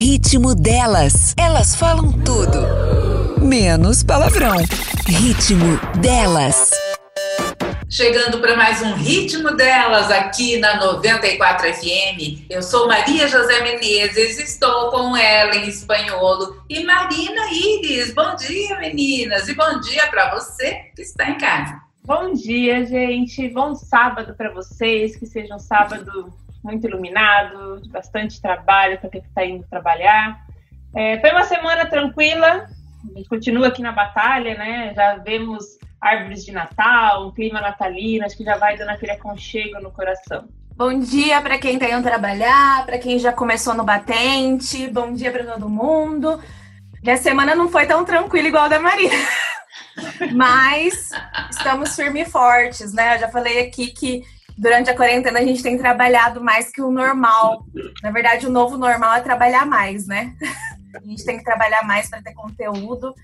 Ritmo 0.00 0.54
delas. 0.54 1.34
Elas 1.36 1.74
falam 1.74 2.12
tudo. 2.12 3.44
Menos 3.44 4.04
palavrão. 4.04 4.54
Ritmo 5.04 5.76
delas. 6.00 6.70
Chegando 7.90 8.38
para 8.38 8.56
mais 8.56 8.80
um 8.80 8.94
ritmo 8.94 9.56
delas 9.56 10.08
aqui 10.12 10.56
na 10.58 10.76
94 10.76 11.74
FM. 11.74 12.46
Eu 12.48 12.62
sou 12.62 12.86
Maria 12.86 13.26
José 13.26 13.60
Menezes, 13.60 14.38
estou 14.38 14.88
com 14.92 15.16
Ellen 15.16 15.68
Espanholo 15.68 16.62
e 16.70 16.84
Marina 16.84 17.50
Iris. 17.50 18.14
Bom 18.14 18.36
dia, 18.36 18.78
meninas, 18.78 19.48
e 19.48 19.54
bom 19.56 19.80
dia 19.80 20.06
para 20.06 20.32
você 20.32 20.76
que 20.94 21.02
está 21.02 21.28
em 21.28 21.38
casa. 21.38 21.76
Bom 22.04 22.34
dia, 22.34 22.86
gente. 22.86 23.48
Bom 23.48 23.74
sábado 23.74 24.32
para 24.36 24.54
vocês, 24.54 25.16
que 25.16 25.26
seja 25.26 25.56
um 25.56 25.58
sábado 25.58 26.32
muito 26.68 26.86
iluminado, 26.86 27.80
bastante 27.88 28.40
trabalho 28.42 28.98
para 28.98 29.08
quem 29.08 29.22
está 29.22 29.44
indo 29.44 29.64
trabalhar. 29.68 30.38
É, 30.94 31.18
foi 31.18 31.30
uma 31.30 31.44
semana 31.44 31.86
tranquila, 31.86 32.66
a 33.04 33.18
gente 33.18 33.28
continua 33.28 33.68
aqui 33.68 33.80
na 33.80 33.92
batalha, 33.92 34.54
né? 34.56 34.92
Já 34.94 35.16
vemos 35.16 35.64
árvores 36.00 36.44
de 36.44 36.52
Natal, 36.52 37.26
um 37.26 37.32
clima 37.32 37.60
natalino, 37.60 38.24
acho 38.24 38.36
que 38.36 38.44
já 38.44 38.56
vai 38.56 38.76
dando 38.76 38.90
aquele 38.90 39.12
aconchego 39.12 39.80
no 39.80 39.90
coração. 39.90 40.46
Bom 40.76 41.00
dia 41.00 41.40
para 41.40 41.58
quem 41.58 41.74
está 41.74 41.88
indo 41.88 42.02
trabalhar, 42.02 42.84
para 42.84 42.98
quem 42.98 43.18
já 43.18 43.32
começou 43.32 43.74
no 43.74 43.82
batente, 43.82 44.86
bom 44.88 45.12
dia 45.12 45.32
para 45.32 45.44
todo 45.44 45.68
mundo. 45.68 46.38
Minha 47.02 47.16
semana 47.16 47.54
não 47.54 47.68
foi 47.68 47.86
tão 47.86 48.04
tranquila 48.04 48.48
igual 48.48 48.64
a 48.64 48.68
da 48.68 48.78
Maria. 48.78 49.10
Mas 50.34 51.10
estamos 51.50 51.96
firmes 51.96 52.28
e 52.28 52.30
fortes, 52.30 52.92
né? 52.92 53.16
Eu 53.16 53.20
já 53.20 53.28
falei 53.28 53.66
aqui 53.66 53.88
que 53.88 54.22
durante 54.58 54.90
a 54.90 54.96
quarentena 54.96 55.38
a 55.38 55.44
gente 55.44 55.62
tem 55.62 55.78
trabalhado 55.78 56.42
mais 56.42 56.70
que 56.70 56.82
o 56.82 56.90
normal. 56.90 57.64
Na 58.02 58.10
verdade, 58.10 58.46
o 58.46 58.50
novo 58.50 58.76
normal 58.76 59.14
é 59.14 59.20
trabalhar 59.20 59.64
mais, 59.64 60.06
né? 60.06 60.34
A 60.94 61.00
gente 61.06 61.22
tem 61.22 61.36
que 61.36 61.44
trabalhar 61.44 61.84
mais 61.84 62.08
para 62.08 62.22
ter 62.22 62.32
conteúdo, 62.32 63.14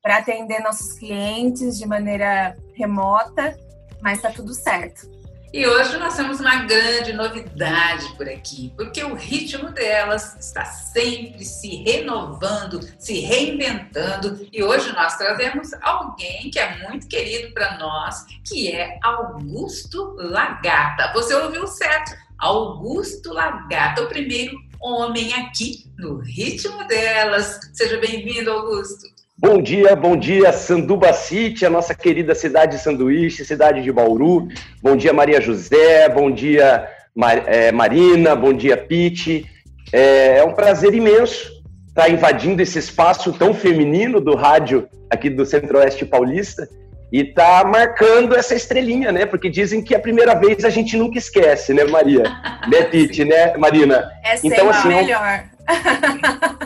para 0.00 0.18
atender 0.18 0.60
nossos 0.60 0.92
clientes 0.92 1.76
de 1.76 1.84
maneira 1.84 2.56
remota, 2.74 3.58
mas 4.00 4.22
tá 4.22 4.30
tudo 4.30 4.54
certo. 4.54 5.17
E 5.50 5.66
hoje 5.66 5.96
nós 5.96 6.14
temos 6.14 6.40
uma 6.40 6.64
grande 6.64 7.14
novidade 7.14 8.14
por 8.18 8.28
aqui, 8.28 8.70
porque 8.76 9.02
o 9.02 9.14
ritmo 9.14 9.70
delas 9.70 10.36
está 10.38 10.66
sempre 10.66 11.42
se 11.42 11.82
renovando, 11.84 12.80
se 12.98 13.20
reinventando, 13.20 14.46
e 14.52 14.62
hoje 14.62 14.92
nós 14.92 15.16
trazemos 15.16 15.72
alguém 15.80 16.50
que 16.50 16.58
é 16.58 16.86
muito 16.86 17.08
querido 17.08 17.54
para 17.54 17.78
nós, 17.78 18.26
que 18.46 18.70
é 18.70 18.98
Augusto 19.02 20.16
Lagata. 20.18 21.14
Você 21.14 21.34
ouviu 21.34 21.66
certo? 21.66 22.14
Augusto 22.38 23.32
Lagata, 23.32 24.02
o 24.02 24.08
primeiro 24.08 24.54
homem 24.78 25.32
aqui 25.32 25.90
no 25.96 26.18
ritmo 26.18 26.86
delas. 26.86 27.58
Seja 27.72 27.96
bem-vindo, 27.96 28.52
Augusto. 28.52 29.17
Bom 29.40 29.62
dia, 29.62 29.94
bom 29.94 30.16
dia, 30.16 30.52
Sanduba 30.52 31.12
City, 31.12 31.64
a 31.64 31.70
nossa 31.70 31.94
querida 31.94 32.34
cidade 32.34 32.76
de 32.76 32.82
sanduíche, 32.82 33.44
cidade 33.44 33.84
de 33.84 33.92
Bauru. 33.92 34.48
Bom 34.82 34.96
dia, 34.96 35.12
Maria 35.12 35.40
José, 35.40 36.08
bom 36.08 36.28
dia, 36.28 36.88
Mar 37.14 37.44
é, 37.46 37.70
Marina, 37.70 38.34
bom 38.34 38.52
dia, 38.52 38.76
Pete. 38.76 39.46
É, 39.92 40.38
é, 40.38 40.44
um 40.44 40.52
prazer 40.52 40.92
imenso 40.92 41.52
estar 41.86 42.08
invadindo 42.10 42.60
esse 42.60 42.80
espaço 42.80 43.32
tão 43.32 43.54
feminino 43.54 44.20
do 44.20 44.34
rádio 44.34 44.88
aqui 45.08 45.30
do 45.30 45.46
Centro-Oeste 45.46 46.04
Paulista 46.04 46.68
e 47.12 47.22
tá 47.22 47.62
marcando 47.64 48.34
essa 48.34 48.56
estrelinha, 48.56 49.12
né? 49.12 49.24
Porque 49.24 49.48
dizem 49.48 49.80
que 49.80 49.94
a 49.94 50.00
primeira 50.00 50.34
vez 50.34 50.64
a 50.64 50.68
gente 50.68 50.96
nunca 50.96 51.16
esquece, 51.16 51.72
né, 51.72 51.84
Maria? 51.84 52.24
né, 52.68 52.82
Pete, 52.90 53.24
né, 53.24 53.56
Marina? 53.56 54.10
É 54.24 54.36
sempre 54.36 54.58
então, 54.58 54.68
assim, 54.68 54.88
melhor. 54.88 55.44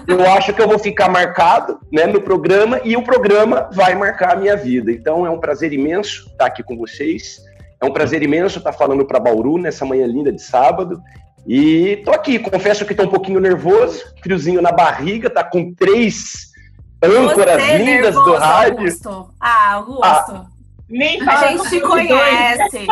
Eu 0.06 0.30
acho 0.32 0.52
que 0.52 0.60
eu 0.60 0.68
vou 0.68 0.78
ficar 0.78 1.08
marcado 1.08 1.78
né, 1.92 2.06
no 2.06 2.20
programa 2.20 2.80
e 2.84 2.96
o 2.96 3.02
programa 3.02 3.68
vai 3.72 3.94
marcar 3.94 4.32
a 4.32 4.36
minha 4.36 4.56
vida. 4.56 4.90
Então 4.90 5.26
é 5.26 5.30
um 5.30 5.38
prazer 5.38 5.72
imenso 5.72 6.28
estar 6.30 6.46
aqui 6.46 6.62
com 6.62 6.76
vocês. 6.76 7.38
É 7.80 7.84
um 7.84 7.92
prazer 7.92 8.22
imenso 8.22 8.58
estar 8.58 8.72
falando 8.72 9.04
para 9.04 9.18
Bauru 9.18 9.58
nessa 9.58 9.84
manhã 9.84 10.06
linda 10.06 10.32
de 10.32 10.42
sábado. 10.42 11.00
E 11.46 12.00
tô 12.04 12.12
aqui, 12.12 12.38
confesso 12.38 12.84
que 12.84 12.94
tô 12.94 13.02
um 13.02 13.08
pouquinho 13.08 13.40
nervoso, 13.40 14.04
friozinho 14.22 14.62
na 14.62 14.70
barriga, 14.70 15.28
tá 15.28 15.42
com 15.42 15.74
três 15.74 16.52
âncoras 17.02 17.60
Você 17.60 17.78
lindas 17.78 18.14
nervoso, 18.14 18.24
do 18.24 18.36
rádio. 18.36 18.78
Augusto. 18.78 19.34
Ah, 19.40 19.72
Augusto. 19.72 20.02
Ah, 20.04 20.46
nem 20.88 21.20
a 21.28 21.48
gente 21.48 21.68
te 21.68 21.80
conhece. 21.80 22.86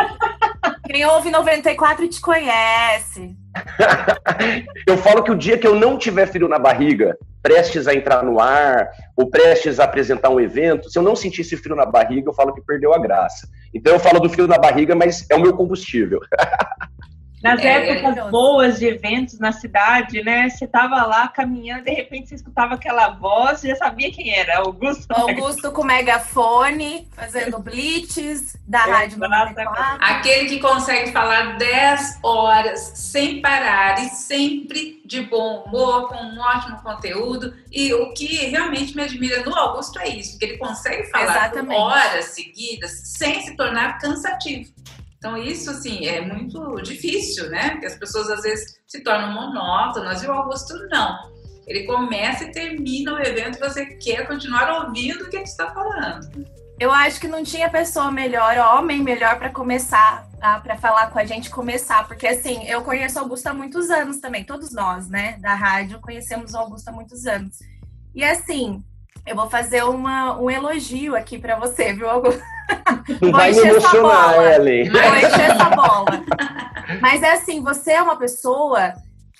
Quem 0.85 1.05
ouve 1.05 1.31
94 1.31 2.07
te 2.09 2.19
conhece. 2.19 3.40
eu 4.87 4.97
falo 4.97 5.23
que 5.23 5.31
o 5.31 5.37
dia 5.37 5.57
que 5.57 5.67
eu 5.67 5.75
não 5.75 5.97
tiver 5.97 6.25
frio 6.27 6.47
na 6.47 6.59
barriga, 6.59 7.17
prestes 7.41 7.87
a 7.87 7.93
entrar 7.93 8.23
no 8.23 8.39
ar, 8.39 8.89
ou 9.15 9.29
prestes 9.29 9.79
a 9.79 9.83
apresentar 9.83 10.29
um 10.29 10.39
evento, 10.39 10.89
se 10.89 10.97
eu 10.97 11.03
não 11.03 11.15
sentir 11.15 11.41
esse 11.41 11.57
frio 11.57 11.75
na 11.75 11.85
barriga, 11.85 12.29
eu 12.29 12.33
falo 12.33 12.53
que 12.53 12.61
perdeu 12.61 12.93
a 12.93 12.99
graça. 12.99 13.47
Então 13.73 13.93
eu 13.93 13.99
falo 13.99 14.19
do 14.19 14.29
frio 14.29 14.47
na 14.47 14.57
barriga, 14.57 14.95
mas 14.95 15.25
é 15.29 15.35
o 15.35 15.41
meu 15.41 15.53
combustível. 15.53 16.19
Nas 17.43 17.59
é, 17.61 17.91
épocas 17.91 18.17
é 18.17 18.29
boas 18.29 18.79
de 18.79 18.85
eventos 18.85 19.39
na 19.39 19.51
cidade, 19.51 20.23
né? 20.23 20.49
Você 20.49 20.67
tava 20.67 21.03
lá 21.03 21.27
caminhando, 21.27 21.85
de 21.85 21.91
repente 21.91 22.29
você 22.29 22.35
escutava 22.35 22.75
aquela 22.75 23.09
voz, 23.09 23.61
já 23.61 23.75
sabia 23.75 24.11
quem 24.11 24.33
era, 24.33 24.59
Augusto. 24.59 25.07
Augusto 25.13 25.71
com 25.71 25.83
megafone, 25.83 27.07
fazendo 27.13 27.59
blitz 27.59 28.55
da 28.67 28.87
é, 28.87 28.91
Rádio 28.91 29.19
94. 29.19 29.97
Aquele 29.99 30.49
que 30.49 30.59
consegue 30.59 31.11
falar 31.11 31.57
10 31.57 32.19
horas 32.23 32.91
sem 32.95 33.41
parar 33.41 34.03
e 34.05 34.09
sempre 34.09 35.01
de 35.11 35.21
bom 35.21 35.63
humor, 35.65 36.07
com 36.07 36.15
um 36.15 36.39
ótimo 36.39 36.81
conteúdo. 36.81 37.53
E 37.69 37.93
o 37.93 38.13
que 38.13 38.45
realmente 38.47 38.95
me 38.95 39.03
admira 39.03 39.43
no 39.43 39.53
Augusto 39.53 39.99
é 39.99 40.07
isso, 40.07 40.39
que 40.39 40.45
ele 40.45 40.57
consegue 40.57 41.09
falar 41.09 41.51
por 41.51 41.69
horas 41.69 42.25
seguidas 42.25 42.91
sem 42.91 43.41
se 43.41 43.55
tornar 43.57 43.99
cansativo. 43.99 44.71
Então, 45.21 45.37
isso, 45.37 45.69
assim, 45.69 46.07
é 46.07 46.19
muito 46.19 46.81
difícil, 46.81 47.47
né? 47.51 47.69
Porque 47.69 47.85
as 47.85 47.95
pessoas, 47.95 48.27
às 48.27 48.41
vezes, 48.41 48.81
se 48.87 49.03
tornam 49.03 49.31
monótonas 49.31 50.23
e 50.23 50.27
o 50.27 50.31
Augusto 50.31 50.73
não. 50.89 51.15
Ele 51.67 51.83
começa 51.83 52.45
e 52.45 52.51
termina 52.51 53.13
o 53.13 53.19
evento 53.19 53.59
e 53.59 53.59
você 53.59 53.85
quer 53.85 54.25
continuar 54.25 54.83
ouvindo 54.83 55.23
o 55.23 55.29
que 55.29 55.35
ele 55.35 55.43
está 55.43 55.71
falando. 55.71 56.27
Eu 56.79 56.91
acho 56.91 57.19
que 57.19 57.27
não 57.27 57.43
tinha 57.43 57.69
pessoa 57.69 58.11
melhor, 58.11 58.57
homem 58.57 59.03
melhor 59.03 59.37
para 59.37 59.51
começar, 59.51 60.27
para 60.63 60.75
falar 60.77 61.11
com 61.11 61.19
a 61.19 61.25
gente 61.25 61.51
começar, 61.51 62.07
porque 62.07 62.25
assim, 62.25 62.67
eu 62.67 62.81
conheço 62.81 63.19
o 63.19 63.21
Augusto 63.21 63.45
há 63.45 63.53
muitos 63.53 63.91
anos 63.91 64.17
também, 64.17 64.43
todos 64.43 64.73
nós, 64.73 65.07
né, 65.07 65.37
da 65.37 65.53
rádio, 65.53 66.01
conhecemos 66.01 66.55
o 66.55 66.57
Augusto 66.57 66.87
há 66.87 66.91
muitos 66.91 67.27
anos. 67.27 67.59
E 68.15 68.23
assim, 68.23 68.83
eu 69.25 69.35
vou 69.35 69.49
fazer 69.49 69.83
uma, 69.83 70.39
um 70.39 70.49
elogio 70.49 71.15
aqui 71.15 71.37
para 71.37 71.57
você, 71.57 71.93
viu, 71.93 72.09
Augusto? 72.09 72.41
Não 73.21 73.31
vai 73.31 73.51
me 73.51 73.59
emocionar, 73.59 74.53
Ellen. 74.53 74.89
Vou 74.89 75.01
encher 75.01 75.51
essa 75.51 75.69
bola. 75.69 76.23
Mas 77.01 77.21
é 77.21 77.33
assim, 77.33 77.61
você 77.61 77.91
é 77.91 78.01
uma 78.01 78.17
pessoa 78.17 78.93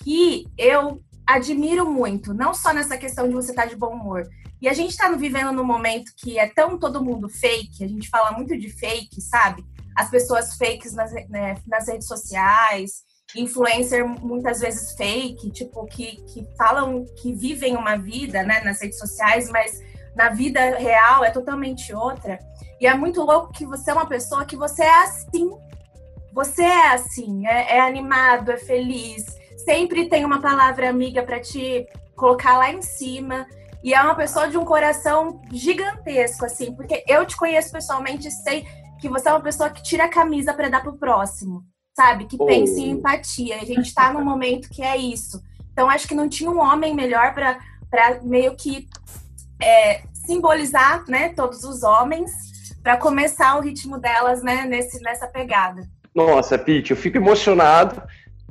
que 0.03 0.47
eu 0.57 1.01
admiro 1.25 1.89
muito, 1.89 2.33
não 2.33 2.53
só 2.53 2.73
nessa 2.73 2.97
questão 2.97 3.27
de 3.27 3.33
você 3.33 3.51
estar 3.51 3.65
de 3.65 3.75
bom 3.75 3.93
humor. 3.93 4.27
E 4.61 4.67
a 4.67 4.73
gente 4.73 4.91
está 4.91 5.09
vivendo 5.09 5.51
num 5.51 5.63
momento 5.63 6.11
que 6.17 6.37
é 6.37 6.47
tão 6.47 6.77
todo 6.77 7.03
mundo 7.03 7.27
fake, 7.27 7.83
a 7.83 7.87
gente 7.87 8.09
fala 8.09 8.31
muito 8.31 8.57
de 8.57 8.69
fake, 8.69 9.19
sabe? 9.21 9.65
As 9.97 10.09
pessoas 10.09 10.55
fakes 10.55 10.93
nas, 10.93 11.11
né, 11.29 11.57
nas 11.67 11.87
redes 11.87 12.07
sociais, 12.07 13.03
influencer 13.35 14.05
muitas 14.05 14.59
vezes 14.59 14.93
fake, 14.93 15.51
tipo, 15.51 15.85
que, 15.85 16.17
que 16.23 16.47
falam 16.57 17.05
que 17.21 17.33
vivem 17.33 17.75
uma 17.75 17.97
vida 17.97 18.43
né, 18.43 18.61
nas 18.61 18.81
redes 18.81 18.99
sociais, 18.99 19.49
mas 19.49 19.79
na 20.15 20.29
vida 20.29 20.59
real 20.77 21.23
é 21.23 21.31
totalmente 21.31 21.93
outra. 21.93 22.39
E 22.79 22.87
é 22.87 22.93
muito 22.93 23.21
louco 23.21 23.53
que 23.53 23.65
você 23.65 23.91
é 23.91 23.93
uma 23.93 24.07
pessoa 24.07 24.45
que 24.45 24.55
você 24.55 24.83
é 24.83 25.03
assim. 25.03 25.49
Você 26.33 26.63
é 26.63 26.93
assim, 26.93 27.45
é, 27.45 27.77
é 27.77 27.81
animado, 27.81 28.51
é 28.51 28.57
feliz, 28.57 29.25
sempre 29.65 30.07
tem 30.07 30.23
uma 30.23 30.41
palavra 30.41 30.89
amiga 30.89 31.21
para 31.23 31.41
te 31.41 31.85
colocar 32.15 32.57
lá 32.57 32.71
em 32.71 32.81
cima. 32.81 33.45
E 33.83 33.93
é 33.93 34.01
uma 34.01 34.15
pessoa 34.15 34.47
de 34.47 34.57
um 34.57 34.63
coração 34.63 35.41
gigantesco, 35.51 36.45
assim, 36.45 36.73
porque 36.73 37.03
eu 37.07 37.25
te 37.25 37.35
conheço 37.35 37.71
pessoalmente 37.71 38.27
e 38.27 38.31
sei 38.31 38.65
que 38.99 39.09
você 39.09 39.27
é 39.27 39.33
uma 39.33 39.41
pessoa 39.41 39.69
que 39.69 39.81
tira 39.81 40.05
a 40.05 40.09
camisa 40.09 40.53
para 40.53 40.69
dar 40.69 40.81
pro 40.81 40.97
próximo, 40.97 41.63
sabe? 41.95 42.25
Que 42.25 42.37
oh. 42.39 42.45
pensa 42.45 42.79
em 42.79 42.91
empatia. 42.91 43.57
A 43.61 43.65
gente 43.65 43.93
tá 43.93 44.11
num 44.13 44.23
momento 44.23 44.69
que 44.69 44.81
é 44.81 44.97
isso. 44.97 45.41
Então 45.71 45.89
acho 45.89 46.07
que 46.07 46.15
não 46.15 46.27
tinha 46.27 46.49
um 46.49 46.59
homem 46.59 46.93
melhor 46.93 47.33
para 47.33 48.21
meio 48.23 48.55
que 48.55 48.87
é, 49.61 50.01
simbolizar, 50.13 51.03
né, 51.07 51.29
todos 51.29 51.63
os 51.63 51.83
homens 51.83 52.31
para 52.81 52.97
começar 52.97 53.57
o 53.57 53.61
ritmo 53.61 53.99
delas, 53.99 54.41
né, 54.41 54.65
nesse, 54.65 55.01
nessa 55.01 55.27
pegada. 55.27 55.87
Nossa, 56.13 56.57
Pete, 56.57 56.91
eu 56.91 56.97
fico 56.97 57.17
emocionado, 57.17 58.01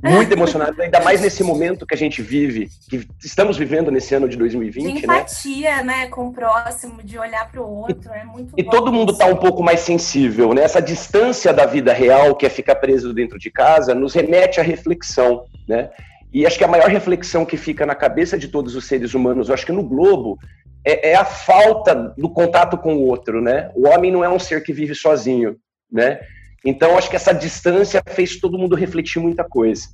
muito 0.03 0.31
emocionado, 0.31 0.81
ainda 0.81 0.99
mais 0.99 1.21
nesse 1.21 1.43
momento 1.43 1.85
que 1.85 1.93
a 1.93 1.97
gente 1.97 2.21
vive, 2.21 2.69
que 2.89 3.07
estamos 3.23 3.57
vivendo 3.57 3.91
nesse 3.91 4.15
ano 4.15 4.27
de 4.27 4.35
2020, 4.35 4.83
de 4.83 5.07
né? 5.07 5.15
empatia, 5.15 5.77
né? 5.77 5.83
né, 5.83 6.07
com 6.07 6.27
o 6.27 6.33
próximo, 6.33 7.03
de 7.03 7.19
olhar 7.19 7.51
para 7.51 7.61
o 7.61 7.69
outro, 7.69 8.11
é 8.11 8.23
muito 8.23 8.53
E 8.57 8.63
todo 8.63 8.91
mundo 8.91 9.11
está 9.11 9.25
um 9.25 9.35
pouco 9.35 9.61
mais 9.61 9.81
sensível, 9.81 10.53
né? 10.53 10.63
Essa 10.63 10.81
distância 10.81 11.53
da 11.53 11.65
vida 11.65 11.93
real, 11.93 12.35
que 12.35 12.45
é 12.45 12.49
ficar 12.49 12.75
preso 12.75 13.13
dentro 13.13 13.37
de 13.37 13.51
casa, 13.51 13.93
nos 13.93 14.13
remete 14.13 14.59
à 14.59 14.63
reflexão, 14.63 15.45
né? 15.67 15.89
E 16.33 16.45
acho 16.45 16.57
que 16.57 16.63
a 16.63 16.67
maior 16.67 16.89
reflexão 16.89 17.45
que 17.45 17.57
fica 17.57 17.85
na 17.85 17.93
cabeça 17.93 18.37
de 18.37 18.47
todos 18.47 18.75
os 18.75 18.85
seres 18.85 19.13
humanos, 19.13 19.49
eu 19.49 19.53
acho 19.53 19.65
que 19.65 19.71
no 19.71 19.83
globo, 19.83 20.39
é, 20.85 21.11
é, 21.11 21.15
a 21.15 21.25
falta 21.25 21.93
do 22.17 22.29
contato 22.29 22.77
com 22.77 22.95
o 22.95 23.05
outro, 23.05 23.41
né? 23.41 23.69
O 23.75 23.87
homem 23.87 24.11
não 24.11 24.23
é 24.23 24.29
um 24.29 24.39
ser 24.39 24.63
que 24.63 24.73
vive 24.73 24.95
sozinho, 24.95 25.57
né? 25.91 26.19
Então, 26.65 26.97
acho 26.97 27.09
que 27.09 27.15
essa 27.15 27.33
distância 27.33 28.01
fez 28.07 28.39
todo 28.39 28.57
mundo 28.57 28.75
refletir 28.75 29.19
muita 29.19 29.43
coisa. 29.43 29.87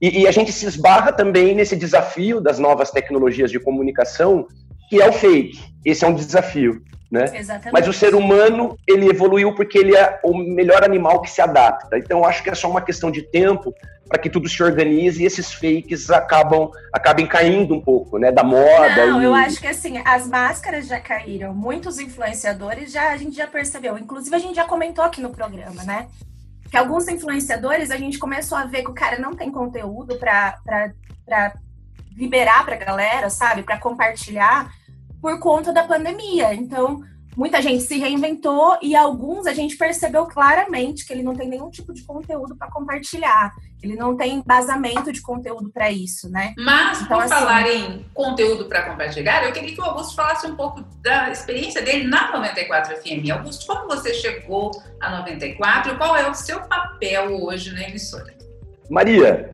E, 0.00 0.22
e, 0.22 0.26
a 0.26 0.32
gente 0.32 0.52
se 0.52 0.66
esbarra 0.66 1.12
também 1.12 1.54
nesse 1.54 1.76
desafio 1.76 2.40
das 2.40 2.58
novas 2.58 2.90
tecnologias 2.90 3.50
de 3.50 3.60
comunicação, 3.60 4.46
que 4.92 5.00
é 5.00 5.08
o 5.08 5.12
fake. 5.12 5.58
Esse 5.82 6.04
é 6.04 6.08
um 6.08 6.12
desafio, 6.12 6.84
né? 7.10 7.24
Exatamente. 7.34 7.72
Mas 7.72 7.88
o 7.88 7.94
ser 7.94 8.14
humano, 8.14 8.76
ele 8.86 9.08
evoluiu 9.08 9.54
porque 9.54 9.78
ele 9.78 9.96
é 9.96 10.20
o 10.22 10.36
melhor 10.36 10.84
animal 10.84 11.22
que 11.22 11.30
se 11.30 11.40
adapta. 11.40 11.96
Então, 11.96 12.26
acho 12.26 12.42
que 12.42 12.50
é 12.50 12.54
só 12.54 12.68
uma 12.68 12.82
questão 12.82 13.10
de 13.10 13.22
tempo 13.22 13.74
para 14.06 14.20
que 14.20 14.28
tudo 14.28 14.46
se 14.50 14.62
organize 14.62 15.22
e 15.22 15.24
esses 15.24 15.50
fakes 15.50 16.10
acabam 16.10 16.70
acabem 16.92 17.26
caindo 17.26 17.74
um 17.74 17.80
pouco, 17.80 18.18
né, 18.18 18.30
da 18.30 18.44
moda. 18.44 19.06
Não, 19.06 19.22
e... 19.22 19.24
eu 19.24 19.34
acho 19.34 19.58
que 19.62 19.66
assim, 19.66 19.96
as 20.04 20.26
máscaras 20.26 20.86
já 20.86 21.00
caíram. 21.00 21.54
Muitos 21.54 21.98
influenciadores 21.98 22.92
já 22.92 23.12
a 23.12 23.16
gente 23.16 23.34
já 23.34 23.46
percebeu. 23.46 23.96
Inclusive 23.96 24.36
a 24.36 24.38
gente 24.38 24.56
já 24.56 24.64
comentou 24.66 25.02
aqui 25.02 25.22
no 25.22 25.30
programa, 25.30 25.82
né? 25.84 26.08
Que 26.70 26.76
alguns 26.76 27.08
influenciadores 27.08 27.90
a 27.90 27.96
gente 27.96 28.18
começou 28.18 28.58
a 28.58 28.66
ver 28.66 28.82
que 28.82 28.90
o 28.90 28.94
cara 28.94 29.18
não 29.18 29.34
tem 29.34 29.50
conteúdo 29.50 30.18
para 30.18 30.54
liberar 32.14 32.66
para 32.66 32.74
a 32.74 32.78
galera, 32.78 33.30
sabe? 33.30 33.62
Para 33.62 33.78
compartilhar 33.78 34.70
por 35.22 35.38
conta 35.38 35.72
da 35.72 35.84
pandemia. 35.84 36.52
Então, 36.52 37.00
muita 37.36 37.62
gente 37.62 37.84
se 37.84 37.96
reinventou 37.96 38.76
e 38.82 38.96
alguns 38.96 39.46
a 39.46 39.54
gente 39.54 39.76
percebeu 39.76 40.26
claramente 40.26 41.06
que 41.06 41.12
ele 41.12 41.22
não 41.22 41.34
tem 41.34 41.48
nenhum 41.48 41.70
tipo 41.70 41.94
de 41.94 42.02
conteúdo 42.02 42.56
para 42.56 42.68
compartilhar. 42.68 43.52
Ele 43.80 43.94
não 43.94 44.16
tem 44.16 44.34
embasamento 44.34 45.12
de 45.12 45.22
conteúdo 45.22 45.70
para 45.72 45.90
isso, 45.90 46.28
né? 46.28 46.54
Mas, 46.58 47.02
então, 47.02 47.18
por 47.18 47.24
assim, 47.24 47.34
falar 47.34 47.68
em 47.68 48.04
conteúdo 48.12 48.66
para 48.66 48.90
compartilhar, 48.90 49.44
eu 49.44 49.52
queria 49.52 49.74
que 49.74 49.80
o 49.80 49.84
Augusto 49.84 50.16
falasse 50.16 50.46
um 50.46 50.56
pouco 50.56 50.82
da 51.00 51.30
experiência 51.30 51.80
dele 51.80 52.06
na 52.06 52.32
94 52.32 52.96
FM. 52.96 53.30
Augusto, 53.32 53.66
como 53.66 53.88
você 53.88 54.12
chegou 54.14 54.70
a 55.00 55.18
94 55.18 55.96
qual 55.96 56.16
é 56.16 56.28
o 56.28 56.34
seu 56.34 56.60
papel 56.62 57.42
hoje 57.42 57.72
na 57.72 57.82
emissora? 57.84 58.34
Maria, 58.90 59.50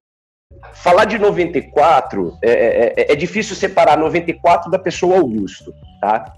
falar 0.75 1.05
de 1.05 1.19
94 1.19 2.39
é, 2.43 2.51
é, 2.51 2.95
é, 2.97 3.13
é 3.13 3.17
difícil 3.17 3.57
separar 3.57 3.99
94 3.99 4.71
da 4.71 4.79
pessoa 4.79 5.19
Augusto, 5.19 5.73
tá? 6.01 6.35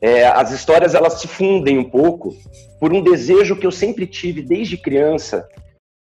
É, 0.00 0.26
as 0.26 0.50
histórias 0.50 0.94
elas 0.94 1.14
se 1.14 1.26
fundem 1.26 1.78
um 1.78 1.84
pouco 1.84 2.34
por 2.78 2.92
um 2.92 3.02
desejo 3.02 3.56
que 3.56 3.66
eu 3.66 3.72
sempre 3.72 4.06
tive 4.06 4.42
desde 4.42 4.76
criança 4.76 5.48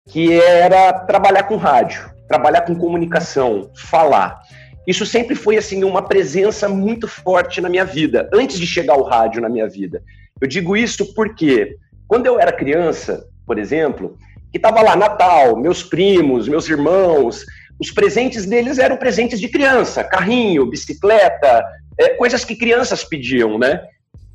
que 0.10 0.34
era 0.34 0.94
trabalhar 0.94 1.44
com 1.44 1.56
rádio, 1.56 2.10
trabalhar 2.28 2.62
com 2.62 2.76
comunicação, 2.76 3.72
falar. 3.76 4.42
Isso 4.86 5.06
sempre 5.06 5.36
foi 5.36 5.58
assim 5.58 5.84
uma 5.84 6.02
presença 6.02 6.68
muito 6.68 7.08
forte 7.08 7.62
na 7.62 7.70
minha 7.70 7.86
vida, 7.86 8.30
antes 8.34 8.60
de 8.60 8.68
chegar 8.68 8.98
o 8.98 9.04
rádio 9.04 9.42
na 9.42 9.48
minha 9.48 9.68
vida. 9.68 10.04
Eu 10.42 10.48
digo 10.48 10.76
isso 10.76 11.14
porque 11.14 11.78
quando 12.08 12.26
eu 12.26 12.40
era 12.40 12.52
criança, 12.52 13.26
por 13.46 13.58
exemplo, 13.58 14.18
que 14.54 14.60
estava 14.60 14.84
lá 14.84 14.96
Natal, 14.96 15.58
meus 15.58 15.82
primos, 15.82 16.48
meus 16.48 16.70
irmãos, 16.70 17.44
os 17.82 17.90
presentes 17.90 18.46
deles 18.46 18.78
eram 18.78 18.98
presentes 18.98 19.40
de 19.40 19.50
criança, 19.50 20.04
carrinho, 20.04 20.68
bicicleta, 20.68 21.66
é, 22.00 22.10
coisas 22.10 22.46
que 22.46 22.56
crianças 22.56 23.04
pediam, 23.04 23.58
né? 23.58 23.82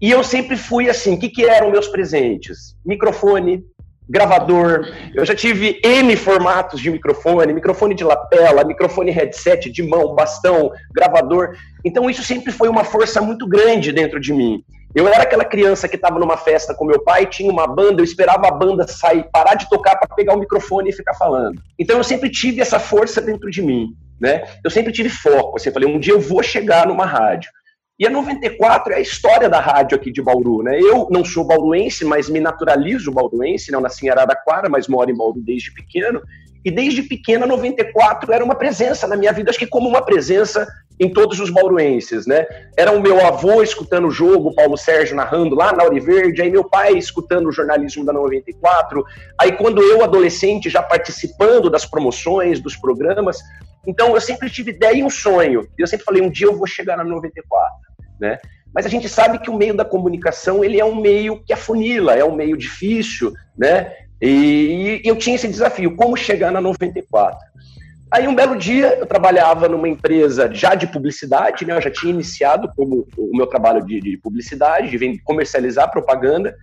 E 0.01 0.11
eu 0.11 0.25
sempre 0.25 0.57
fui 0.57 0.91
assim, 0.91 1.15
o 1.15 1.19
que, 1.21 1.29
que 1.29 1.45
eram 1.45 1.71
meus 1.71 1.87
presentes? 1.87 2.77
Microfone, 2.85 3.65
gravador. 4.11 4.89
Eu 5.15 5.25
já 5.25 5.37
tive 5.37 5.81
N 5.85 6.17
formatos 6.17 6.81
de 6.81 6.91
microfone, 6.91 7.53
microfone 7.53 7.95
de 7.95 8.03
lapela, 8.03 8.65
microfone 8.65 9.13
headset, 9.13 9.71
de 9.71 9.85
mão, 9.85 10.17
bastão, 10.17 10.73
gravador. 10.93 11.57
Então 11.85 12.11
isso 12.11 12.25
sempre 12.25 12.51
foi 12.51 12.69
uma 12.69 12.83
força 12.83 13.21
muito 13.21 13.47
grande 13.47 13.93
dentro 13.93 14.19
de 14.19 14.33
mim. 14.33 14.65
Eu 14.95 15.07
era 15.07 15.23
aquela 15.23 15.45
criança 15.45 15.87
que 15.87 15.97
estava 15.97 16.19
numa 16.19 16.37
festa 16.37 16.75
com 16.75 16.85
meu 16.85 17.03
pai, 17.03 17.27
tinha 17.27 17.53
uma 17.53 17.67
banda, 17.67 18.01
eu 18.01 18.05
esperava 18.05 18.49
a 18.49 18.51
banda 18.51 18.87
sair, 18.89 19.29
parar 19.31 19.55
de 19.55 19.69
tocar 19.69 19.97
para 19.97 20.15
pegar 20.15 20.35
o 20.35 20.39
microfone 20.39 20.91
e 20.91 20.95
ficar 20.95 21.15
falando. 21.15 21.61
Então 21.79 21.99
eu 21.99 22.05
sempre 22.05 22.31
tive 22.31 22.61
essa 22.61 22.79
força 22.79 23.21
dentro 23.21 23.51
de 23.51 23.61
mim, 23.61 23.95
né? 24.21 24.45
Eu 24.65 24.71
sempre 24.71 24.93
tive 24.93 25.11
foco, 25.11 25.57
assim, 25.57 25.71
falei, 25.71 25.89
um 25.89 26.01
dia 26.01 26.15
eu 26.15 26.21
vou 26.21 26.43
chegar 26.43 26.87
numa 26.87 27.05
rádio. 27.05 27.51
E 27.99 28.07
a 28.07 28.11
94 28.11 28.93
é 28.93 28.97
a 28.97 29.01
história 29.01 29.49
da 29.49 29.59
rádio 29.59 29.97
aqui 29.97 30.13
de 30.13 30.23
Bauru, 30.23 30.63
né? 30.63 30.79
Eu 30.81 31.09
não 31.11 31.25
sou 31.25 31.45
bauruense, 31.45 32.05
mas 32.05 32.31
me 32.31 32.39
naturalizo 32.39 33.11
bauruense, 33.11 33.73
não 33.73 33.81
nasci 33.81 34.07
em 34.07 34.09
Araraquara, 34.09 34.69
mas 34.69 34.87
moro 34.87 35.11
em 35.11 35.17
Bauru 35.17 35.41
desde 35.41 35.75
pequeno. 35.75 36.23
E 36.69 36.71
desde 36.71 37.03
pequena, 37.03 37.47
94 37.47 38.31
era 38.31 38.45
uma 38.45 38.55
presença 38.55 39.07
na 39.07 39.17
minha 39.17 39.33
vida, 39.33 39.49
acho 39.49 39.59
que 39.59 39.67
como 39.67 39.89
uma 39.89 40.03
presença 40.03 40.67
em 41.01 41.11
todos 41.11 41.41
os 41.41 41.49
bauruenses, 41.49 42.27
né? 42.27 42.47
Era 42.77 42.93
o 42.93 43.01
meu 43.01 43.25
avô 43.25 43.63
escutando 43.63 44.09
o 44.09 44.11
jogo, 44.11 44.55
Paulo 44.55 44.77
Sérgio 44.77 45.17
narrando 45.17 45.55
lá 45.55 45.73
na 45.73 45.89
Verde, 45.89 46.43
aí 46.43 46.51
meu 46.51 46.65
pai 46.65 46.99
escutando 46.99 47.49
o 47.49 47.53
jornalismo 47.53 48.05
da 48.05 48.13
94, 48.13 49.03
aí 49.41 49.53
quando 49.53 49.83
eu, 49.83 50.05
adolescente, 50.05 50.69
já 50.69 50.83
participando 50.83 51.71
das 51.71 51.87
promoções, 51.87 52.61
dos 52.61 52.77
programas, 52.77 53.39
então 53.87 54.15
eu 54.15 54.21
sempre 54.21 54.51
tive 54.51 54.73
ideia 54.73 54.99
e 54.99 55.03
um 55.03 55.09
sonho. 55.09 55.67
Eu 55.79 55.87
sempre 55.87 56.05
falei, 56.05 56.21
um 56.21 56.31
dia 56.31 56.49
eu 56.49 56.57
vou 56.57 56.67
chegar 56.67 56.99
na 56.99 57.05
94 57.05 57.89
né? 58.21 58.39
Mas 58.75 58.85
a 58.85 58.89
gente 58.89 59.09
sabe 59.09 59.39
que 59.39 59.51
o 59.51 59.57
meio 59.57 59.75
da 59.75 59.85
comunicação 59.85 60.63
ele 60.63 60.79
é 60.79 60.85
um 60.85 61.01
meio 61.01 61.43
que 61.43 61.53
afunila, 61.53 62.15
é 62.15 62.25
um 62.25 62.35
meio 62.35 62.57
difícil, 62.57 63.33
né? 63.57 63.93
E, 64.21 65.01
e 65.05 65.09
eu 65.09 65.17
tinha 65.17 65.37
esse 65.37 65.49
desafio, 65.49 65.95
como 65.97 66.17
chegar 66.17 66.51
na 66.51 66.61
94. 66.61 67.39
Aí 68.11 68.27
um 68.27 68.35
belo 68.35 68.57
dia 68.57 68.97
eu 68.99 69.07
trabalhava 69.07 69.69
numa 69.69 69.89
empresa 69.89 70.51
já 70.53 70.75
de 70.75 70.87
publicidade, 70.87 71.67
né? 71.67 71.77
Eu 71.77 71.83
já 71.83 71.91
tinha 71.91 72.13
iniciado 72.13 72.71
como 72.75 73.07
o 73.17 73.37
meu 73.37 73.47
trabalho 73.47 73.85
de, 73.85 74.01
de 74.01 74.17
publicidade, 74.17 74.97
de 74.97 75.19
comercializar 75.23 75.91
propaganda 75.91 76.55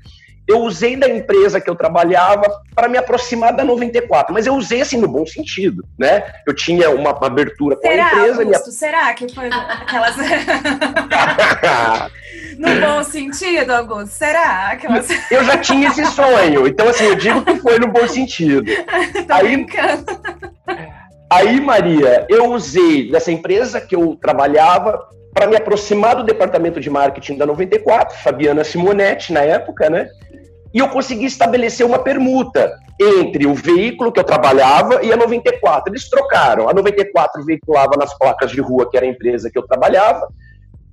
eu 0.48 0.62
usei 0.62 0.96
da 0.96 1.10
empresa 1.10 1.60
que 1.60 1.70
eu 1.70 1.76
trabalhava 1.76 2.44
para 2.76 2.88
me 2.88 2.98
aproximar 2.98 3.54
da 3.56 3.64
94, 3.64 4.34
mas 4.34 4.46
eu 4.46 4.54
usei 4.54 4.82
assim 4.82 4.98
no 4.98 5.08
bom 5.08 5.26
sentido, 5.26 5.84
né? 5.98 6.24
Eu 6.46 6.54
tinha 6.54 6.92
uma, 6.92 7.12
abertura 7.26 7.76
com 7.76 7.82
será, 7.82 8.06
a 8.06 8.08
empresa. 8.10 8.42
Augusto, 8.44 8.66
minha... 8.66 8.72
Será 8.72 9.14
que 9.14 9.34
foi 9.34 9.50
aquelas. 9.50 10.16
no 12.58 12.82
bom 12.82 13.04
sentido, 13.04 13.72
Augusto? 13.72 14.10
Será? 14.16 14.70
Aquelas... 14.72 15.08
Eu 15.32 15.44
já 15.44 15.58
tinha 15.58 15.90
esse 15.90 16.06
sonho, 16.08 16.68
então 16.68 16.88
assim, 16.88 17.06
eu 17.06 17.16
digo 17.16 17.44
que 17.44 17.56
foi 17.58 17.80
no 17.80 17.88
bom 17.88 18.08
sentido. 18.08 18.66
Tô 19.28 19.34
aí, 19.34 19.56
brincando. 19.56 20.06
Aí, 21.30 21.60
Maria, 21.60 22.26
eu 22.30 22.52
usei 22.52 23.12
dessa 23.12 23.32
empresa 23.32 23.82
que 23.82 23.96
eu 23.96 24.16
trabalhava 24.22 25.08
para 25.34 25.48
me 25.48 25.58
aproximar 25.58 26.16
do 26.16 26.24
departamento 26.24 26.80
de 26.80 26.90
marketing 26.90 27.38
da 27.38 27.46
94, 27.46 28.18
Fabiana 28.20 28.64
Simonetti, 28.64 29.34
na 29.34 29.42
época, 29.42 29.90
né? 29.90 30.08
E 30.74 30.80
eu 30.80 30.88
consegui 30.90 31.26
estabelecer 31.26 31.86
uma 31.86 32.00
permuta 32.00 32.72
entre 33.00 33.46
o 33.46 33.54
veículo 33.54 34.12
que 34.12 34.20
eu 34.20 34.24
trabalhava 34.24 35.04
e 35.04 35.12
a 35.12 35.18
94. 35.18 35.92
Eles 35.92 36.10
trocaram. 36.10 36.70
A 36.70 36.74
94 36.74 37.44
veiculava 37.44 37.92
nas 37.98 38.18
placas 38.18 38.52
de 38.52 38.62
rua, 38.62 38.90
que 38.90 38.96
era 38.96 39.06
a 39.06 39.10
empresa 39.10 39.50
que 39.50 39.58
eu 39.58 39.68
trabalhava, 39.68 40.28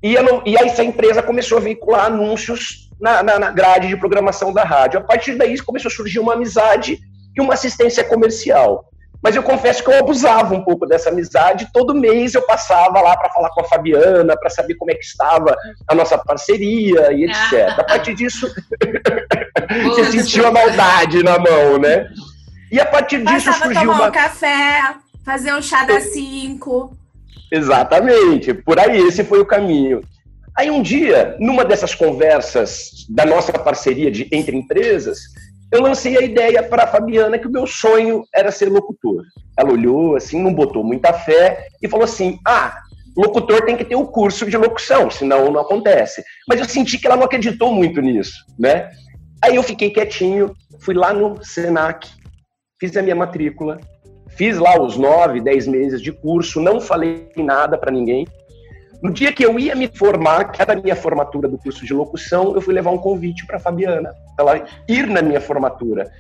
e, 0.03 0.15
e 0.15 0.59
aí 0.59 0.69
essa 0.69 0.83
empresa 0.83 1.23
começou 1.23 1.59
a 1.59 1.61
veicular 1.61 2.07
anúncios 2.07 2.91
na, 3.01 3.23
na, 3.23 3.39
na 3.39 3.51
grade 3.51 3.89
de 3.89 3.97
programação 3.97 4.53
da 4.53 4.65
rádio. 4.65 5.01
A 5.01 5.03
partir 5.03 5.37
daí 5.37 5.59
começou 5.61 5.89
a 5.89 5.95
surgir 5.95 6.19
uma 6.19 6.35
amizade 6.35 6.99
e 7.37 7.41
uma 7.41 7.55
assistência 7.55 8.05
comercial. 8.05 8.89
Mas 9.23 9.37
eu 9.37 9.43
confesso 9.43 9.85
que 9.85 9.91
eu 9.91 9.99
abusava 10.01 10.53
um 10.53 10.65
pouco 10.65 10.85
dessa 10.85 11.09
amizade. 11.09 11.69
Todo 11.73 11.95
mês 11.95 12.35
eu 12.35 12.43
passava 12.43 13.01
lá 13.01 13.17
para 13.17 13.31
falar 13.31 13.51
com 13.51 13.61
a 13.61 13.65
Fabiana, 13.65 14.37
para 14.37 14.51
saber 14.51 14.75
como 14.75 14.91
é 14.91 14.95
que 14.95 15.05
estava 15.05 15.57
a 15.87 15.95
nossa 15.95 16.19
parceria 16.19 17.13
e 17.13 17.25
etc. 17.25 17.69
A 17.79 17.85
partir 17.85 18.15
disso, 18.15 18.53
você 19.85 20.05
sentiu 20.11 20.47
a 20.47 20.51
maldade 20.51 21.23
na 21.23 21.39
mão, 21.39 21.79
né? 21.79 22.09
E 22.71 22.81
a 22.81 22.87
partir 22.87 23.19
disso 23.19 23.47
Passava 23.47 23.65
surgiu 23.67 23.81
tomar 23.83 23.95
uma... 23.95 24.09
um 24.09 24.13
café, 24.13 24.95
fazer 25.25 25.55
um 25.55 25.63
chá 25.63 25.85
das 25.85 26.05
cinco. 26.13 26.97
Exatamente, 27.53 28.55
por 28.55 28.81
aí 28.81 28.99
esse 28.99 29.23
foi 29.23 29.39
o 29.39 29.45
caminho. 29.45 30.01
Aí 30.57 30.71
um 30.71 30.81
dia, 30.81 31.37
numa 31.39 31.67
dessas 31.67 31.95
conversas 31.95 33.07
da 33.11 33.27
nossa 33.27 33.53
parceria 33.53 34.11
de, 34.11 34.27
entre 34.33 34.57
empresas, 34.57 35.19
eu 35.71 35.83
lancei 35.83 36.17
a 36.17 36.23
ideia 36.23 36.63
para 36.63 36.85
a 36.85 36.87
Fabiana 36.87 37.39
que 37.39 37.47
o 37.47 37.51
meu 37.51 37.67
sonho 37.67 38.25
era 38.35 38.51
ser 38.51 38.71
locutor. 38.71 39.23
Ela 39.59 39.71
olhou 39.71 40.17
assim, 40.17 40.43
não 40.43 40.55
botou 40.55 40.83
muita 40.83 41.13
fé 41.13 41.67
e 41.83 41.89
falou 41.89 42.05
assim: 42.05 42.39
ah, 42.47 42.79
locutor 43.15 43.67
tem 43.67 43.77
que 43.77 43.85
ter 43.85 43.97
o 43.97 44.07
curso 44.07 44.49
de 44.49 44.57
locução, 44.57 45.11
senão 45.11 45.51
não 45.51 45.61
acontece. 45.61 46.25
Mas 46.49 46.59
eu 46.59 46.67
senti 46.67 46.97
que 46.97 47.07
ela 47.07 47.17
não 47.17 47.25
acreditou 47.25 47.71
muito 47.71 48.01
nisso, 48.01 48.33
né? 48.59 48.91
Aí 49.43 49.57
eu 49.57 49.63
fiquei 49.63 49.91
quietinho, 49.91 50.55
fui 50.81 50.95
lá 50.95 51.13
no 51.13 51.45
Senac, 51.45 52.09
fiz 52.81 52.97
a 52.97 53.03
minha 53.03 53.17
matrícula, 53.17 53.79
fiz 54.37 54.59
lá 54.59 54.81
os 54.81 54.97
nove, 54.97 55.41
dez 55.41 55.67
meses 55.67 56.01
de 56.01 56.13
curso, 56.13 56.61
não 56.61 56.81
falei 56.81 57.29
nada 57.37 57.77
para 57.77 57.91
ninguém. 57.91 58.27
No 59.03 59.13
dia 59.13 59.33
que 59.33 59.45
eu 59.45 59.59
ia 59.59 59.75
me 59.75 59.89
formar, 59.89 60.53
que 60.53 60.63
era 60.63 60.75
a 60.75 60.77
minha 60.77 60.95
formatura 60.95 61.49
do 61.49 61.59
curso 61.59 61.85
de 61.85 61.93
locução, 61.93 62.55
eu 62.55 62.61
fui 62.61 62.73
levar 62.73 62.91
um 62.91 62.99
convite 62.99 63.45
para 63.47 63.59
Fabiana, 63.59 64.15
para 64.37 64.57
ela 64.59 64.65
ir 64.89 65.07
na 65.09 65.21
minha 65.21 65.41
formatura. 65.41 66.11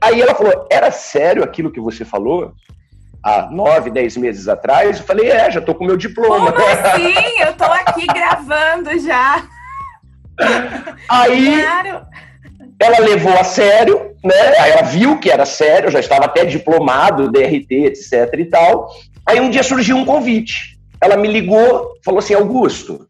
Aí 0.00 0.20
ela 0.20 0.34
falou: 0.34 0.66
Era 0.70 0.90
sério 0.90 1.44
aquilo 1.44 1.70
que 1.70 1.80
você 1.80 2.04
falou? 2.04 2.54
há 3.22 3.50
nove, 3.50 3.90
dez 3.90 4.16
meses 4.16 4.48
atrás, 4.48 4.98
eu 4.98 5.04
falei, 5.04 5.30
é, 5.30 5.50
já 5.50 5.60
tô 5.60 5.74
com 5.74 5.84
meu 5.84 5.96
diploma. 5.96 6.52
Como 6.52 6.66
assim? 6.66 7.14
Eu 7.40 7.52
tô 7.54 7.64
aqui 7.64 8.06
gravando 8.06 8.98
já. 8.98 9.44
Aí 11.08 11.62
claro. 11.62 12.06
Ela 12.80 12.98
levou 12.98 13.32
a 13.34 13.44
sério, 13.44 14.16
né? 14.24 14.58
Aí 14.58 14.70
ela 14.72 14.82
viu 14.82 15.18
que 15.18 15.30
era 15.30 15.44
sério, 15.44 15.88
eu 15.88 15.92
já 15.92 16.00
estava 16.00 16.24
até 16.24 16.46
diplomado, 16.46 17.30
DRT, 17.30 17.70
etc 17.70 18.32
e 18.38 18.46
tal. 18.46 18.88
Aí 19.26 19.38
um 19.38 19.50
dia 19.50 19.62
surgiu 19.62 19.96
um 19.96 20.04
convite. 20.04 20.78
Ela 21.00 21.16
me 21.16 21.28
ligou, 21.28 21.92
falou 22.02 22.18
assim, 22.18 22.34
Augusto, 22.34 23.06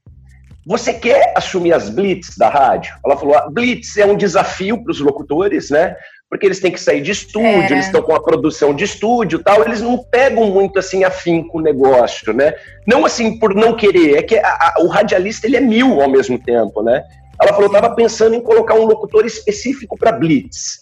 você 0.67 0.93
quer 0.93 1.33
assumir 1.37 1.73
as 1.73 1.89
blitz 1.89 2.37
da 2.37 2.49
rádio? 2.49 2.95
Ela 3.05 3.17
falou, 3.17 3.37
a 3.37 3.49
blitz 3.49 3.97
é 3.97 4.05
um 4.05 4.17
desafio 4.17 4.83
para 4.83 4.91
os 4.91 5.01
locutores, 5.01 5.71
né? 5.71 5.95
Porque 6.29 6.47
eles 6.47 6.61
têm 6.61 6.71
que 6.71 6.81
sair 6.81 7.01
de 7.01 7.13
estúdio, 7.13 7.49
é. 7.49 7.73
eles 7.73 7.87
estão 7.87 8.03
com 8.03 8.15
a 8.15 8.23
produção 8.23 8.75
de 8.75 8.85
estúdio 8.85 9.43
tal, 9.43 9.65
eles 9.65 9.81
não 9.81 9.99
pegam 9.99 10.51
muito 10.51 10.79
assim 10.79 11.03
afim 11.03 11.43
com 11.43 11.59
o 11.59 11.63
negócio, 11.63 12.33
né? 12.33 12.55
Não 12.87 13.05
assim 13.05 13.39
por 13.39 13.55
não 13.55 13.77
querer, 13.77 14.19
é 14.19 14.23
que 14.23 14.37
a, 14.37 14.49
a, 14.49 14.75
o 14.81 14.87
radialista 14.89 15.47
ele 15.47 15.57
é 15.57 15.61
mil 15.61 16.01
ao 16.01 16.09
mesmo 16.09 16.39
tempo, 16.39 16.83
né? 16.83 17.03
Ela 17.41 17.53
falou, 17.53 17.67
estava 17.67 17.95
pensando 17.95 18.35
em 18.35 18.41
colocar 18.41 18.75
um 18.75 18.85
locutor 18.85 19.25
específico 19.25 19.97
para 19.97 20.13
blitz. 20.13 20.79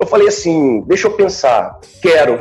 Eu 0.00 0.06
falei 0.06 0.28
assim, 0.28 0.82
deixa 0.86 1.08
eu 1.08 1.12
pensar, 1.12 1.78
quero. 2.00 2.40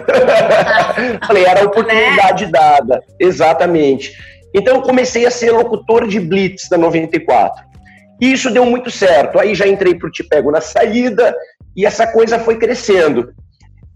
falei, 1.28 1.44
era 1.44 1.62
a 1.62 1.66
oportunidade 1.66 2.46
né? 2.46 2.52
dada, 2.52 3.04
exatamente. 3.20 4.14
Então 4.56 4.78
eu 4.78 4.82
comecei 4.82 5.26
a 5.26 5.32
ser 5.32 5.52
locutor 5.52 6.08
de 6.08 6.20
Blitz 6.20 6.70
da 6.70 6.78
94. 6.78 7.64
E 8.22 8.32
isso 8.32 8.50
deu 8.50 8.66
muito 8.66 8.90
certo. 8.90 9.40
Aí 9.40 9.54
já 9.56 9.68
entrei 9.68 9.94
para 9.96 10.08
o 10.08 10.12
Te 10.12 10.24
Pego 10.24 10.52
na 10.52 10.62
saída 10.62 11.36
e 11.76 11.86
essa 11.86 12.08
coisa 12.08 12.40
foi 12.40 12.58
crescendo. 12.58 13.34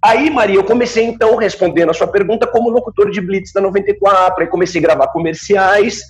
Aí, 0.04 0.30
Maria, 0.30 0.58
eu 0.58 0.66
comecei 0.66 1.06
então 1.06 1.38
respondendo 1.38 1.90
a 1.90 1.94
sua 1.94 2.08
pergunta 2.08 2.46
como 2.46 2.70
locutor 2.70 3.10
de 3.10 3.22
Blitz 3.22 3.54
da 3.54 3.62
94, 3.62 4.42
aí 4.42 4.50
comecei 4.50 4.80
a 4.80 4.84
gravar 4.84 5.08
comerciais. 5.08 6.02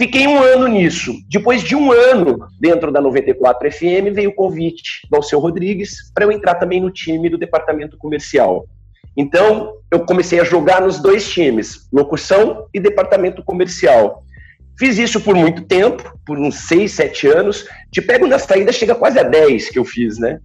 Fiquei 0.00 0.26
um 0.26 0.42
ano 0.42 0.66
nisso. 0.66 1.12
Depois 1.28 1.62
de 1.62 1.76
um 1.76 1.92
ano 1.92 2.48
dentro 2.58 2.90
da 2.90 3.02
94 3.02 3.70
FM, 3.70 4.14
veio 4.14 4.30
o 4.30 4.34
convite 4.34 5.06
do 5.10 5.16
Alceu 5.16 5.38
Rodrigues 5.38 6.10
para 6.14 6.24
eu 6.24 6.32
entrar 6.32 6.54
também 6.54 6.80
no 6.80 6.90
time 6.90 7.28
do 7.28 7.36
departamento 7.36 7.98
comercial. 7.98 8.66
Então, 9.14 9.74
eu 9.92 10.06
comecei 10.06 10.40
a 10.40 10.44
jogar 10.44 10.80
nos 10.80 10.98
dois 11.00 11.30
times, 11.30 11.86
locução 11.92 12.66
e 12.72 12.80
departamento 12.80 13.44
comercial. 13.44 14.24
Fiz 14.78 14.96
isso 14.96 15.20
por 15.20 15.34
muito 15.34 15.66
tempo, 15.66 16.18
por 16.24 16.38
uns 16.38 16.66
seis, 16.66 16.92
sete 16.92 17.26
anos. 17.26 17.66
Te 17.92 18.00
pego 18.00 18.26
na 18.26 18.38
saída, 18.38 18.72
chega 18.72 18.94
quase 18.94 19.18
a 19.18 19.22
dez 19.22 19.68
que 19.68 19.78
eu 19.78 19.84
fiz, 19.84 20.18
né? 20.18 20.40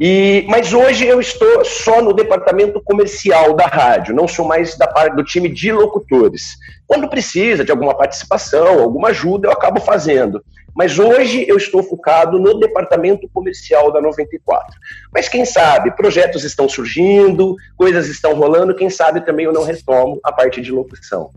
E, 0.00 0.46
mas 0.48 0.72
hoje 0.72 1.04
eu 1.04 1.20
estou 1.20 1.64
só 1.64 2.00
no 2.00 2.12
departamento 2.12 2.80
comercial 2.80 3.54
da 3.54 3.66
rádio, 3.66 4.14
não 4.14 4.28
sou 4.28 4.46
mais 4.46 4.78
da 4.78 4.86
parte 4.86 5.16
do 5.16 5.24
time 5.24 5.48
de 5.48 5.72
locutores. 5.72 6.56
Quando 6.86 7.10
precisa 7.10 7.64
de 7.64 7.72
alguma 7.72 7.94
participação, 7.96 8.80
alguma 8.80 9.08
ajuda, 9.08 9.48
eu 9.48 9.52
acabo 9.52 9.80
fazendo. 9.80 10.40
Mas 10.72 10.96
hoje 10.96 11.44
eu 11.48 11.56
estou 11.56 11.82
focado 11.82 12.38
no 12.38 12.60
departamento 12.60 13.28
comercial 13.34 13.92
da 13.92 14.00
94. 14.00 14.78
Mas 15.12 15.28
quem 15.28 15.44
sabe, 15.44 15.90
projetos 15.90 16.44
estão 16.44 16.68
surgindo, 16.68 17.56
coisas 17.76 18.06
estão 18.06 18.34
rolando, 18.34 18.76
quem 18.76 18.88
sabe 18.88 19.20
também 19.22 19.46
eu 19.46 19.52
não 19.52 19.64
retomo 19.64 20.20
a 20.22 20.30
parte 20.30 20.60
de 20.60 20.70
locução. 20.70 21.32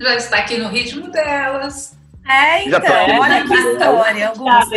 Já 0.00 0.16
está 0.16 0.38
aqui 0.38 0.58
no 0.58 0.68
ritmo 0.68 1.08
delas. 1.08 1.96
É, 2.30 2.64
então, 2.64 2.80
olha 3.18 3.44
que 3.44 3.54
história, 3.54 4.28
Augusto. 4.28 4.74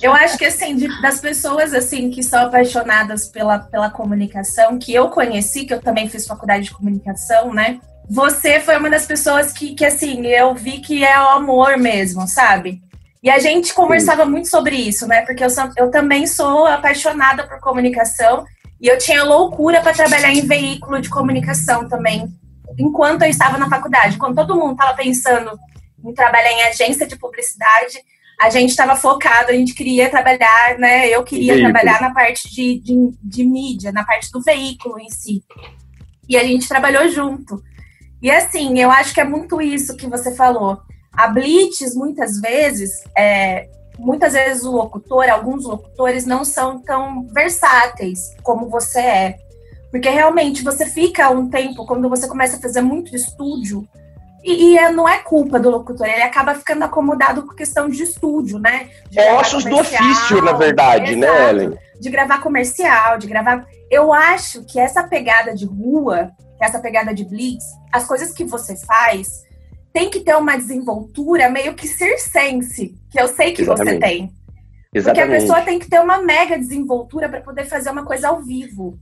Eu 0.00 0.12
acho 0.12 0.38
que, 0.38 0.44
assim, 0.44 0.76
de, 0.76 1.02
das 1.02 1.18
pessoas, 1.18 1.74
assim, 1.74 2.10
que 2.10 2.22
são 2.22 2.46
apaixonadas 2.46 3.26
pela, 3.26 3.58
pela 3.58 3.90
comunicação, 3.90 4.78
que 4.78 4.94
eu 4.94 5.08
conheci, 5.08 5.64
que 5.64 5.74
eu 5.74 5.80
também 5.80 6.08
fiz 6.08 6.26
faculdade 6.26 6.66
de 6.66 6.70
comunicação, 6.70 7.52
né? 7.52 7.80
Você 8.08 8.60
foi 8.60 8.76
uma 8.76 8.88
das 8.88 9.04
pessoas 9.04 9.52
que, 9.52 9.74
que 9.74 9.84
assim, 9.84 10.24
eu 10.26 10.54
vi 10.54 10.78
que 10.78 11.04
é 11.04 11.20
o 11.20 11.30
amor 11.30 11.76
mesmo, 11.76 12.28
sabe? 12.28 12.80
E 13.20 13.28
a 13.28 13.40
gente 13.40 13.74
conversava 13.74 14.24
Sim. 14.24 14.30
muito 14.30 14.48
sobre 14.48 14.76
isso, 14.76 15.08
né? 15.08 15.22
Porque 15.22 15.42
eu, 15.42 15.50
sou, 15.50 15.68
eu 15.76 15.90
também 15.90 16.24
sou 16.24 16.66
apaixonada 16.66 17.44
por 17.48 17.58
comunicação 17.58 18.44
e 18.80 18.86
eu 18.86 18.96
tinha 18.96 19.24
loucura 19.24 19.80
para 19.80 19.92
trabalhar 19.92 20.32
em 20.32 20.46
veículo 20.46 21.00
de 21.00 21.08
comunicação 21.08 21.88
também, 21.88 22.28
enquanto 22.78 23.22
eu 23.22 23.28
estava 23.28 23.58
na 23.58 23.68
faculdade. 23.68 24.18
Quando 24.18 24.36
todo 24.36 24.54
mundo 24.54 24.72
estava 24.72 24.94
pensando 24.94 25.50
em 26.06 26.14
trabalhar 26.14 26.52
em 26.52 26.62
agência 26.64 27.06
de 27.06 27.16
publicidade, 27.16 27.98
a 28.40 28.50
gente 28.50 28.70
estava 28.70 28.94
focado, 28.94 29.50
a 29.50 29.54
gente 29.54 29.74
queria 29.74 30.10
trabalhar, 30.10 30.78
né? 30.78 31.08
Eu 31.08 31.24
queria 31.24 31.54
veículo. 31.54 31.72
trabalhar 31.72 32.00
na 32.00 32.12
parte 32.12 32.50
de, 32.50 32.78
de, 32.80 32.94
de 33.22 33.44
mídia, 33.44 33.92
na 33.92 34.04
parte 34.04 34.30
do 34.30 34.42
veículo 34.42 35.00
em 35.00 35.08
si. 35.08 35.42
E 36.28 36.36
a 36.36 36.44
gente 36.44 36.68
trabalhou 36.68 37.08
junto. 37.08 37.62
E 38.20 38.30
assim, 38.30 38.78
eu 38.78 38.90
acho 38.90 39.14
que 39.14 39.20
é 39.20 39.24
muito 39.24 39.60
isso 39.60 39.96
que 39.96 40.06
você 40.06 40.34
falou. 40.34 40.78
A 41.12 41.28
Blitz, 41.28 41.94
muitas 41.94 42.40
vezes, 42.40 42.90
é, 43.16 43.68
muitas 43.98 44.34
vezes 44.34 44.64
o 44.64 44.72
locutor, 44.72 45.28
alguns 45.30 45.64
locutores 45.64 46.26
não 46.26 46.44
são 46.44 46.78
tão 46.82 47.26
versáteis 47.28 48.34
como 48.42 48.68
você 48.68 49.00
é. 49.00 49.38
Porque 49.90 50.10
realmente 50.10 50.62
você 50.62 50.84
fica 50.84 51.30
um 51.30 51.48
tempo, 51.48 51.86
quando 51.86 52.08
você 52.08 52.28
começa 52.28 52.56
a 52.56 52.60
fazer 52.60 52.82
muito 52.82 53.16
estúdio, 53.16 53.88
e, 54.46 54.74
e 54.74 54.78
é, 54.78 54.92
não 54.92 55.08
é 55.08 55.18
culpa 55.18 55.58
do 55.58 55.68
locutor, 55.68 56.06
ele 56.06 56.22
acaba 56.22 56.54
ficando 56.54 56.84
acomodado 56.84 57.42
com 57.42 57.52
questão 57.52 57.88
de 57.88 58.00
estúdio, 58.00 58.60
né? 58.60 58.88
De 59.10 59.18
é 59.18 59.34
ossos 59.34 59.64
do 59.64 59.76
ofício, 59.76 60.40
na 60.40 60.52
verdade, 60.52 61.16
né, 61.16 61.26
exato, 61.26 61.42
né, 61.42 61.50
Ellen? 61.50 61.78
De 62.00 62.10
gravar 62.10 62.40
comercial, 62.40 63.18
de 63.18 63.26
gravar. 63.26 63.66
Eu 63.90 64.12
acho 64.12 64.64
que 64.64 64.78
essa 64.78 65.02
pegada 65.02 65.52
de 65.52 65.66
rua, 65.66 66.30
essa 66.60 66.78
pegada 66.78 67.12
de 67.12 67.24
blitz, 67.24 67.64
as 67.92 68.04
coisas 68.04 68.32
que 68.32 68.44
você 68.44 68.76
faz, 68.76 69.42
tem 69.92 70.08
que 70.10 70.20
ter 70.20 70.36
uma 70.36 70.56
desenvoltura 70.56 71.50
meio 71.50 71.74
que 71.74 71.88
circense, 71.88 72.94
que 73.10 73.20
eu 73.20 73.26
sei 73.26 73.52
que 73.52 73.62
Exatamente. 73.62 73.94
você 73.94 74.00
tem. 74.00 74.32
Exatamente. 74.94 75.02
Porque 75.02 75.20
a 75.20 75.40
pessoa 75.40 75.62
tem 75.62 75.78
que 75.80 75.90
ter 75.90 76.00
uma 76.00 76.18
mega 76.18 76.56
desenvoltura 76.56 77.28
para 77.28 77.40
poder 77.40 77.64
fazer 77.64 77.90
uma 77.90 78.04
coisa 78.04 78.28
ao 78.28 78.40
vivo. 78.40 78.96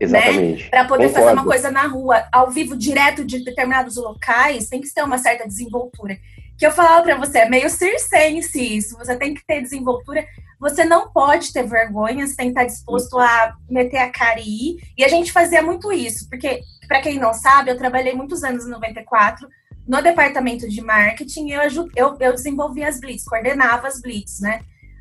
Exatamente. 0.00 0.64
Né? 0.64 0.70
Para 0.70 0.84
poder 0.86 1.08
Concordo. 1.08 1.26
fazer 1.26 1.36
uma 1.36 1.44
coisa 1.44 1.70
na 1.70 1.86
rua, 1.86 2.24
ao 2.32 2.50
vivo, 2.50 2.76
direto 2.76 3.24
de 3.24 3.44
determinados 3.44 3.96
locais, 3.96 4.68
tem 4.68 4.80
que 4.80 4.92
ter 4.92 5.02
uma 5.02 5.18
certa 5.18 5.46
desenvoltura. 5.46 6.16
Que 6.56 6.66
eu 6.66 6.72
falava 6.72 7.02
para 7.02 7.16
você, 7.16 7.40
é 7.40 7.48
meio 7.48 7.68
circense 7.68 8.60
isso. 8.60 8.96
Você 8.98 9.16
tem 9.16 9.34
que 9.34 9.44
ter 9.46 9.62
desenvoltura. 9.62 10.24
Você 10.58 10.84
não 10.84 11.10
pode 11.10 11.52
ter 11.52 11.62
vergonha, 11.62 12.26
você 12.26 12.36
tem 12.36 12.46
que 12.46 12.52
estar 12.52 12.64
disposto 12.64 13.18
a 13.18 13.54
meter 13.68 13.98
a 13.98 14.10
cara 14.10 14.40
e 14.40 14.70
ir. 14.70 14.92
E 14.96 15.04
a 15.04 15.08
gente 15.08 15.32
fazia 15.32 15.62
muito 15.62 15.92
isso, 15.92 16.28
porque, 16.28 16.60
para 16.86 17.00
quem 17.00 17.18
não 17.18 17.32
sabe, 17.32 17.70
eu 17.70 17.78
trabalhei 17.78 18.14
muitos 18.14 18.42
anos 18.42 18.66
em 18.66 18.70
94 18.70 19.48
no 19.90 20.00
departamento 20.00 20.68
de 20.68 20.80
marketing, 20.80 21.50
eu, 21.50 21.62
eu, 21.96 22.16
eu 22.20 22.32
desenvolvia 22.32 22.88
as 22.88 23.00
blitz, 23.00 23.24
coordenava 23.24 23.88
as 23.88 24.00
blitz, 24.00 24.38
né? 24.38 24.60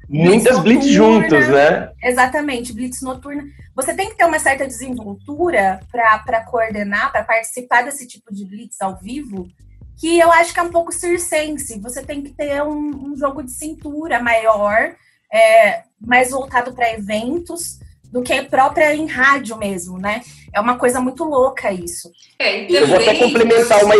Muitas 0.10 0.60
blitz, 0.60 0.82
blitz 0.82 0.88
juntos, 0.88 1.48
né? 1.48 1.92
Exatamente, 2.04 2.74
blitz 2.74 3.02
noturna. 3.02 3.44
Você 3.76 3.94
tem 3.94 4.10
que 4.10 4.18
ter 4.18 4.26
uma 4.26 4.40
certa 4.40 4.66
desenvoltura 4.66 5.80
para 5.92 6.44
coordenar, 6.46 7.12
para 7.12 7.24
participar 7.24 7.84
desse 7.84 8.08
tipo 8.08 8.34
de 8.34 8.44
blitz 8.44 8.82
ao 8.82 8.98
vivo, 8.98 9.48
que 10.00 10.18
eu 10.18 10.32
acho 10.32 10.54
que 10.54 10.60
é 10.60 10.64
um 10.64 10.72
pouco 10.72 10.92
circense. 10.92 11.80
Você 11.80 12.02
tem 12.02 12.24
que 12.24 12.32
ter 12.32 12.64
um, 12.64 13.12
um 13.12 13.16
jogo 13.16 13.44
de 13.44 13.52
cintura 13.52 14.20
maior, 14.20 14.96
é, 15.32 15.84
mais 16.02 16.32
voltado 16.32 16.74
para 16.74 16.92
eventos 16.92 17.80
do 18.12 18.24
que 18.24 18.42
própria 18.44 18.96
em 18.96 19.06
rádio 19.06 19.56
mesmo, 19.58 20.00
né? 20.00 20.22
É 20.52 20.60
uma 20.60 20.78
coisa 20.78 21.00
muito 21.00 21.24
louca 21.24 21.72
isso. 21.72 22.12
É, 22.40 22.72
eu 22.72 22.88
vou 22.88 22.98
até 22.98 23.14
complementar 23.16 23.84
uma 23.84 23.96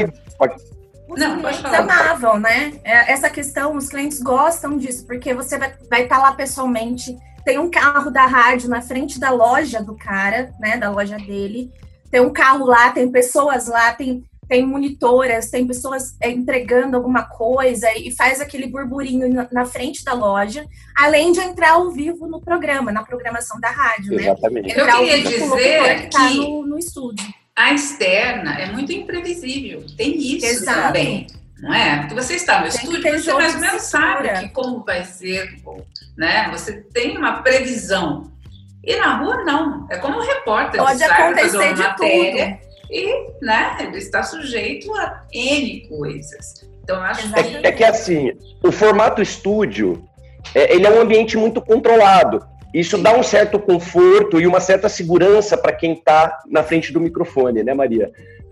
os 1.10 1.20
não, 1.20 1.40
clientes 1.40 1.66
amavam, 1.66 2.40
né? 2.40 2.74
É, 2.84 3.12
essa 3.12 3.30
questão, 3.30 3.76
os 3.76 3.90
clientes 3.90 4.22
gostam 4.22 4.78
disso, 4.78 5.06
porque 5.08 5.34
você 5.34 5.58
vai, 5.58 5.74
vai 5.90 6.04
estar 6.04 6.18
tá 6.18 6.22
lá 6.22 6.34
pessoalmente, 6.34 7.18
tem 7.44 7.58
um 7.58 7.70
carro 7.70 8.12
da 8.12 8.26
rádio 8.26 8.70
na 8.70 8.82
frente 8.82 9.20
da 9.20 9.32
loja 9.32 9.82
do 9.82 9.96
cara, 9.96 10.54
né? 10.60 10.78
Da 10.78 10.92
loja 10.92 11.18
dele. 11.18 11.72
Tem 12.12 12.22
um 12.22 12.32
carro 12.32 12.66
lá, 12.66 12.92
tem 12.92 13.12
pessoas 13.12 13.68
lá, 13.68 13.94
tem, 13.94 14.24
tem 14.48 14.66
monitoras, 14.66 15.50
tem 15.50 15.66
pessoas 15.66 16.16
é, 16.22 16.30
entregando 16.30 16.96
alguma 16.96 17.24
coisa 17.24 17.88
e 17.98 18.12
faz 18.12 18.40
aquele 18.42 18.68
burburinho 18.68 19.32
na, 19.34 19.48
na, 19.52 19.66
frente 19.66 20.04
da 20.04 20.14
loja, 20.14 20.66
além 20.96 21.32
de 21.32 21.40
entrar 21.40 21.74
ao 21.74 21.92
vivo 21.92 22.28
no 22.28 22.42
programa, 22.42 22.92
na 22.92 23.04
programação 23.04 23.60
da 23.60 23.70
rádio, 23.70 24.16
né? 24.16 24.24
Exatamente. 24.24 24.68
né? 24.68 24.82
Entrar 24.82 25.02
Eu 25.02 25.08
queria 25.08 25.24
dizer 25.24 26.00
que, 26.02 26.10
tá 26.10 26.30
no, 26.34 26.68
no 26.68 26.78
estúdio 26.80 27.29
a 27.60 27.74
externa 27.74 28.58
é 28.58 28.72
muito 28.72 28.94
imprevisível. 28.94 29.86
Tem 29.98 30.18
isso 30.18 30.46
Exato. 30.46 30.82
também. 30.82 31.28
Não 31.62 31.74
é? 31.74 31.98
Porque 32.00 32.14
você 32.14 32.36
está 32.36 32.62
no 32.62 32.70
tem 32.70 32.70
estúdio, 32.70 33.02
você 33.02 33.34
mais 33.34 33.54
ou 33.56 33.60
menos 33.60 33.82
sabe 33.82 34.40
que 34.40 34.50
como 34.50 34.82
vai 34.86 35.04
ser, 35.04 35.58
né? 36.18 36.50
Você 36.52 36.82
tem 36.94 37.18
uma 37.18 37.42
previsão. 37.42 38.32
E 38.82 38.96
na 38.96 39.18
rua, 39.18 39.44
não. 39.44 39.86
É 39.92 39.98
como 39.98 40.20
um 40.20 40.26
repórter. 40.26 40.82
Pode 40.82 41.04
acontecer 41.04 41.74
de 41.74 41.82
matéria, 41.82 42.60
tudo. 42.62 42.70
E, 42.90 43.46
né, 43.46 43.78
ele 43.82 43.98
está 43.98 44.24
sujeito 44.24 44.96
a 44.96 45.26
N 45.34 45.86
coisas. 45.90 46.66
Então, 46.82 47.02
acho 47.02 47.28
é, 47.36 47.68
é 47.68 47.72
que 47.74 47.84
assim, 47.84 48.32
o 48.64 48.72
formato 48.72 49.22
estúdio, 49.22 50.08
é, 50.56 50.74
ele 50.74 50.88
é 50.88 50.90
um 50.90 51.02
ambiente 51.02 51.36
muito 51.36 51.62
controlado. 51.62 52.42
Isso 52.74 52.98
dá 52.98 53.18
um 53.18 53.24
certo 53.24 53.60
conforto 53.60 54.40
e 54.40 54.46
uma 54.46 54.60
certa 54.60 54.88
segurança 54.88 55.58
para 55.58 55.74
quem 55.74 55.94
está 55.94 56.40
na 56.48 56.64
frente 56.64 56.94
do 56.94 57.02
microfone, 57.02 57.64
né, 57.64 57.74
Maria? 57.74 58.12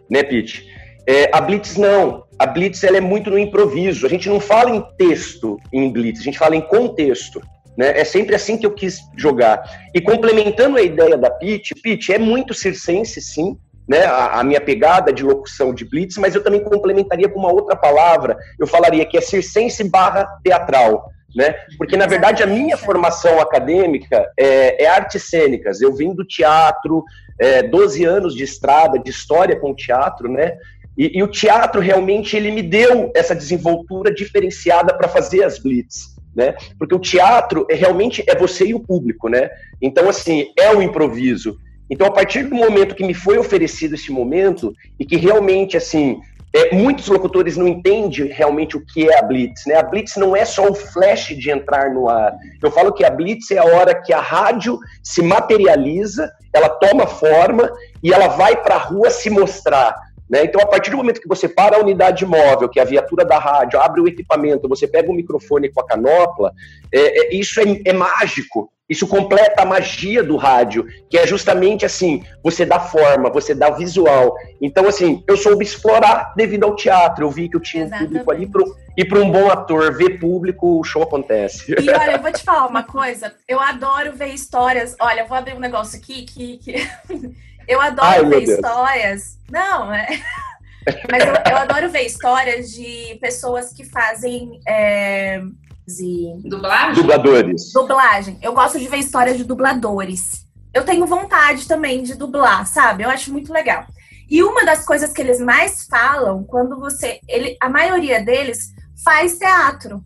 Né, 0.09 0.23
Pete? 0.23 0.65
É, 1.07 1.29
a 1.33 1.39
Blitz 1.39 1.77
não. 1.77 2.23
A 2.37 2.45
Blitz 2.45 2.83
ela 2.83 2.97
é 2.97 3.01
muito 3.01 3.29
no 3.29 3.37
improviso. 3.37 4.05
A 4.05 4.09
gente 4.09 4.27
não 4.27 4.39
fala 4.39 4.71
em 4.71 4.83
texto 4.97 5.57
em 5.71 5.91
Blitz, 5.91 6.21
a 6.21 6.23
gente 6.23 6.37
fala 6.37 6.55
em 6.55 6.61
contexto. 6.61 7.41
Né? 7.77 7.99
É 7.99 8.03
sempre 8.03 8.35
assim 8.35 8.57
que 8.57 8.65
eu 8.65 8.71
quis 8.71 8.99
jogar. 9.15 9.63
E 9.93 10.01
complementando 10.01 10.77
a 10.77 10.81
ideia 10.81 11.15
da 11.15 11.29
Pete, 11.29 11.75
Pete 11.75 12.11
é 12.11 12.17
muito 12.17 12.53
circense, 12.53 13.21
sim, 13.21 13.55
né, 13.87 14.03
a, 14.03 14.39
a, 14.39 14.43
minha 14.43 14.59
pegada 14.59 15.13
de 15.13 15.23
locução 15.23 15.73
de 15.73 15.85
blitz, 15.85 16.17
mas 16.17 16.35
eu 16.35 16.43
também 16.43 16.61
complementaria 16.61 17.29
com 17.29 17.39
uma 17.39 17.53
outra 17.53 17.75
palavra. 17.75 18.37
Eu 18.59 18.67
falaria 18.67 19.05
que 19.05 19.17
é 19.17 19.21
circense 19.21 19.83
barra 19.89 20.27
teatral, 20.43 21.09
né? 21.35 21.55
Porque 21.77 21.97
na 21.97 22.05
verdade 22.05 22.43
a 22.43 22.47
minha 22.47 22.77
formação 22.77 23.39
acadêmica 23.39 24.29
é, 24.37 24.83
é 24.83 24.87
artes 24.87 25.23
cênicas. 25.23 25.81
Eu 25.81 25.93
vim 25.93 26.13
do 26.13 26.25
teatro, 26.25 27.03
é, 27.39 27.63
12 27.63 28.03
anos 28.05 28.35
de 28.35 28.43
estrada, 28.43 28.97
de 28.97 29.09
história 29.09 29.59
com 29.59 29.75
teatro, 29.75 30.31
né? 30.31 30.57
E, 30.97 31.19
e 31.19 31.23
o 31.23 31.27
teatro 31.27 31.79
realmente 31.79 32.35
ele 32.35 32.51
me 32.51 32.63
deu 32.63 33.11
essa 33.15 33.35
desenvoltura 33.35 34.13
diferenciada 34.13 34.93
para 34.93 35.07
fazer 35.07 35.43
as 35.43 35.59
blitz. 35.59 36.15
Né? 36.35 36.55
Porque 36.77 36.93
o 36.93 36.99
teatro 36.99 37.65
é 37.67 37.73
realmente 37.73 38.23
é 38.27 38.35
você 38.35 38.67
e 38.67 38.73
o 38.73 38.79
público, 38.79 39.27
né? 39.27 39.49
Então 39.81 40.07
assim 40.07 40.51
é 40.57 40.71
o 40.71 40.81
improviso. 40.81 41.57
Então, 41.89 42.07
a 42.07 42.11
partir 42.11 42.43
do 42.43 42.55
momento 42.55 42.95
que 42.95 43.05
me 43.05 43.13
foi 43.13 43.37
oferecido 43.37 43.95
esse 43.95 44.11
momento, 44.11 44.73
e 44.99 45.05
que 45.05 45.15
realmente, 45.15 45.77
assim, 45.77 46.19
é, 46.57 46.75
muitos 46.75 47.07
locutores 47.07 47.55
não 47.55 47.67
entendem 47.67 48.27
realmente 48.27 48.75
o 48.75 48.83
que 48.83 49.07
é 49.09 49.19
a 49.19 49.21
Blitz, 49.21 49.63
né? 49.67 49.75
A 49.75 49.83
Blitz 49.83 50.15
não 50.15 50.35
é 50.35 50.43
só 50.43 50.67
o 50.67 50.73
flash 50.73 51.27
de 51.27 51.51
entrar 51.51 51.91
no 51.93 52.09
ar. 52.09 52.33
Eu 52.61 52.71
falo 52.71 52.93
que 52.93 53.05
a 53.05 53.09
Blitz 53.11 53.51
é 53.51 53.59
a 53.59 53.65
hora 53.65 53.93
que 53.93 54.11
a 54.11 54.19
rádio 54.19 54.79
se 55.03 55.21
materializa, 55.21 56.31
ela 56.51 56.69
toma 56.69 57.05
forma 57.05 57.71
e 58.01 58.11
ela 58.11 58.29
vai 58.29 58.55
para 58.55 58.75
a 58.75 58.79
rua 58.79 59.09
se 59.09 59.29
mostrar. 59.29 59.95
Né? 60.29 60.43
Então, 60.43 60.61
a 60.61 60.65
partir 60.65 60.91
do 60.91 60.97
momento 60.97 61.21
que 61.21 61.27
você 61.27 61.47
para 61.47 61.77
a 61.77 61.79
unidade 61.79 62.25
móvel, 62.25 62.69
que 62.69 62.79
é 62.79 62.81
a 62.81 62.85
viatura 62.85 63.23
da 63.23 63.39
rádio, 63.39 63.79
abre 63.79 64.01
o 64.01 64.07
equipamento, 64.07 64.67
você 64.67 64.87
pega 64.87 65.09
o 65.09 65.13
microfone 65.13 65.71
com 65.71 65.81
a 65.81 65.85
canopla, 65.85 66.51
é, 66.93 66.99
é, 66.99 67.35
isso 67.35 67.59
é, 67.59 67.81
é 67.85 67.93
mágico. 67.93 68.71
Isso 68.89 69.05
completa 69.05 69.63
a 69.63 69.65
magia 69.65 70.23
do 70.23 70.37
rádio, 70.37 70.87
que 71.09 71.17
é 71.17 71.27
justamente 71.27 71.85
assim, 71.85 72.23
você 72.41 72.65
dá 72.65 72.79
forma, 72.79 73.29
você 73.29 73.53
dá 73.53 73.69
visual. 73.69 74.33
Então, 74.61 74.87
assim, 74.87 75.23
eu 75.27 75.35
soube 75.35 75.63
explorar 75.63 76.33
devido 76.37 76.63
ao 76.63 76.73
teatro. 76.73 77.25
Eu 77.25 77.29
vi 77.29 77.49
que 77.49 77.57
eu 77.57 77.61
tinha 77.61 77.85
um 77.85 77.89
público 77.89 78.31
ali 78.31 78.47
pro, 78.47 78.63
e 78.97 79.03
para 79.03 79.19
um 79.19 79.29
bom 79.29 79.51
ator 79.51 79.93
ver 79.93 80.19
público, 80.19 80.79
o 80.79 80.83
show 80.85 81.03
acontece. 81.03 81.69
E 81.73 81.89
olha, 81.89 82.13
eu 82.13 82.21
vou 82.21 82.31
te 82.31 82.41
falar 82.41 82.65
uma 82.65 82.83
coisa. 82.83 83.33
Eu 83.45 83.59
adoro 83.59 84.13
ver 84.13 84.27
histórias. 84.27 84.95
Olha, 85.01 85.21
eu 85.21 85.27
vou 85.27 85.37
abrir 85.37 85.53
um 85.53 85.59
negócio 85.59 85.99
aqui 85.99 86.23
que, 86.23 86.57
que... 86.57 86.75
eu 87.67 87.81
adoro 87.81 88.07
Ai, 88.07 88.25
ver 88.25 88.43
histórias. 88.43 89.37
Não, 89.51 89.93
é. 89.93 90.07
Mas 91.11 91.23
eu, 91.25 91.33
eu, 91.51 91.57
adoro 91.57 91.89
ver 91.89 92.03
histórias 92.03 92.71
de 92.71 93.17
pessoas 93.19 93.73
que 93.73 93.83
fazem 93.83 94.61
é, 94.65 95.41
e 95.87 96.41
dublagem? 96.43 96.95
Dubladores. 96.95 97.71
Dublagem. 97.73 98.37
Eu 98.41 98.53
gosto 98.53 98.77
de 98.77 98.87
ver 98.87 98.97
histórias 98.97 99.37
de 99.37 99.45
dubladores. 99.45 100.45
Eu 100.73 100.83
tenho 100.83 101.05
vontade 101.05 101.67
também 101.67 102.03
de 102.03 102.15
dublar, 102.15 102.67
sabe? 102.67 103.03
Eu 103.03 103.09
acho 103.09 103.31
muito 103.31 103.53
legal. 103.53 103.85
E 104.29 104.43
uma 104.43 104.65
das 104.65 104.85
coisas 104.85 105.13
que 105.13 105.21
eles 105.21 105.39
mais 105.39 105.85
falam 105.85 106.43
quando 106.43 106.77
você, 106.77 107.21
ele, 107.27 107.55
a 107.61 107.69
maioria 107.69 108.21
deles 108.21 108.73
faz 109.03 109.37
teatro 109.37 110.03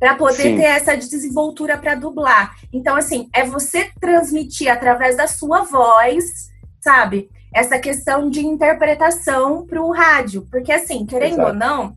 para 0.00 0.14
poder 0.14 0.42
Sim. 0.42 0.56
ter 0.56 0.64
essa 0.64 0.96
desenvoltura 0.96 1.76
para 1.76 1.94
dublar. 1.94 2.56
Então 2.72 2.96
assim, 2.96 3.28
é 3.34 3.44
você 3.44 3.90
transmitir 4.00 4.72
através 4.72 5.16
da 5.16 5.26
sua 5.26 5.62
voz, 5.64 6.48
sabe? 6.80 7.30
Essa 7.52 7.78
questão 7.78 8.28
de 8.28 8.40
interpretação 8.40 9.66
para 9.66 9.82
o 9.82 9.90
rádio, 9.90 10.46
porque 10.50 10.72
assim, 10.72 11.06
querendo 11.06 11.34
Exato. 11.34 11.48
ou 11.48 11.54
não, 11.54 11.94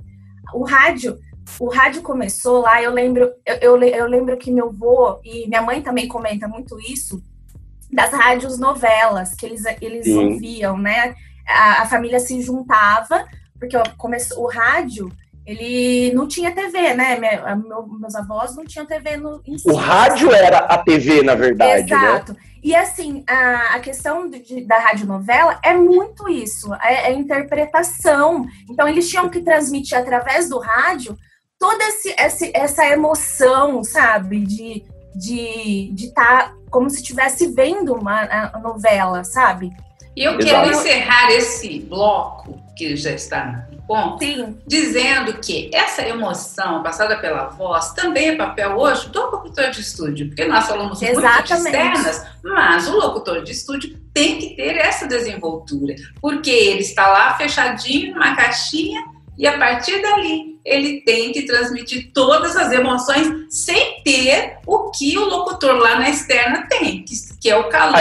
o 0.53 0.63
rádio 0.63 1.17
o 1.59 1.69
rádio 1.69 2.01
começou 2.01 2.61
lá, 2.61 2.81
eu 2.81 2.91
lembro, 2.91 3.31
eu, 3.45 3.55
eu, 3.55 3.83
eu 3.83 4.07
lembro 4.07 4.38
que 4.38 4.51
meu 4.51 4.69
avô 4.69 5.19
e 5.23 5.47
minha 5.47 5.61
mãe 5.61 5.81
também 5.81 6.07
comenta 6.07 6.48
muito 6.48 6.79
isso, 6.79 7.22
das 7.91 8.11
rádios 8.11 8.57
novelas 8.57 9.33
que 9.33 9.46
eles, 9.46 9.63
eles 9.81 10.07
ouviam, 10.07 10.77
né? 10.77 11.13
A, 11.48 11.81
a, 11.81 11.85
família 11.85 12.20
se 12.20 12.41
juntava, 12.41 13.25
porque 13.59 13.75
começou, 13.98 14.46
o 14.46 14.48
rádio, 14.48 15.11
ele 15.46 16.13
não 16.13 16.27
tinha 16.27 16.53
TV, 16.53 16.94
né? 16.94 17.20
Minha, 17.20 17.55
meu, 17.55 17.85
meus 17.87 18.15
avós 18.15 18.55
não 18.55 18.63
tinham 18.63 18.85
TV 18.85 19.17
no 19.17 19.41
em 19.46 19.57
O 19.65 19.75
rádio 19.75 20.31
era 20.31 20.59
a 20.59 20.77
TV, 20.77 21.22
na 21.22 21.35
verdade. 21.35 21.91
Né? 21.91 21.98
Exato. 21.98 22.33
Né? 22.33 22.39
E 22.63 22.75
assim, 22.75 23.24
a, 23.27 23.75
a 23.75 23.79
questão 23.79 24.29
de, 24.29 24.65
da 24.65 24.77
radionovela 24.77 25.59
é 25.63 25.74
muito 25.74 26.29
isso, 26.29 26.74
é, 26.75 27.11
é 27.11 27.13
interpretação. 27.13 28.45
Então, 28.69 28.87
eles 28.87 29.09
tinham 29.09 29.29
que 29.29 29.41
transmitir 29.41 29.97
através 29.97 30.47
do 30.47 30.59
rádio 30.59 31.17
toda 31.57 31.83
esse, 31.85 32.13
esse, 32.17 32.51
essa 32.55 32.85
emoção, 32.87 33.83
sabe? 33.83 34.45
De 34.45 34.77
estar 34.77 34.91
de, 35.15 35.91
de 35.93 36.13
tá 36.13 36.55
como 36.69 36.89
se 36.89 36.97
estivesse 36.97 37.47
vendo 37.47 37.93
uma 37.93 38.51
novela, 38.61 39.24
sabe? 39.24 39.71
E 40.15 40.24
eu 40.24 40.37
quero 40.37 40.69
encerrar 40.71 41.31
esse 41.31 41.79
bloco, 41.79 42.61
que 42.75 42.95
já 42.95 43.11
está 43.11 43.67
no 43.71 43.81
ponto, 43.83 44.24
Sim. 44.24 44.57
dizendo 44.65 45.33
que 45.39 45.69
essa 45.74 46.01
emoção 46.01 46.81
passada 46.81 47.17
pela 47.17 47.47
voz 47.47 47.93
também 47.93 48.29
é 48.29 48.35
papel 48.35 48.75
hoje 48.77 49.09
do 49.09 49.21
locutor 49.29 49.69
de 49.69 49.81
estúdio, 49.81 50.27
porque 50.27 50.45
nós 50.45 50.67
falamos 50.67 51.01
Exatamente. 51.01 51.29
muito 51.29 51.47
de 51.47 51.53
externas, 51.53 52.27
mas 52.43 52.87
o 52.87 52.97
locutor 52.97 53.43
de 53.43 53.51
estúdio 53.51 53.97
tem 54.13 54.39
que 54.39 54.55
ter 54.55 54.77
essa 54.77 55.07
desenvoltura, 55.07 55.95
porque 56.19 56.50
ele 56.50 56.81
está 56.81 57.07
lá 57.07 57.37
fechadinho 57.37 58.13
numa 58.13 58.35
caixinha 58.35 59.03
e 59.37 59.47
a 59.47 59.57
partir 59.57 60.01
dali 60.01 60.59
ele 60.65 61.01
tem 61.01 61.31
que 61.31 61.43
transmitir 61.43 62.11
todas 62.13 62.55
as 62.55 62.71
emoções 62.71 63.45
sem 63.50 64.01
ter 64.03 64.57
o 64.65 64.91
que 64.91 65.17
o 65.17 65.25
locutor 65.25 65.75
lá 65.75 66.00
na 66.00 66.09
externa 66.09 66.67
tem, 66.67 67.03
que, 67.03 67.13
que 67.39 67.50
é 67.50 67.55
o 67.55 67.69
calor 67.69 68.00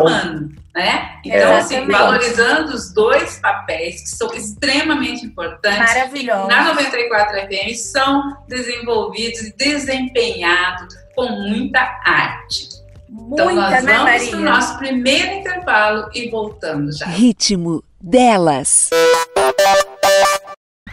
humano. 0.00 0.59
Né? 0.74 1.18
Então, 1.24 1.56
assim, 1.56 1.84
valorizando 1.86 2.72
os 2.72 2.92
dois 2.92 3.40
papéis 3.40 4.02
que 4.02 4.08
são 4.08 4.32
extremamente 4.32 5.26
importantes. 5.26 5.78
Maravilhoso. 5.78 6.46
Na 6.46 6.64
94 6.64 7.40
FM 7.40 7.74
são 7.74 8.36
desenvolvidos 8.46 9.40
e 9.40 9.56
desempenhados 9.56 10.94
com 11.16 11.28
muita 11.28 11.80
arte. 12.04 12.68
Muita, 13.08 13.42
então, 13.42 13.54
nós 13.56 13.82
né, 13.82 13.98
vamos 13.98 14.28
para 14.28 14.38
o 14.38 14.42
nosso 14.42 14.78
primeiro 14.78 15.34
intervalo 15.34 16.08
e 16.14 16.30
voltamos 16.30 16.98
já. 16.98 17.06
Ritmo 17.06 17.82
delas. 18.00 18.90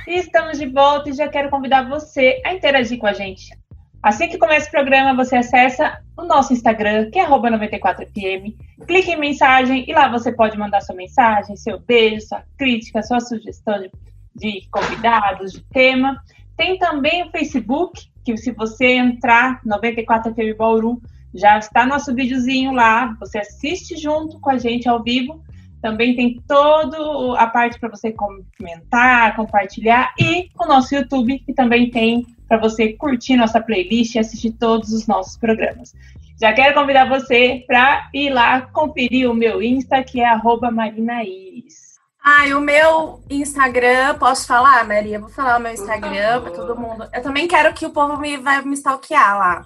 Estamos 0.07 0.57
de 0.57 0.65
volta 0.65 1.09
e 1.09 1.13
já 1.13 1.27
quero 1.27 1.51
convidar 1.51 1.87
você 1.87 2.41
a 2.43 2.53
interagir 2.53 2.97
com 2.97 3.05
a 3.05 3.13
gente. 3.13 3.55
Assim 4.01 4.27
que 4.29 4.37
começa 4.37 4.67
o 4.67 4.71
programa, 4.71 5.15
você 5.15 5.35
acessa 5.35 5.99
o 6.15 6.23
nosso 6.23 6.53
Instagram, 6.53 7.09
que 7.09 7.19
é 7.19 7.27
94fm, 7.27 8.55
clique 8.87 9.11
em 9.11 9.19
mensagem 9.19 9.85
e 9.87 9.93
lá 9.93 10.07
você 10.07 10.31
pode 10.31 10.57
mandar 10.57 10.81
sua 10.81 10.95
mensagem, 10.95 11.55
seu 11.55 11.79
beijo, 11.79 12.27
sua 12.27 12.43
crítica, 12.57 13.01
sua 13.01 13.19
sugestão 13.19 13.79
de, 13.79 13.91
de 14.35 14.67
convidados, 14.69 15.51
de 15.51 15.61
tema. 15.65 16.21
Tem 16.55 16.77
também 16.77 17.23
o 17.23 17.31
Facebook, 17.31 18.07
que 18.23 18.37
se 18.37 18.51
você 18.51 18.93
entrar 18.93 19.61
94FM 19.63 20.55
Bauru, 20.55 21.01
já 21.33 21.57
está 21.57 21.85
nosso 21.85 22.13
videozinho 22.13 22.71
lá, 22.71 23.15
você 23.19 23.39
assiste 23.39 23.95
junto 23.97 24.39
com 24.39 24.49
a 24.49 24.57
gente 24.57 24.87
ao 24.87 25.03
vivo. 25.03 25.43
Também 25.81 26.15
tem 26.15 26.41
toda 26.47 26.97
a 27.39 27.47
parte 27.47 27.79
para 27.79 27.89
você 27.89 28.11
comentar, 28.11 29.35
compartilhar 29.35 30.13
e 30.19 30.49
o 30.59 30.65
nosso 30.65 30.95
YouTube, 30.95 31.39
que 31.39 31.53
também 31.53 31.91
tem 31.91 32.25
para 32.47 32.57
você 32.57 32.93
curtir 32.93 33.35
nossa 33.35 33.61
playlist 33.61 34.15
e 34.15 34.19
assistir 34.19 34.51
todos 34.51 34.91
os 34.91 35.07
nossos 35.07 35.37
programas. 35.37 35.93
Já 36.39 36.53
quero 36.53 36.73
convidar 36.73 37.09
você 37.09 37.63
para 37.65 38.09
ir 38.13 38.29
lá 38.29 38.61
conferir 38.61 39.29
o 39.29 39.33
meu 39.33 39.61
Insta, 39.61 40.03
que 40.03 40.21
é 40.21 40.29
@marinaíris. 40.71 41.87
Ah, 42.23 42.47
e 42.47 42.53
o 42.53 42.59
meu 42.59 43.23
Instagram, 43.29 44.15
posso 44.19 44.45
falar, 44.45 44.85
Maria? 44.85 45.19
Vou 45.19 45.29
falar 45.29 45.57
o 45.59 45.61
meu 45.61 45.71
Instagram 45.71 46.41
para 46.41 46.51
todo 46.51 46.77
mundo. 46.77 47.07
Eu 47.13 47.21
também 47.21 47.47
quero 47.47 47.73
que 47.73 47.85
o 47.85 47.89
povo 47.89 48.17
me 48.17 48.37
vai 48.37 48.61
me 48.63 48.73
stalkear 48.73 49.37
lá 49.37 49.65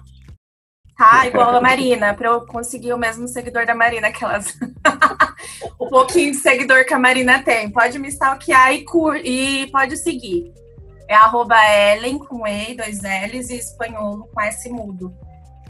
tá? 1.02 1.26
Igual 1.26 1.56
a 1.56 1.60
Marina, 1.60 2.14
para 2.14 2.28
eu 2.28 2.46
conseguir 2.46 2.92
o 2.92 2.98
mesmo 2.98 3.26
seguidor 3.26 3.66
da 3.66 3.74
Marina, 3.74 4.08
aquelas. 4.08 4.56
o 5.78 5.88
pouquinho 5.88 6.30
de 6.30 6.38
seguidor 6.38 6.84
que 6.84 6.94
a 6.94 6.98
Marina 6.98 7.42
tem. 7.42 7.70
Pode 7.70 7.98
me 7.98 8.08
stalkear 8.08 8.72
e, 8.72 8.84
cur... 8.84 9.16
e 9.16 9.68
pode 9.72 9.96
seguir. 9.96 10.52
É 11.12 11.16
arroba 11.16 11.56
Ellen 11.68 12.18
com 12.18 12.46
E, 12.46 12.74
dois 12.74 13.00
L's 13.02 13.50
e 13.50 13.56
espanhol 13.56 14.30
com 14.32 14.40
S 14.40 14.68
mudo. 14.70 15.14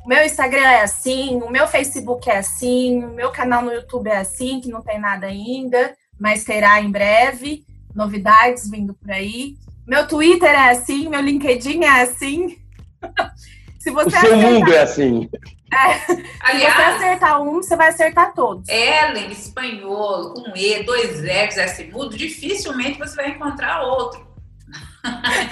O 0.04 0.08
meu 0.08 0.24
Instagram 0.24 0.60
é 0.62 0.82
assim, 0.82 1.40
o 1.42 1.50
meu 1.50 1.66
Facebook 1.66 2.30
é 2.30 2.38
assim, 2.38 3.04
o 3.04 3.10
meu 3.10 3.30
canal 3.30 3.62
no 3.62 3.72
YouTube 3.72 4.08
é 4.08 4.18
assim, 4.18 4.60
que 4.60 4.68
não 4.68 4.82
tem 4.82 5.00
nada 5.00 5.26
ainda, 5.26 5.96
mas 6.18 6.44
terá 6.44 6.80
em 6.80 6.90
breve. 6.90 7.64
Novidades 7.94 8.70
vindo 8.70 8.94
por 8.94 9.10
aí. 9.10 9.56
Meu 9.86 10.06
Twitter 10.06 10.48
é 10.48 10.70
assim, 10.70 11.08
meu 11.08 11.20
LinkedIn 11.20 11.82
é 11.82 12.02
assim. 12.02 12.58
Se 13.80 13.90
você 13.90 14.06
O 14.06 14.10
seu 14.12 14.18
acertar, 14.20 14.38
mundo 14.52 14.72
é 14.72 14.78
assim. 14.80 15.28
é, 15.74 15.94
se 15.98 16.14
você 16.14 16.24
Aliás, 16.40 16.94
acertar 16.96 17.42
um, 17.42 17.54
você 17.54 17.74
vai 17.74 17.88
acertar 17.88 18.32
todos. 18.32 18.68
Ellen, 18.68 19.32
espanhol, 19.32 20.34
com 20.34 20.56
E, 20.56 20.84
dois 20.84 21.20
L's, 21.20 21.56
S 21.56 21.82
mudo, 21.90 22.16
dificilmente 22.16 22.96
você 22.96 23.16
vai 23.16 23.30
encontrar 23.30 23.82
outro. 23.82 24.24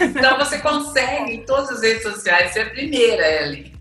Então 0.00 0.38
você 0.38 0.58
consegue 0.58 1.32
em 1.34 1.44
todas 1.44 1.70
as 1.70 1.82
redes 1.82 2.02
sociais 2.02 2.52
ser 2.52 2.60
a 2.60 2.70
primeira, 2.70 3.26
Ellen. 3.42 3.72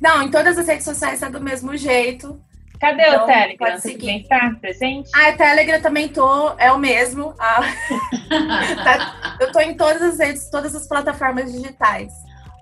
Não, 0.00 0.22
em 0.22 0.30
todas 0.30 0.56
as 0.58 0.66
redes 0.66 0.84
sociais 0.84 1.22
é 1.22 1.28
do 1.30 1.40
mesmo 1.40 1.76
jeito. 1.76 2.40
Cadê 2.80 3.02
Então, 3.02 3.24
o 3.24 3.26
Telegram? 3.26 3.56
pode 3.58 3.80
Você 3.80 3.88
seguir. 3.88 4.00
também 4.06 4.20
está 4.20 4.50
presente? 4.60 5.10
Ah, 5.14 5.32
Telegram 5.32 5.80
também 5.80 6.08
tô, 6.08 6.52
é 6.58 6.70
o 6.70 6.78
mesmo. 6.78 7.34
Ah, 7.38 7.60
tá- 8.84 9.36
eu 9.40 9.50
tô 9.50 9.60
em 9.60 9.74
todas 9.74 10.02
as 10.02 10.18
redes, 10.18 10.50
todas 10.50 10.74
as 10.74 10.86
plataformas 10.86 11.50
digitais. 11.50 12.12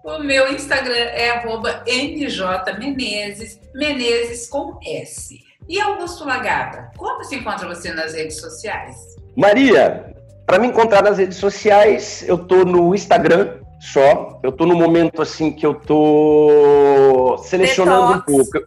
O 0.05 0.19
meu 0.19 0.53
Instagram 0.53 0.95
é 0.95 1.31
arroba 1.31 1.83
njmenezes, 1.87 3.59
Menezes 3.75 4.47
com 4.49 4.79
S. 4.87 5.37
E 5.69 5.81
Augusto 5.81 6.25
Lagata, 6.25 6.91
como 6.97 7.25
se 7.25 7.37
encontra 7.37 7.67
você 7.67 7.91
nas 7.93 8.13
redes 8.15 8.39
sociais? 8.39 8.95
Maria, 9.37 10.14
para 10.47 10.59
me 10.59 10.69
encontrar 10.69 11.03
nas 11.03 11.19
redes 11.19 11.39
sociais, 11.39 12.25
eu 12.27 12.39
tô 12.39 12.65
no 12.65 12.95
Instagram 12.95 13.59
só. 13.81 14.41
Eu 14.43 14.53
tô 14.53 14.67
no 14.67 14.75
momento 14.75 15.23
assim 15.23 15.53
que 15.53 15.65
eu 15.65 15.75
tô 15.75 17.39
selecionando 17.45 18.15
Detox. 18.15 18.21
um 18.21 18.37
pouco. 18.37 18.59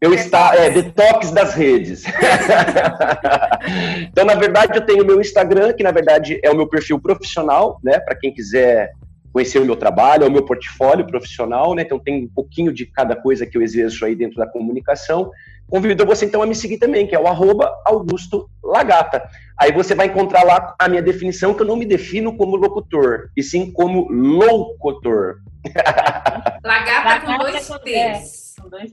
Eu 0.00 0.10
Detox. 0.10 0.24
está 0.24 0.56
é 0.56 0.70
detox 0.70 1.30
das 1.30 1.54
redes. 1.54 2.02
então, 4.08 4.24
na 4.24 4.34
verdade, 4.34 4.76
eu 4.76 4.84
tenho 4.84 5.04
o 5.04 5.06
meu 5.06 5.20
Instagram, 5.20 5.72
que 5.72 5.82
na 5.82 5.92
verdade 5.92 6.40
é 6.42 6.50
o 6.50 6.56
meu 6.56 6.66
perfil 6.66 7.00
profissional, 7.00 7.78
né? 7.82 8.00
Para 8.00 8.16
quem 8.16 8.32
quiser 8.32 8.92
conhecer 9.32 9.58
o 9.58 9.64
meu 9.64 9.76
trabalho, 9.76 10.24
é 10.24 10.28
o 10.28 10.32
meu 10.32 10.44
portfólio 10.44 11.06
profissional, 11.06 11.74
né? 11.74 11.82
Então 11.82 11.98
tem 11.98 12.24
um 12.24 12.28
pouquinho 12.28 12.72
de 12.72 12.84
cada 12.84 13.16
coisa 13.16 13.46
que 13.46 13.56
eu 13.56 13.62
exerço 13.62 14.04
aí 14.04 14.14
dentro 14.14 14.36
da 14.36 14.46
comunicação. 14.46 15.30
Convido 15.68 16.04
você 16.04 16.26
então 16.26 16.42
a 16.42 16.46
me 16.46 16.54
seguir 16.54 16.78
também, 16.78 17.06
que 17.06 17.14
é 17.14 17.18
o 17.18 17.26
arroba 17.26 17.72
Augusto 17.86 18.48
Lagata. 18.72 19.22
Aí 19.58 19.70
você 19.70 19.94
vai 19.94 20.06
encontrar 20.06 20.44
lá 20.44 20.74
a 20.78 20.88
minha 20.88 21.02
definição, 21.02 21.54
que 21.54 21.62
eu 21.62 21.66
não 21.66 21.76
me 21.76 21.84
defino 21.84 22.36
como 22.36 22.56
locutor, 22.56 23.28
e 23.36 23.42
sim 23.42 23.70
como 23.70 24.10
loucotor. 24.10 25.36
Lagata 26.64 27.26
com 27.26 27.38
dois 27.38 27.68
T's. 27.84 28.42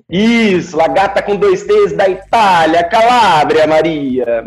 Isso, 0.09 0.77
Lagata 0.77 1.21
com 1.21 1.35
dois 1.35 1.63
T's 1.63 1.93
da 1.93 2.07
Itália, 2.09 2.83
Calábria, 2.83 3.65
Maria. 3.67 4.43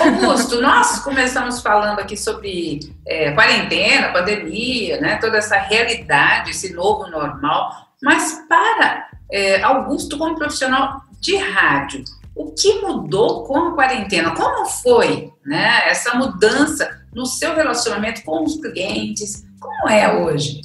Augusto, 0.00 0.60
nós 0.60 1.00
começamos 1.00 1.62
falando 1.62 2.00
aqui 2.00 2.16
sobre 2.16 2.80
é, 3.06 3.32
quarentena, 3.32 4.12
pandemia, 4.12 5.00
né, 5.00 5.16
toda 5.16 5.38
essa 5.38 5.56
realidade, 5.56 6.50
esse 6.50 6.72
novo 6.72 7.08
normal, 7.08 7.72
mas 8.02 8.44
para 8.48 9.08
é, 9.32 9.62
Augusto, 9.62 10.18
como 10.18 10.36
profissional 10.36 11.02
de 11.20 11.36
rádio, 11.36 12.04
o 12.40 12.54
que 12.54 12.80
mudou 12.80 13.44
com 13.44 13.56
a 13.56 13.74
quarentena? 13.74 14.34
Como 14.34 14.64
foi 14.66 15.30
né, 15.44 15.82
essa 15.86 16.14
mudança 16.16 16.88
no 17.14 17.26
seu 17.26 17.54
relacionamento 17.54 18.24
com 18.24 18.42
os 18.42 18.58
clientes? 18.58 19.44
Como 19.60 19.90
é 19.90 20.10
hoje? 20.16 20.62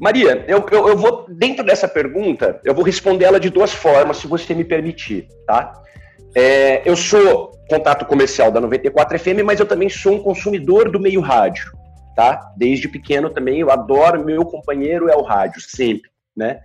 Maria, 0.00 0.44
eu, 0.48 0.66
eu, 0.72 0.88
eu 0.88 0.96
vou, 0.96 1.26
dentro 1.28 1.64
dessa 1.64 1.86
pergunta, 1.86 2.60
eu 2.64 2.74
vou 2.74 2.82
responder 2.82 3.26
ela 3.26 3.38
de 3.38 3.50
duas 3.50 3.72
formas, 3.72 4.16
se 4.16 4.26
você 4.26 4.52
me 4.52 4.64
permitir, 4.64 5.28
tá? 5.46 5.72
É, 6.34 6.82
eu 6.84 6.96
sou 6.96 7.52
contato 7.68 8.04
comercial 8.04 8.50
da 8.50 8.60
94 8.60 9.16
FM, 9.16 9.44
mas 9.44 9.60
eu 9.60 9.66
também 9.66 9.88
sou 9.88 10.14
um 10.14 10.22
consumidor 10.22 10.90
do 10.90 10.98
meio 10.98 11.20
rádio, 11.20 11.70
tá? 12.16 12.52
Desde 12.56 12.88
pequeno 12.88 13.30
também, 13.30 13.60
eu 13.60 13.70
adoro, 13.70 14.24
meu 14.24 14.44
companheiro 14.44 15.08
é 15.08 15.14
o 15.14 15.22
rádio, 15.22 15.60
sempre, 15.60 16.10
né? 16.36 16.58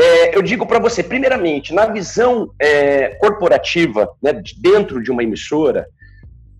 É, 0.00 0.36
eu 0.36 0.42
digo 0.42 0.64
para 0.64 0.78
você, 0.78 1.02
primeiramente, 1.02 1.74
na 1.74 1.86
visão 1.86 2.52
é, 2.60 3.16
corporativa, 3.16 4.08
né, 4.22 4.32
de 4.32 4.60
dentro 4.60 5.02
de 5.02 5.10
uma 5.10 5.24
emissora, 5.24 5.86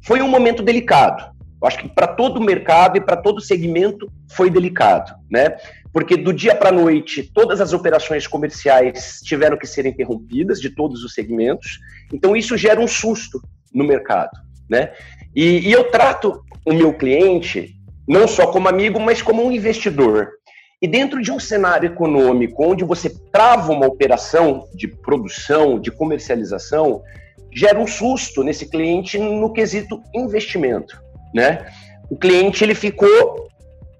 foi 0.04 0.20
um 0.20 0.28
momento 0.28 0.62
delicado. 0.62 1.36
Eu 1.60 1.68
acho 1.68 1.78
que 1.78 1.88
para 1.88 2.08
todo 2.08 2.38
o 2.38 2.42
mercado 2.42 2.96
e 2.96 3.00
para 3.00 3.16
todo 3.16 3.38
o 3.38 3.42
segmento 3.42 4.10
foi 4.32 4.48
delicado, 4.48 5.12
né? 5.30 5.56
Porque 5.92 6.16
do 6.16 6.32
dia 6.32 6.54
para 6.54 6.68
a 6.68 6.72
noite 6.72 7.30
todas 7.34 7.60
as 7.60 7.72
operações 7.72 8.26
comerciais 8.26 9.20
tiveram 9.24 9.56
que 9.56 9.66
ser 9.66 9.84
interrompidas 9.84 10.60
de 10.60 10.70
todos 10.70 11.02
os 11.02 11.14
segmentos. 11.14 11.80
Então 12.12 12.36
isso 12.36 12.56
gera 12.56 12.80
um 12.80 12.86
susto 12.86 13.40
no 13.74 13.84
mercado, 13.84 14.30
né? 14.70 14.92
E, 15.34 15.68
e 15.68 15.72
eu 15.72 15.90
trato 15.90 16.42
o 16.64 16.72
meu 16.72 16.92
cliente 16.92 17.74
não 18.06 18.26
só 18.26 18.46
como 18.46 18.68
amigo, 18.68 18.98
mas 18.98 19.20
como 19.20 19.44
um 19.44 19.52
investidor. 19.52 20.30
E 20.80 20.86
dentro 20.86 21.20
de 21.20 21.32
um 21.32 21.40
cenário 21.40 21.88
econômico 21.88 22.64
onde 22.64 22.84
você 22.84 23.10
trava 23.32 23.72
uma 23.72 23.86
operação 23.86 24.68
de 24.72 24.86
produção, 24.86 25.80
de 25.80 25.90
comercialização, 25.90 27.02
gera 27.52 27.80
um 27.80 27.86
susto 27.86 28.44
nesse 28.44 28.70
cliente 28.70 29.18
no 29.18 29.52
quesito 29.52 30.00
investimento, 30.14 30.96
né? 31.34 31.66
O 32.08 32.16
cliente 32.16 32.62
ele 32.62 32.76
ficou 32.76 33.48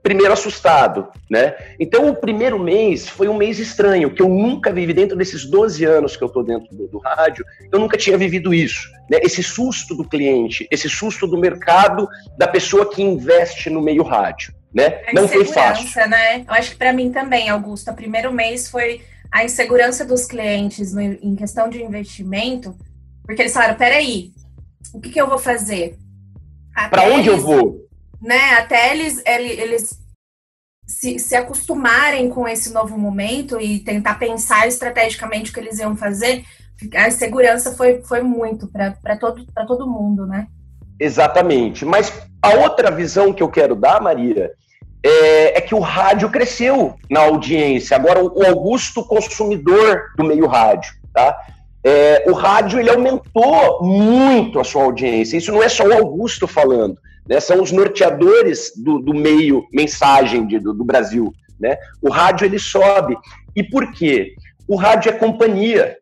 primeiro 0.05 0.33
assustado, 0.33 1.09
né? 1.29 1.57
Então 1.81 2.09
o 2.09 2.15
primeiro 2.15 2.61
mês 2.61 3.09
foi 3.09 3.29
um 3.29 3.37
mês 3.37 3.59
estranho, 3.59 4.15
que 4.15 4.23
eu 4.23 4.29
nunca 4.29 4.73
vivi 4.73 4.95
dentro 4.95 5.17
desses 5.17 5.45
12 5.51 5.85
anos 5.85 6.17
que 6.17 6.23
eu 6.23 6.29
tô 6.29 6.45
dentro 6.45 6.73
do, 6.77 6.87
do 6.87 6.99
rádio, 6.99 7.45
eu 7.73 7.81
nunca 7.81 7.97
tinha 7.97 8.17
vivido 8.17 8.55
isso, 8.55 8.89
né? 9.11 9.19
Esse 9.21 9.43
susto 9.43 9.97
do 9.97 10.09
cliente, 10.09 10.69
esse 10.71 10.89
susto 10.89 11.27
do 11.27 11.37
mercado, 11.37 12.09
da 12.39 12.47
pessoa 12.47 12.89
que 12.89 13.03
investe 13.03 13.69
no 13.69 13.83
meio 13.83 14.05
rádio, 14.05 14.55
né? 14.73 15.03
A 15.09 15.13
Não 15.13 15.27
foi 15.29 15.45
fácil. 15.45 16.09
né? 16.09 16.41
Eu 16.47 16.53
acho 16.55 16.71
que 16.73 16.77
para 16.77 16.93
mim 16.93 17.11
também, 17.13 17.49
Augusto, 17.49 17.91
o 17.91 17.95
primeiro 17.95 18.33
mês 18.33 18.69
foi 18.71 19.03
a 19.31 19.45
insegurança 19.45 20.05
dos 20.05 20.27
clientes 20.27 20.93
no- 20.93 21.01
em 21.03 21.35
questão 21.37 21.69
de 21.69 21.83
investimento, 21.83 22.77
porque 23.25 23.43
eles 23.43 23.53
falaram, 23.53 23.77
peraí, 23.77 24.33
o 24.93 25.01
que, 25.01 25.11
que 25.11 25.21
eu 25.21 25.29
vou 25.29 25.39
fazer? 25.39 25.97
Para 26.91 27.05
onde 27.05 27.29
eu 27.29 27.35
eles- 27.35 27.45
vou? 27.45 27.87
né, 28.21 28.53
até 28.55 28.93
eles, 28.95 29.23
ele- 29.27 29.61
eles 29.61 29.99
se, 30.87 31.19
se 31.19 31.35
acostumarem 31.37 32.31
com 32.31 32.49
esse 32.49 32.73
novo 32.73 32.97
momento 32.97 33.61
e 33.61 33.81
tentar 33.81 34.15
pensar 34.15 34.67
estrategicamente 34.67 35.51
o 35.51 35.55
que 35.55 35.61
eles 35.61 35.79
iam 35.79 35.95
fazer, 35.97 36.45
a 36.95 37.09
insegurança 37.09 37.75
foi, 37.77 38.01
foi 38.03 38.23
muito 38.23 38.67
para 38.69 39.17
todo, 39.19 39.45
pra 39.53 39.67
todo 39.67 39.87
mundo, 39.91 40.27
né? 40.27 40.47
Exatamente. 41.01 41.85
Mas 41.85 42.13
a 42.43 42.55
outra 42.55 42.91
visão 42.91 43.33
que 43.33 43.43
eu 43.43 43.49
quero 43.49 43.75
dar, 43.75 44.01
Maria, 44.01 44.53
é, 45.05 45.59
é 45.59 45.61
que 45.61 45.75
o 45.75 45.81
rádio 45.81 46.31
cresceu 46.31 46.95
na 47.11 47.21
audiência. 47.21 47.97
Agora, 47.97 48.23
o 48.23 48.45
Augusto, 48.47 49.05
consumidor 49.05 50.03
do 50.17 50.25
meio 50.25 50.47
rádio, 50.47 50.93
tá? 51.13 51.37
É, 51.85 52.25
o 52.27 52.33
rádio 52.33 52.81
ele 52.81 52.91
aumentou 52.91 53.83
muito 53.83 54.59
a 54.59 54.65
sua 54.65 54.83
audiência. 54.83 55.37
Isso 55.37 55.53
não 55.53 55.63
é 55.63 55.69
só 55.69 55.85
o 55.85 55.93
Augusto 55.93 56.47
falando, 56.47 56.99
né? 57.27 57.39
São 57.39 57.63
os 57.63 57.71
norteadores 57.71 58.73
do, 58.77 58.99
do 58.99 59.15
meio 59.15 59.65
mensagem 59.73 60.47
de- 60.47 60.59
do, 60.59 60.75
do 60.75 60.85
Brasil, 60.85 61.33
né? 61.59 61.77
O 62.03 62.11
rádio 62.11 62.45
ele 62.47 62.59
sobe. 62.59 63.17
E 63.55 63.63
por 63.63 63.93
quê? 63.93 64.35
O 64.67 64.77
rádio 64.77 65.11
é 65.11 65.13
companhia, 65.13 65.97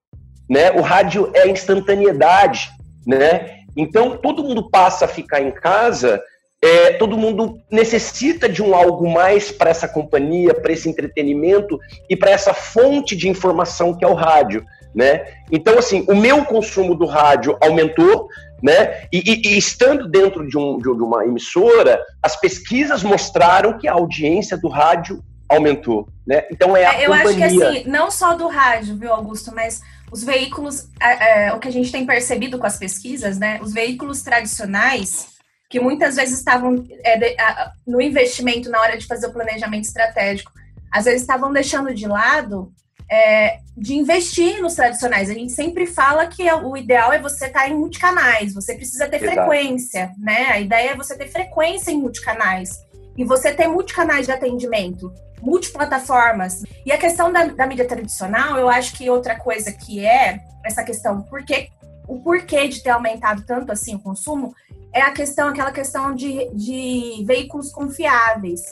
né? 0.49 0.73
O 0.73 0.81
rádio 0.81 1.31
é 1.35 1.47
instantaneidade, 1.49 2.71
né? 3.07 3.56
Então 3.77 4.17
todo 4.17 4.43
mundo 4.43 4.69
passa 4.71 5.05
a 5.05 5.09
ficar 5.09 5.41
em 5.43 5.51
casa. 5.51 6.21
é, 6.63 6.95
todo 6.95 7.19
mundo 7.19 7.59
necessita 7.71 8.49
de 8.49 8.63
um 8.63 8.75
algo 8.75 9.09
mais 9.09 9.53
para 9.53 9.69
essa 9.71 9.87
companhia, 9.87 10.55
para 10.55 10.73
esse 10.73 10.89
entretenimento 10.89 11.79
e 12.09 12.17
para 12.17 12.31
essa 12.31 12.55
fonte 12.55 13.15
de 13.15 13.29
informação 13.29 13.95
que 13.95 14.03
é 14.05 14.09
o 14.09 14.15
rádio, 14.15 14.65
né? 14.95 15.23
Então, 15.53 15.79
assim, 15.79 16.05
o 16.09 16.15
meu 16.17 16.45
consumo 16.47 16.95
do 16.95 17.05
rádio 17.05 17.57
aumentou, 17.61 18.27
né? 18.63 19.03
E, 19.13 19.19
e- 19.19 19.49
e 19.55 19.59
estando 19.59 20.09
dentro 20.09 20.49
de, 20.49 20.57
um- 20.57 20.79
de 20.79 20.89
uma 20.89 21.25
emissora, 21.27 22.03
as 22.23 22.35
pesquisas 22.41 23.03
mostraram 23.03 23.77
que 23.79 23.87
a 23.87 23.93
audiência 23.93 24.57
do 24.57 24.69
rádio 24.69 25.23
aumentou, 25.49 26.09
né? 26.27 26.45
Então 26.51 26.75
é 26.77 26.87
a 26.87 27.01
eu 27.03 27.13
acho 27.13 27.29
que 27.29 27.33
companhia. 27.35 27.69
assim, 27.69 27.85
não 27.89 28.11
só 28.11 28.35
do 28.35 28.49
rádio, 28.49 28.97
viu, 28.97 29.13
Augusto, 29.13 29.53
mas 29.55 29.81
os 30.13 30.23
veículos, 30.25 30.89
é, 31.01 31.47
é, 31.49 31.53
o 31.53 31.59
que 31.59 31.69
a 31.69 31.73
gente 31.73 31.91
tem 31.93 32.07
percebido 32.07 32.59
com 32.59 32.67
as 32.67 32.79
pesquisas, 32.79 33.39
né? 33.39 33.59
Os 33.63 33.73
veículos 33.73 34.23
tradicionais, 34.23 35.29
que 35.69 35.81
muitas 35.81 36.17
vezes 36.17 36.39
estavam 36.39 36.85
é, 37.05 37.17
de- 37.19 37.41
a- 37.41 37.73
no 37.87 38.01
investimento 38.01 38.71
na 38.71 38.81
hora 38.81 38.97
de 38.97 39.07
fazer 39.07 39.27
o 39.27 39.33
planejamento 39.33 39.85
estratégico, 39.85 40.53
às 40.93 41.05
vezes 41.05 41.23
estavam 41.23 41.53
deixando 41.53 41.93
de 41.95 42.07
lado 42.07 42.73
é, 43.09 43.61
de 43.77 43.95
investir 43.95 44.61
nos 44.61 44.75
tradicionais. 44.75 45.31
A 45.31 45.35
gente 45.35 45.53
sempre 45.53 45.87
fala 45.87 46.27
que 46.27 46.49
é- 46.49 46.55
o 46.57 46.77
ideal 46.77 47.13
é 47.13 47.21
você 47.21 47.47
estar 47.47 47.69
em 47.69 47.75
multicanais, 47.77 48.53
você 48.53 48.75
precisa 48.75 49.07
ter 49.07 49.23
Exato. 49.23 49.37
frequência, 49.37 50.11
né? 50.19 50.47
A 50.51 50.59
ideia 50.61 50.91
é 50.91 50.97
você 50.97 51.17
ter 51.17 51.29
frequência 51.29 51.93
em 51.93 51.99
multicanais. 52.01 52.71
E 53.17 53.25
você 53.25 53.53
ter 53.55 53.69
multicanais 53.69 54.27
de 54.27 54.33
atendimento, 54.33 55.13
multiplataformas. 55.47 56.65
E 56.85 56.91
a 56.91 56.99
questão 56.99 57.33
da, 57.33 57.45
da 57.45 57.67
mídia 57.69 57.87
tradicional, 57.87 58.59
eu 58.59 58.69
acho 58.69 58.93
que 58.95 59.09
outra 59.09 59.37
coisa 59.37 59.71
que 59.71 60.05
é 60.05 60.41
essa 60.65 60.83
questão, 60.83 61.23
porque, 61.23 61.69
o 62.09 62.19
porquê 62.21 62.67
de 62.67 62.83
ter 62.83 62.91
aumentado 62.91 63.45
tanto 63.47 63.71
assim 63.71 63.95
o 63.95 64.01
consumo, 64.01 64.53
é 64.93 65.01
a 65.01 65.13
questão, 65.13 65.49
aquela 65.49 65.71
questão 65.71 66.15
de, 66.15 66.51
de 66.53 67.25
veículos 67.25 67.71
confiáveis. 67.71 68.63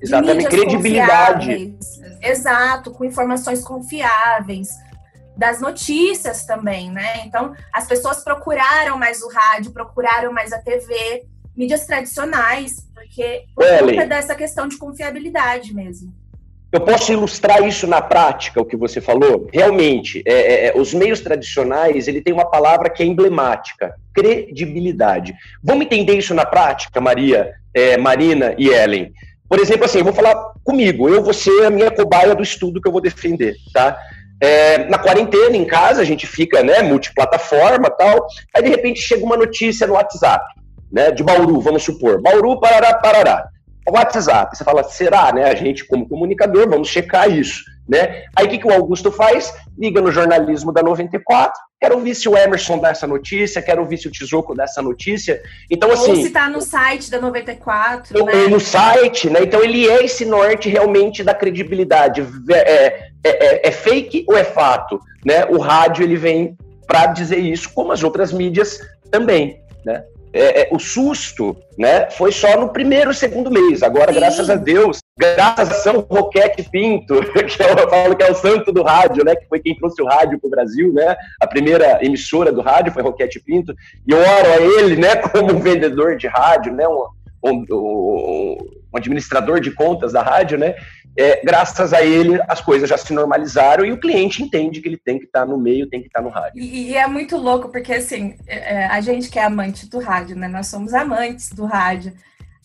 Exatamente, 0.00 0.48
credibilidade. 0.48 1.76
Exato, 2.20 2.90
com 2.90 3.04
informações 3.04 3.62
confiáveis 3.62 4.68
das 5.36 5.60
notícias 5.60 6.44
também, 6.44 6.90
né? 6.90 7.24
Então, 7.24 7.54
as 7.72 7.86
pessoas 7.86 8.22
procuraram 8.22 8.98
mais 8.98 9.22
o 9.22 9.28
rádio, 9.28 9.72
procuraram 9.72 10.32
mais 10.32 10.52
a 10.52 10.58
TV, 10.58 11.24
mídias 11.56 11.86
tradicionais, 11.86 12.86
porque 12.94 13.44
por 13.54 13.64
conta 13.66 14.06
dessa 14.06 14.34
questão 14.34 14.66
de 14.68 14.76
confiabilidade 14.76 15.74
mesmo. 15.74 16.23
Eu 16.74 16.80
posso 16.80 17.12
ilustrar 17.12 17.64
isso 17.64 17.86
na 17.86 18.02
prática, 18.02 18.60
o 18.60 18.64
que 18.64 18.76
você 18.76 19.00
falou? 19.00 19.48
Realmente, 19.52 20.24
é, 20.26 20.32
é, 20.32 20.66
é, 20.66 20.72
os 20.76 20.92
meios 20.92 21.20
tradicionais, 21.20 22.08
ele 22.08 22.20
tem 22.20 22.34
uma 22.34 22.50
palavra 22.50 22.90
que 22.90 23.00
é 23.00 23.06
emblemática, 23.06 23.94
credibilidade. 24.12 25.36
Vamos 25.62 25.84
entender 25.84 26.18
isso 26.18 26.34
na 26.34 26.44
prática, 26.44 27.00
Maria, 27.00 27.52
é, 27.72 27.96
Marina 27.96 28.56
e 28.58 28.70
Ellen? 28.70 29.12
Por 29.48 29.60
exemplo, 29.60 29.84
assim, 29.84 29.98
eu 29.98 30.04
vou 30.04 30.12
falar 30.12 30.34
comigo, 30.64 31.08
eu 31.08 31.22
vou 31.22 31.32
ser 31.32 31.64
a 31.64 31.70
minha 31.70 31.92
cobaia 31.92 32.34
do 32.34 32.42
estudo 32.42 32.82
que 32.82 32.88
eu 32.88 32.92
vou 32.92 33.00
defender, 33.00 33.54
tá? 33.72 33.96
É, 34.42 34.78
na 34.88 34.98
quarentena, 34.98 35.56
em 35.56 35.64
casa, 35.64 36.02
a 36.02 36.04
gente 36.04 36.26
fica, 36.26 36.60
né, 36.64 36.82
multiplataforma 36.82 37.88
tal, 37.88 38.26
aí 38.52 38.64
de 38.64 38.68
repente 38.68 38.98
chega 39.00 39.24
uma 39.24 39.36
notícia 39.36 39.86
no 39.86 39.92
WhatsApp, 39.92 40.44
né, 40.90 41.12
de 41.12 41.22
Bauru, 41.22 41.60
vamos 41.60 41.84
supor, 41.84 42.20
Bauru, 42.20 42.58
Parará, 42.58 42.94
Parará. 42.94 43.53
WhatsApp. 43.88 44.56
Você 44.56 44.64
fala, 44.64 44.82
será, 44.84 45.32
né? 45.32 45.44
A 45.44 45.54
gente, 45.54 45.84
como 45.84 46.08
comunicador, 46.08 46.68
vamos 46.68 46.88
checar 46.88 47.30
isso, 47.30 47.64
né? 47.88 48.24
Aí 48.34 48.46
o 48.46 48.48
que, 48.48 48.58
que 48.58 48.66
o 48.66 48.72
Augusto 48.72 49.10
faz? 49.10 49.52
Liga 49.78 50.00
no 50.00 50.10
jornalismo 50.10 50.72
da 50.72 50.82
94. 50.82 51.54
Quero 51.80 51.96
ouvir 51.96 52.14
se 52.14 52.28
o 52.28 52.36
Emerson 52.36 52.78
dá 52.78 52.90
essa 52.90 53.06
notícia, 53.06 53.60
quero 53.60 53.82
ouvir 53.82 53.98
se 53.98 54.08
o 54.08 54.10
Tizoco 54.10 54.54
dá 54.54 54.64
essa 54.64 54.80
notícia. 54.80 55.42
Então, 55.70 55.90
assim. 55.92 56.12
Ou 56.12 56.16
se 56.16 56.30
tá 56.30 56.48
no 56.48 56.62
site 56.62 57.10
da 57.10 57.20
94. 57.20 58.16
Então, 58.16 58.26
né? 58.26 58.48
No 58.48 58.58
site, 58.58 59.28
né? 59.28 59.40
Então, 59.42 59.62
ele 59.62 59.86
é 59.88 60.02
esse 60.04 60.24
norte 60.24 60.68
realmente 60.68 61.22
da 61.22 61.34
credibilidade. 61.34 62.26
É, 62.50 62.54
é, 62.54 63.10
é, 63.22 63.68
é 63.68 63.70
fake 63.70 64.24
ou 64.26 64.36
é 64.36 64.44
fato? 64.44 64.98
Né? 65.24 65.44
O 65.46 65.58
rádio, 65.58 66.04
ele 66.04 66.16
vem 66.16 66.56
para 66.86 67.06
dizer 67.06 67.38
isso, 67.38 67.70
como 67.74 67.92
as 67.92 68.02
outras 68.02 68.32
mídias 68.32 68.78
também, 69.10 69.60
né? 69.84 70.04
É, 70.34 70.62
é, 70.62 70.68
o 70.72 70.80
susto 70.80 71.56
né, 71.78 72.10
foi 72.10 72.32
só 72.32 72.58
no 72.58 72.68
primeiro, 72.68 73.14
segundo 73.14 73.50
mês. 73.50 73.84
Agora, 73.84 74.12
Sim. 74.12 74.18
graças 74.18 74.50
a 74.50 74.56
Deus, 74.56 74.98
graças 75.16 75.70
a 75.70 75.74
São 75.74 76.00
Roquete 76.00 76.68
Pinto, 76.68 77.20
que 77.32 77.62
eu 77.62 77.88
falo 77.88 78.16
que 78.16 78.22
é 78.24 78.30
o 78.32 78.34
santo 78.34 78.72
do 78.72 78.82
rádio, 78.82 79.24
né, 79.24 79.36
que 79.36 79.46
foi 79.46 79.60
quem 79.60 79.76
trouxe 79.76 80.02
o 80.02 80.06
rádio 80.06 80.40
para 80.40 80.48
o 80.48 80.50
Brasil, 80.50 80.92
né, 80.92 81.14
a 81.40 81.46
primeira 81.46 82.04
emissora 82.04 82.50
do 82.50 82.60
rádio 82.60 82.92
foi 82.92 83.02
Roquete 83.02 83.38
Pinto, 83.38 83.72
e 84.06 84.10
eu 84.10 84.18
oro 84.18 84.52
a 84.52 84.80
ele 84.80 84.96
né, 84.96 85.14
como 85.16 85.52
um 85.52 85.60
vendedor 85.60 86.16
de 86.16 86.26
rádio, 86.26 86.72
né, 86.72 86.86
um, 86.88 87.06
um, 87.44 87.64
um, 87.70 88.56
um 88.92 88.96
administrador 88.96 89.60
de 89.60 89.70
contas 89.70 90.12
da 90.12 90.22
rádio, 90.22 90.58
né, 90.58 90.74
é, 91.16 91.44
graças 91.44 91.92
a 91.92 92.02
ele 92.02 92.40
as 92.48 92.60
coisas 92.60 92.88
já 92.88 92.96
se 92.96 93.12
normalizaram 93.12 93.84
e 93.84 93.92
o 93.92 94.00
cliente 94.00 94.42
entende 94.42 94.80
que 94.80 94.88
ele 94.88 94.96
tem 94.96 95.18
que 95.18 95.26
estar 95.26 95.40
tá 95.40 95.46
no 95.46 95.56
meio, 95.56 95.88
tem 95.88 96.00
que 96.00 96.08
estar 96.08 96.20
tá 96.20 96.24
no 96.24 96.30
rádio. 96.30 96.60
E, 96.60 96.90
e, 96.90 96.96
é 96.96 97.06
muito 97.06 97.36
louco, 97.36 97.68
porque 97.68 97.92
assim, 97.92 98.36
é, 98.46 98.74
é, 98.74 98.86
a 98.86 99.00
gente 99.00 99.30
que 99.30 99.38
é 99.38 99.44
amante 99.44 99.88
do 99.88 100.00
rádio, 100.00 100.36
né? 100.36 100.48
Nós 100.48 100.66
somos 100.66 100.92
amantes 100.92 101.50
do 101.50 101.64
rádio. 101.64 102.12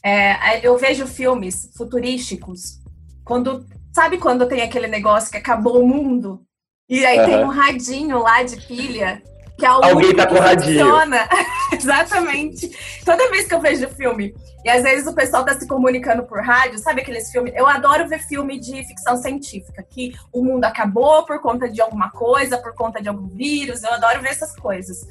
É, 0.04 0.66
eu 0.66 0.78
vejo 0.78 1.06
filmes 1.06 1.70
futurísticos, 1.76 2.80
quando. 3.24 3.66
Sabe 3.92 4.20
quando 4.20 4.48
tem 4.48 4.62
aquele 4.62 4.88
negócio 4.88 5.32
que 5.32 5.38
acabou 5.38 5.82
o 5.82 5.88
mundo? 5.88 6.42
E 6.88 7.04
aí 7.06 7.20
uhum. 7.20 7.26
tem 7.26 7.44
um 7.44 7.48
radinho 7.48 8.20
lá 8.20 8.44
de 8.44 8.58
pilha 8.68 9.22
que 9.60 9.66
é 9.66 9.72
o 9.72 9.84
Alguém 9.84 10.16
tá 10.16 10.26
com 10.26 10.40
radinho. 10.40 10.80
Funciona. 10.80 11.30
Exatamente. 11.72 12.72
Toda 13.06 13.30
vez 13.30 13.48
que 13.48 13.54
eu 13.54 13.60
vejo 13.60 13.88
filme, 13.90 14.34
e 14.64 14.70
às 14.70 14.84
vezes 14.84 15.06
o 15.06 15.14
pessoal 15.14 15.46
tá 15.46 15.54
se 15.54 15.68
comunicando 15.68 16.24
por 16.24 16.42
rádio, 16.42 16.80
sabe 16.80 17.02
aqueles 17.02 17.32
filmes? 17.32 17.54
Eu 17.56 17.68
adoro 17.68 18.08
ver 18.08 18.20
filme 18.20 18.60
de 18.60 18.84
ficção 18.86 19.18
científica, 19.18 19.84
que 19.88 20.14
o 20.34 20.44
mundo 20.44 20.64
acabou 20.64 21.26
por 21.26 21.40
conta 21.42 21.70
de 21.70 21.82
alguma 21.82 22.10
coisa, 22.10 22.58
por 22.58 22.74
conta 22.74 23.02
de 23.02 23.10
algum 23.10 23.28
vírus. 23.28 23.84
Eu 23.84 23.94
adoro 23.94 24.22
ver 24.22 24.30
essas 24.30 24.56
coisas. 24.56 25.06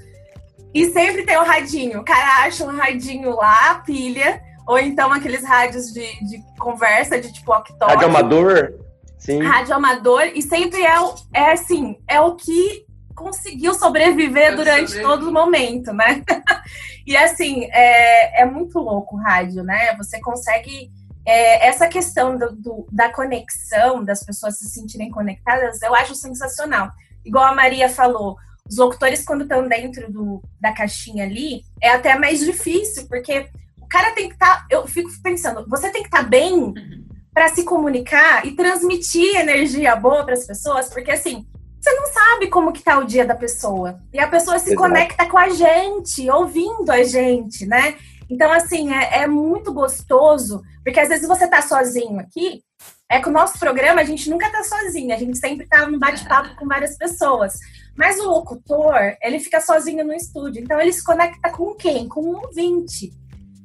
E 0.75 0.91
sempre 0.91 1.25
tem 1.25 1.37
o 1.37 1.45
radinho. 1.45 2.01
O 2.01 2.05
cara 2.05 2.45
acha 2.45 2.65
um 2.65 2.77
radinho 2.77 3.37
lá, 3.37 3.77
pilha, 3.87 4.41
ou 4.67 4.79
então 4.79 5.13
aqueles 5.13 5.45
rádios 5.45 5.93
de, 5.93 6.07
de 6.25 6.43
conversa, 6.59 7.21
de 7.21 7.33
tipo 7.33 7.51
walkie 7.51 7.75
Rádio 7.81 8.07
amador? 8.07 8.75
Sim. 9.19 9.43
Rádio 9.43 9.75
amador, 9.75 10.23
e 10.35 10.43
sempre 10.43 10.83
é, 10.83 10.95
é 11.35 11.53
assim, 11.53 11.99
é 12.07 12.21
o 12.21 12.37
que 12.37 12.87
conseguiu 13.19 13.75
sobreviver 13.75 14.55
durante 14.55 15.03
todo 15.03 15.29
o 15.29 15.33
momento, 15.33 15.93
né? 15.93 16.23
e 17.05 17.17
assim, 17.17 17.65
é, 17.73 18.43
é 18.43 18.45
muito 18.47 18.79
louco 18.79 19.17
o 19.17 19.19
rádio, 19.19 19.65
né? 19.65 19.97
Você 19.97 20.21
consegue. 20.21 20.91
É, 21.27 21.67
essa 21.67 21.89
questão 21.89 22.39
do, 22.39 22.53
do, 22.53 22.87
da 22.91 23.13
conexão, 23.13 24.03
das 24.03 24.25
pessoas 24.25 24.57
se 24.57 24.71
sentirem 24.71 25.11
conectadas, 25.11 25.83
eu 25.83 25.95
acho 25.95 26.15
sensacional. 26.15 26.91
Igual 27.23 27.45
a 27.45 27.55
Maria 27.55 27.91
falou, 27.91 28.37
os 28.67 28.79
locutores, 28.79 29.25
quando 29.25 29.43
estão 29.43 29.69
dentro 29.69 30.11
do, 30.11 30.43
da 30.59 30.73
caixinha 30.73 31.25
ali, 31.25 31.65
é 31.83 31.91
até 31.91 32.19
mais 32.19 32.41
difícil, 32.41 33.07
porque 33.09 33.51
o 33.81 33.87
cara 33.87 34.15
tem 34.15 34.29
que 34.29 34.35
estar. 34.35 34.61
Tá, 34.61 34.67
eu 34.71 34.87
fico 34.87 35.11
pensando, 35.23 35.67
você 35.69 35.91
tem 35.91 36.03
que 36.03 36.09
estar 36.09 36.23
tá 36.23 36.29
bem 36.29 36.55
uhum. 36.55 37.05
para 37.35 37.49
se 37.49 37.63
comunicar 37.65 38.47
e 38.47 38.53
transmitir 38.53 39.37
energia 39.37 39.95
boa 39.97 40.25
para 40.25 40.35
as 40.35 40.47
pessoas, 40.47 40.89
porque 40.89 41.11
assim, 41.11 41.47
você 41.81 41.93
não 41.93 42.07
sabe 42.07 42.49
como 42.49 42.73
que 42.73 42.83
tá 42.83 42.99
o 42.99 43.05
dia 43.05 43.25
da 43.25 43.35
pessoa. 43.35 44.01
E 44.13 44.19
a 44.19 44.27
pessoa 44.27 44.59
se 44.59 44.71
Exato. 44.71 44.83
conecta 44.83 45.27
com 45.27 45.39
a 45.39 45.49
gente, 45.49 46.29
ouvindo 46.31 46.91
a 46.91 47.03
gente, 47.05 47.65
né? 47.67 47.97
Então, 48.29 48.53
assim, 48.53 48.93
é, 48.93 49.23
é, 49.23 49.27
muito 49.27 49.73
gostoso, 49.73 50.63
porque 50.85 51.01
às 51.01 51.09
vezes 51.09 51.27
você 51.27 51.47
tá 51.47 51.63
sozinho 51.63 52.19
aqui, 52.21 52.63
é 53.11 53.21
que 53.21 53.29
o 53.29 53.33
nosso 53.33 53.59
programa 53.59 54.03
a 54.03 54.05
gente 54.05 54.29
nunca 54.29 54.51
tá 54.51 54.63
sozinho, 54.63 55.15
a 55.15 55.19
gente 55.19 55.39
sempre 55.39 55.67
tá 55.67 55.87
no 55.87 55.99
bate-papo 55.99 56.55
com 56.57 56.67
várias 56.67 56.97
pessoas. 56.99 57.55
Mas 57.97 58.19
o 58.21 58.29
locutor, 58.29 59.17
ele 59.23 59.41
fica 59.41 59.61
sozinho 59.61 60.05
no 60.05 60.13
estúdio, 60.13 60.63
então 60.63 60.79
ele 60.79 60.93
se 60.93 61.03
conecta 61.03 61.51
com 61.51 61.75
quem? 61.75 62.07
Com 62.07 62.21
um 62.21 62.37
ouvinte. 62.37 63.11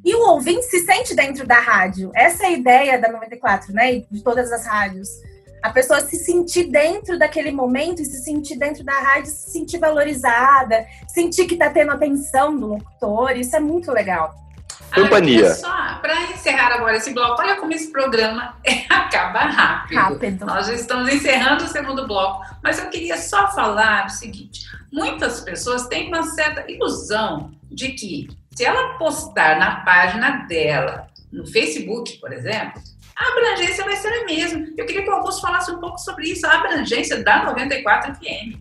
E 0.06 0.15
o 0.15 0.30
ouvinte 0.30 0.63
se 0.63 0.80
sente 0.80 1.13
dentro 1.15 1.45
da 1.45 1.60
rádio. 1.60 2.12
Essa 2.15 2.43
é 2.43 2.47
a 2.47 2.52
ideia 2.52 2.99
da 2.99 3.12
94, 3.12 3.73
né? 3.73 3.95
E 3.95 4.08
de 4.10 4.23
todas 4.23 4.52
as 4.52 4.65
rádios 4.65 5.10
a 5.63 5.69
pessoa 5.69 6.02
se 6.02 6.17
sentir 6.17 6.65
dentro 6.65 7.17
daquele 7.17 7.49
momento 7.49 8.02
e 8.02 8.06
se 8.06 8.21
sentir 8.21 8.58
dentro 8.58 8.84
da 8.84 8.91
rádio, 8.99 9.32
se 9.32 9.49
sentir 9.49 9.78
valorizada, 9.78 10.86
sentir 11.08 11.45
que 11.45 11.54
está 11.54 11.69
tendo 11.69 11.93
atenção 11.93 12.60
do 12.60 12.67
locutor, 12.67 13.32
isso 13.38 13.56
é 13.56 13.62
muito 13.62 13.89
legal. 13.89 14.36
Companhia. 14.93 15.49
Ah, 15.49 15.56
só 15.56 15.99
para 16.02 16.21
encerrar 16.34 16.73
agora 16.73 16.97
esse 16.97 17.13
bloco, 17.13 17.41
olha 17.41 17.56
como 17.56 17.71
esse 17.71 17.91
programa 17.91 18.58
acaba 18.89 19.39
rápido. 19.39 19.97
Rápido. 19.97 20.45
Nós 20.45 20.67
estamos 20.67 21.12
encerrando 21.12 21.63
o 21.63 21.67
segundo 21.67 22.06
bloco, 22.06 22.45
mas 22.62 22.78
eu 22.78 22.89
queria 22.89 23.17
só 23.17 23.49
falar 23.54 24.08
o 24.08 24.10
seguinte: 24.10 24.65
muitas 24.91 25.39
pessoas 25.39 25.88
têm 25.88 26.10
uma 26.10 26.23
certa 26.23 26.69
ilusão 26.69 27.52
de 27.71 27.93
que 27.93 28.28
se 28.54 28.65
ela 28.65 28.97
postar 28.97 29.58
na 29.58 29.78
página 29.78 30.45
dela, 30.45 31.08
no 31.32 31.47
Facebook, 31.47 32.19
por 32.19 32.32
exemplo, 32.34 32.80
a 33.15 33.28
abrangência 33.28 33.84
vai 33.84 33.95
ser 33.95 34.10
a 34.10 34.26
mesma. 34.26 34.67
Eu 34.78 34.86
queria 34.86 35.04
que 35.04 35.10
o 35.10 35.13
Augusto 35.13 35.41
falasse 35.41 35.71
um 35.71 35.80
pouco 35.80 35.97
sobre 35.99 36.30
isso, 36.30 36.45
a 36.47 36.54
abrangência 36.54 37.23
da 37.23 37.45
94 37.45 38.15
FM. 38.15 38.58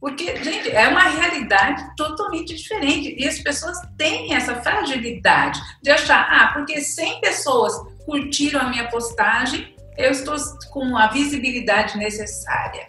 Porque, 0.00 0.36
gente, 0.44 0.70
é 0.70 0.86
uma 0.88 1.02
realidade 1.02 1.84
totalmente 1.96 2.54
diferente. 2.54 3.16
E 3.18 3.26
as 3.26 3.40
pessoas 3.40 3.76
têm 3.96 4.32
essa 4.32 4.54
fragilidade 4.62 5.60
de 5.82 5.90
achar, 5.90 6.28
ah, 6.30 6.52
porque 6.52 6.80
100 6.80 7.20
pessoas 7.20 7.74
curtiram 8.04 8.60
a 8.60 8.68
minha 8.68 8.88
postagem, 8.88 9.74
eu 9.96 10.12
estou 10.12 10.36
com 10.70 10.96
a 10.96 11.08
visibilidade 11.08 11.98
necessária. 11.98 12.86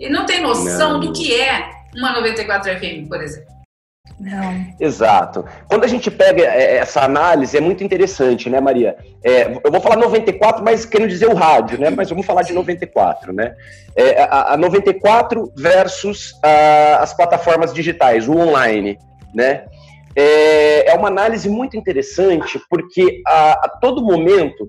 E 0.00 0.08
não 0.08 0.26
tem 0.26 0.42
noção 0.42 0.94
não. 0.94 1.00
do 1.00 1.12
que 1.12 1.40
é 1.40 1.70
uma 1.94 2.12
94 2.12 2.78
FM, 2.78 3.08
por 3.08 3.22
exemplo. 3.22 3.57
Não. 4.18 4.66
Exato. 4.80 5.44
Quando 5.68 5.84
a 5.84 5.86
gente 5.86 6.10
pega 6.10 6.42
é, 6.42 6.78
essa 6.78 7.02
análise, 7.02 7.56
é 7.56 7.60
muito 7.60 7.84
interessante, 7.84 8.50
né, 8.50 8.60
Maria? 8.60 8.96
É, 9.22 9.52
eu 9.64 9.70
vou 9.70 9.80
falar 9.80 9.96
94, 9.96 10.64
mas 10.64 10.84
quero 10.84 11.06
dizer 11.06 11.28
o 11.28 11.34
rádio, 11.34 11.78
né? 11.78 11.90
Mas 11.90 12.10
vamos 12.10 12.26
falar 12.26 12.42
de 12.42 12.52
94, 12.52 13.32
né? 13.32 13.54
É, 13.96 14.22
a, 14.22 14.54
a 14.54 14.56
94 14.56 15.52
versus 15.56 16.32
a, 16.42 16.98
as 17.00 17.14
plataformas 17.14 17.72
digitais, 17.72 18.28
o 18.28 18.36
online, 18.36 18.98
né? 19.34 19.66
É, 20.16 20.90
é 20.90 20.94
uma 20.94 21.08
análise 21.08 21.48
muito 21.48 21.76
interessante, 21.76 22.60
porque 22.68 23.22
a, 23.24 23.52
a 23.52 23.68
todo 23.80 24.02
momento, 24.02 24.68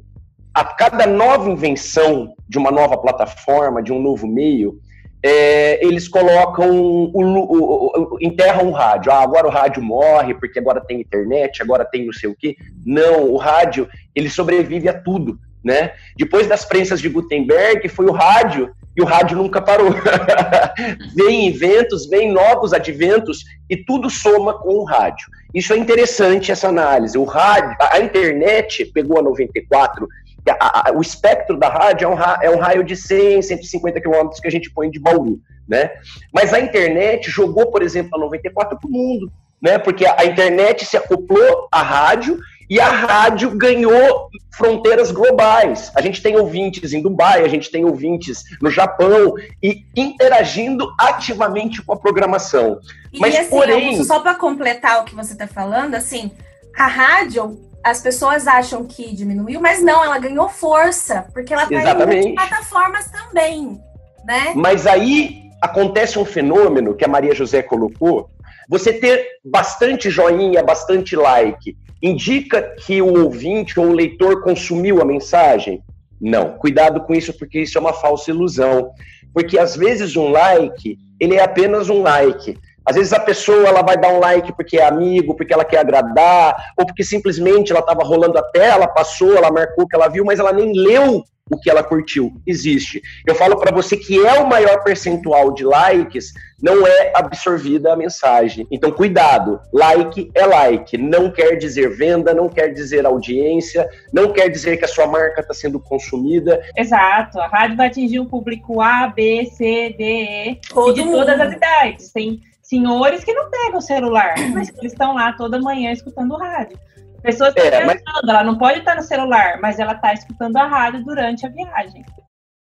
a 0.54 0.63
cada 0.63 1.08
nova 1.08 1.49
invenção 1.49 2.36
de 2.47 2.58
uma 2.60 2.69
nova 2.69 2.97
plataforma, 2.97 3.82
de 3.82 3.91
um 3.91 3.99
novo 3.99 4.28
meio, 4.28 4.80
é, 5.21 5.86
eles 5.86 6.08
colocam, 6.08 6.69
o, 6.71 7.12
o, 7.13 8.15
o, 8.15 8.17
enterram 8.21 8.69
o 8.69 8.71
rádio. 8.71 9.12
Ah, 9.12 9.21
agora 9.21 9.47
o 9.47 9.51
rádio 9.51 9.82
morre 9.84 10.34
porque 10.34 10.60
agora 10.60 10.82
tem 10.82 11.01
internet, 11.01 11.62
agora 11.62 11.86
tem 11.86 12.05
não 12.05 12.13
sei 12.13 12.29
o 12.29 12.36
quê. 12.36 12.55
Não, 12.86 13.29
o 13.29 13.38
rádio, 13.38 13.88
ele 14.15 14.29
sobrevive 14.29 14.88
a 14.88 14.93
tudo, 14.93 15.38
né? 15.63 15.91
Depois 16.17 16.47
das 16.47 16.63
prensas 16.63 17.01
de 17.01 17.10
Gutenberg, 17.10 17.88
foi 17.89 18.05
o 18.05 18.13
rádio 18.13 18.73
e 18.95 19.01
o 19.01 19.05
rádio 19.05 19.38
nunca 19.38 19.62
parou. 19.62 19.89
vem 21.15 21.47
inventos, 21.47 22.08
vem 22.08 22.32
novos 22.32 22.73
adventos 22.73 23.43
e 23.69 23.75
tudo 23.75 24.10
soma 24.10 24.58
com 24.58 24.75
o 24.75 24.86
rádio. 24.86 25.27
Isso 25.53 25.73
é 25.73 25.77
interessante, 25.77 26.51
essa 26.51 26.69
análise. 26.69 27.17
O 27.17 27.23
rádio, 27.23 27.75
a 27.91 27.99
internet 27.99 28.86
pegou 28.86 29.19
a 29.19 29.21
94 29.21 30.08
a, 30.49 30.89
a, 30.89 30.91
o 30.93 31.01
espectro 31.01 31.57
da 31.57 31.69
rádio 31.69 32.05
é 32.05 32.07
um, 32.07 32.19
é 32.43 32.49
um 32.49 32.59
raio 32.59 32.83
de 32.83 32.95
100, 32.95 33.41
150 33.41 34.01
quilômetros 34.01 34.39
que 34.39 34.47
a 34.47 34.51
gente 34.51 34.71
põe 34.71 34.89
de 34.89 34.99
Bauru, 34.99 35.39
né? 35.67 35.91
Mas 36.33 36.53
a 36.53 36.59
internet 36.59 37.29
jogou, 37.29 37.67
por 37.71 37.81
exemplo, 37.81 38.12
a 38.15 38.19
94 38.19 38.77
para 38.79 38.88
o 38.88 38.91
mundo, 38.91 39.31
né? 39.62 39.77
Porque 39.77 40.05
a, 40.05 40.15
a 40.19 40.25
internet 40.25 40.85
se 40.85 40.97
acoplou 40.97 41.67
à 41.71 41.81
rádio 41.81 42.39
e 42.69 42.79
a 42.79 42.88
rádio 42.88 43.49
ganhou 43.57 44.29
fronteiras 44.51 45.12
globais. 45.12 45.91
A 45.95 46.01
gente 46.01 46.21
tem 46.21 46.38
ouvintes 46.38 46.93
em 46.93 47.01
Dubai, 47.01 47.43
a 47.43 47.47
gente 47.47 47.71
tem 47.71 47.83
ouvintes 47.83 48.43
no 48.62 48.69
Japão 48.69 49.33
e 49.63 49.85
interagindo 49.95 50.88
ativamente 50.99 51.81
com 51.81 51.93
a 51.93 51.97
programação. 51.97 52.79
E 53.12 53.19
Mas, 53.19 53.35
assim, 53.35 53.49
porém... 53.49 54.03
só 54.03 54.19
para 54.19 54.35
completar 54.35 55.01
o 55.01 55.05
que 55.05 55.15
você 55.15 55.33
está 55.33 55.47
falando, 55.47 55.95
assim, 55.95 56.31
a 56.77 56.85
rádio 56.85 57.68
as 57.84 58.02
pessoas 58.02 58.48
acham 58.48 58.86
que 58.86 59.13
diminuiu, 59.15 59.62
mas 59.62 59.82
não, 59.82 60.04
ela 60.04 60.20
ganhou 60.20 60.50
força, 60.50 61.28
porque 61.34 61.54
ela 61.54 61.63
está 61.63 62.13
em 62.13 62.36
plataformas 62.36 63.10
também, 63.10 63.80
né? 64.26 64.54
Mas 64.56 64.86
aí 64.86 65.50
acontece 65.62 66.18
um 66.20 66.26
fenômeno 66.26 66.96
que 66.96 67.06
a 67.06 67.08
Maria 67.08 67.34
José 67.34 67.62
colocou, 67.62 68.30
você 68.70 68.94
ter 68.94 69.26
bastante 69.44 70.10
joinha, 70.10 70.62
bastante 70.62 71.15
like, 71.15 71.76
indica 72.02 72.62
que 72.62 73.02
o 73.02 73.24
ouvinte 73.24 73.80
ou 73.80 73.88
o 73.88 73.94
leitor 73.94 74.44
consumiu 74.44 75.02
a 75.02 75.06
mensagem? 75.06 75.84
Não. 76.22 76.58
Cuidado 76.58 77.02
com 77.02 77.13
isso, 77.13 77.34
porque 77.34 77.62
isso 77.62 77.78
é 77.78 77.82
uma 77.82 77.94
falsa 77.94 78.30
ilusão. 78.30 78.92
Porque 79.34 79.58
às 79.58 79.76
vezes 79.76 80.15
um 80.15 80.30
like, 80.30 80.98
ele 81.20 81.36
é 81.36 81.44
apenas 81.44 81.89
um 81.89 82.02
like. 82.02 82.58
Às 82.89 82.95
vezes 82.95 83.13
a 83.13 83.19
pessoa 83.19 83.67
ela 83.67 83.84
vai 83.84 83.95
dar 83.95 84.10
um 84.12 84.19
like 84.19 84.52
porque 84.56 84.80
é 84.80 84.88
amigo, 84.88 85.36
porque 85.36 85.54
ela 85.54 85.63
quer 85.63 85.78
agradar, 85.78 86.73
ou 86.75 86.88
porque 86.88 87.04
simplesmente 87.04 87.71
ela 87.71 87.82
estava 87.82 88.04
rolando 88.04 88.39
a 88.39 88.41
tela, 88.41 88.88
passou, 88.88 89.36
ela 89.36 89.52
marcou 89.52 89.88
que 89.88 89.95
ela 89.95 90.08
viu, 90.08 90.25
mas 90.25 90.39
ela 90.39 90.52
nem 90.52 90.73
leu 90.73 91.23
o 91.52 91.60
que 91.60 91.69
ela 91.69 91.84
curtiu. 91.84 92.32
Existe. 92.47 92.99
Eu 93.28 93.36
falo 93.36 93.58
para 93.58 93.71
você 93.71 93.95
que 93.95 94.25
é 94.25 94.39
o 94.39 94.47
maior 94.47 94.84
percentual 94.84 95.54
de 95.54 95.63
likes, 95.63 96.34
não 96.62 96.86
é 96.86 97.12
absorvida 97.15 97.93
a 97.93 97.95
mensagem. 97.95 98.67
Então, 98.71 98.91
cuidado. 98.91 99.60
Like 99.71 100.32
é 100.34 100.45
like. 100.47 100.97
Não 100.97 101.32
quer 101.32 101.58
dizer 101.58 101.95
venda, 101.95 102.34
não 102.34 102.49
quer 102.49 102.69
dizer 102.69 103.06
audiência, 103.06 103.88
não 104.12 104.34
quer 104.34 104.49
dizer 104.49 104.78
que 104.78 104.86
a 104.86 104.88
sua 104.88 105.06
marca 105.06 105.41
está 105.41 105.54
sendo 105.54 105.80
consumida. 105.80 106.60
Exato. 106.75 107.39
A 107.39 107.47
rádio 107.47 107.78
vai 107.78 107.88
atingir 107.88 108.19
o 108.19 108.25
público 108.25 108.82
A, 108.82 109.08
B, 109.08 109.45
C, 109.45 109.95
D, 109.97 110.04
E, 110.04 110.60
Todo 110.69 110.93
de 110.93 111.02
mundo. 111.02 111.19
todas 111.19 111.39
as 111.39 111.54
idades. 111.54 112.12
Tem 112.12 112.41
senhores 112.69 113.23
que 113.23 113.34
não 113.34 113.49
pegam 113.49 113.79
o 113.79 113.82
celular, 113.82 114.36
mas 114.53 114.69
eles 114.69 114.91
estão 114.91 115.15
lá 115.15 115.34
toda 115.34 115.60
manhã 115.60 115.91
escutando 115.91 116.38
rádio. 116.38 116.77
Pessoas 117.23 117.53
estão 117.55 117.65
é, 117.65 117.86
mas... 117.86 118.01
ela 118.23 118.43
não 118.43 118.58
pode 118.58 118.79
estar 118.79 118.95
no 118.95 119.01
celular, 119.01 119.60
mas 119.60 119.79
ela 119.79 119.93
está 119.93 120.13
escutando 120.13 120.55
a 120.58 120.67
rádio 120.67 121.03
durante 121.03 121.45
a 121.45 121.49
viagem. 121.49 122.05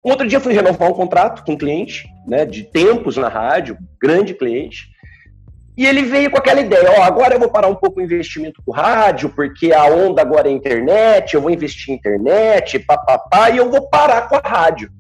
Outro 0.03 0.27
dia 0.27 0.41
fui 0.41 0.53
renovar 0.53 0.89
um 0.91 0.95
contrato 0.95 1.45
com 1.45 1.53
um 1.53 1.59
cliente, 1.59 2.09
né, 2.27 2.45
de 2.45 2.65
tempos 2.65 3.17
na 3.17 3.29
rádio, 3.29 3.77
grande 4.01 4.33
cliente, 4.33 4.89
e 5.77 5.87
ele 5.87 6.03
veio 6.03 6.31
com 6.31 6.39
aquela 6.39 6.61
ideia, 6.61 6.91
ó, 6.99 7.03
agora 7.03 7.35
eu 7.35 7.39
vou 7.39 7.51
parar 7.51 7.69
um 7.69 7.75
pouco 7.75 8.01
o 8.01 8.03
investimento 8.03 8.61
com 8.65 8.73
rádio, 8.73 9.29
porque 9.29 9.73
a 9.73 9.85
onda 9.85 10.23
agora 10.23 10.49
é 10.49 10.53
internet, 10.53 11.35
eu 11.35 11.41
vou 11.41 11.53
investir 11.53 11.93
em 11.93 11.97
internet, 11.97 12.81
papapá, 12.81 13.51
e 13.51 13.59
eu 13.59 13.71
vou 13.71 13.89
parar 13.89 14.29
com 14.29 14.35
a 14.35 14.41
rádio. 14.41 14.91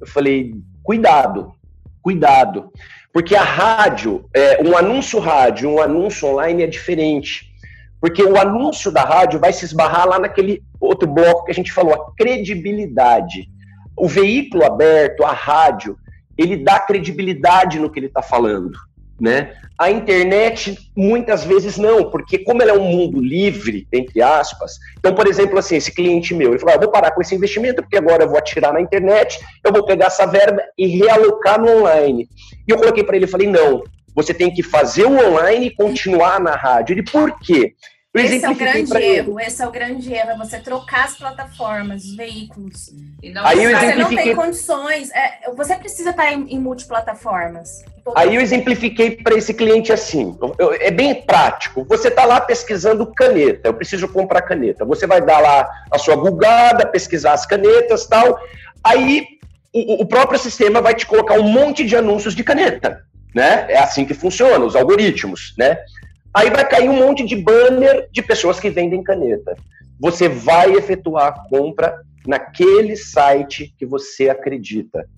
Eu 0.00 0.06
falei, 0.06 0.54
cuidado, 0.82 1.52
cuidado, 2.00 2.72
porque 3.16 3.34
a 3.34 3.42
rádio, 3.42 4.28
é, 4.34 4.62
um 4.62 4.76
anúncio 4.76 5.18
rádio, 5.18 5.70
um 5.70 5.80
anúncio 5.80 6.28
online 6.28 6.64
é 6.64 6.66
diferente. 6.66 7.50
Porque 7.98 8.22
o 8.22 8.36
anúncio 8.36 8.92
da 8.92 9.04
rádio 9.04 9.40
vai 9.40 9.54
se 9.54 9.64
esbarrar 9.64 10.06
lá 10.06 10.18
naquele 10.18 10.62
outro 10.78 11.08
bloco 11.08 11.46
que 11.46 11.50
a 11.50 11.54
gente 11.54 11.72
falou, 11.72 11.94
a 11.94 12.12
credibilidade. 12.14 13.48
O 13.96 14.06
veículo 14.06 14.66
aberto, 14.66 15.24
a 15.24 15.32
rádio, 15.32 15.96
ele 16.36 16.58
dá 16.58 16.78
credibilidade 16.78 17.78
no 17.78 17.88
que 17.88 17.98
ele 17.98 18.08
está 18.08 18.20
falando. 18.20 18.78
Né? 19.18 19.54
A 19.78 19.90
internet 19.90 20.90
muitas 20.96 21.44
vezes 21.44 21.76
não, 21.76 22.10
porque 22.10 22.38
como 22.38 22.62
ela 22.62 22.72
é 22.72 22.78
um 22.78 22.84
mundo 22.84 23.20
livre, 23.20 23.86
entre 23.92 24.22
aspas, 24.22 24.78
então, 24.98 25.14
por 25.14 25.26
exemplo, 25.26 25.58
assim, 25.58 25.76
esse 25.76 25.94
cliente 25.94 26.34
meu, 26.34 26.50
ele 26.50 26.58
falou, 26.58 26.74
ah, 26.74 26.80
vou 26.80 26.90
parar 26.90 27.10
com 27.12 27.20
esse 27.20 27.34
investimento, 27.34 27.82
porque 27.82 27.96
agora 27.96 28.24
eu 28.24 28.28
vou 28.28 28.38
atirar 28.38 28.72
na 28.72 28.80
internet, 28.80 29.38
eu 29.64 29.72
vou 29.72 29.84
pegar 29.84 30.06
essa 30.06 30.26
verba 30.26 30.62
e 30.78 30.86
realocar 30.86 31.60
no 31.60 31.80
online. 31.80 32.28
E 32.66 32.70
eu 32.70 32.78
coloquei 32.78 33.04
para 33.04 33.16
ele, 33.16 33.26
falei, 33.26 33.46
não, 33.46 33.82
você 34.14 34.32
tem 34.32 34.52
que 34.52 34.62
fazer 34.62 35.04
o 35.04 35.12
online 35.12 35.66
e 35.66 35.74
continuar 35.74 36.40
na 36.40 36.56
rádio. 36.56 36.94
Ele, 36.94 37.02
por 37.02 37.38
quê? 37.38 37.74
Esse 38.18 38.44
é 38.44 38.50
o 38.50 38.54
grande 38.54 38.96
erro, 38.96 39.40
esse 39.40 39.62
é 39.62 39.66
o 39.66 39.70
grande 39.70 40.12
erro, 40.12 40.30
é 40.30 40.36
você 40.36 40.58
trocar 40.58 41.04
as 41.04 41.16
plataformas, 41.16 42.04
os 42.04 42.16
veículos. 42.16 42.90
Aí 43.44 43.64
eu 43.64 43.78
você 43.78 43.94
não 43.94 44.08
tem 44.08 44.34
condições, 44.34 45.10
é, 45.10 45.50
você 45.56 45.76
precisa 45.76 46.10
estar 46.10 46.32
em, 46.32 46.54
em 46.54 46.58
multiplataformas. 46.58 47.84
Aí 48.14 48.36
eu 48.36 48.40
exemplifiquei 48.40 49.10
para 49.10 49.34
esse 49.34 49.52
cliente 49.52 49.92
assim, 49.92 50.38
eu, 50.58 50.72
é 50.74 50.90
bem 50.90 51.14
prático. 51.22 51.84
Você 51.88 52.08
está 52.08 52.24
lá 52.24 52.40
pesquisando 52.40 53.06
caneta, 53.06 53.68
eu 53.68 53.74
preciso 53.74 54.06
comprar 54.08 54.42
caneta. 54.42 54.84
Você 54.84 55.06
vai 55.06 55.20
dar 55.20 55.40
lá 55.40 55.68
a 55.90 55.98
sua 55.98 56.16
bugada, 56.16 56.86
pesquisar 56.86 57.32
as 57.32 57.44
canetas 57.44 58.06
tal. 58.06 58.38
Aí 58.84 59.26
o, 59.72 60.02
o 60.02 60.06
próprio 60.06 60.38
sistema 60.38 60.80
vai 60.80 60.94
te 60.94 61.04
colocar 61.04 61.34
um 61.34 61.48
monte 61.48 61.84
de 61.84 61.96
anúncios 61.96 62.34
de 62.34 62.44
caneta. 62.44 63.02
Né? 63.34 63.66
É 63.68 63.78
assim 63.78 64.06
que 64.06 64.14
funciona, 64.14 64.64
os 64.64 64.74
algoritmos, 64.74 65.54
né? 65.58 65.76
Aí 66.36 66.50
vai 66.50 66.68
cair 66.68 66.90
um 66.90 66.98
monte 66.98 67.24
de 67.24 67.34
banner 67.34 68.10
de 68.12 68.20
pessoas 68.20 68.60
que 68.60 68.68
vendem 68.68 69.02
caneta. 69.02 69.56
Você 69.98 70.28
vai 70.28 70.70
efetuar 70.74 71.28
a 71.28 71.48
compra 71.48 71.98
naquele 72.26 72.94
site 72.94 73.74
que 73.78 73.86
você 73.86 74.28
acredita. 74.28 75.08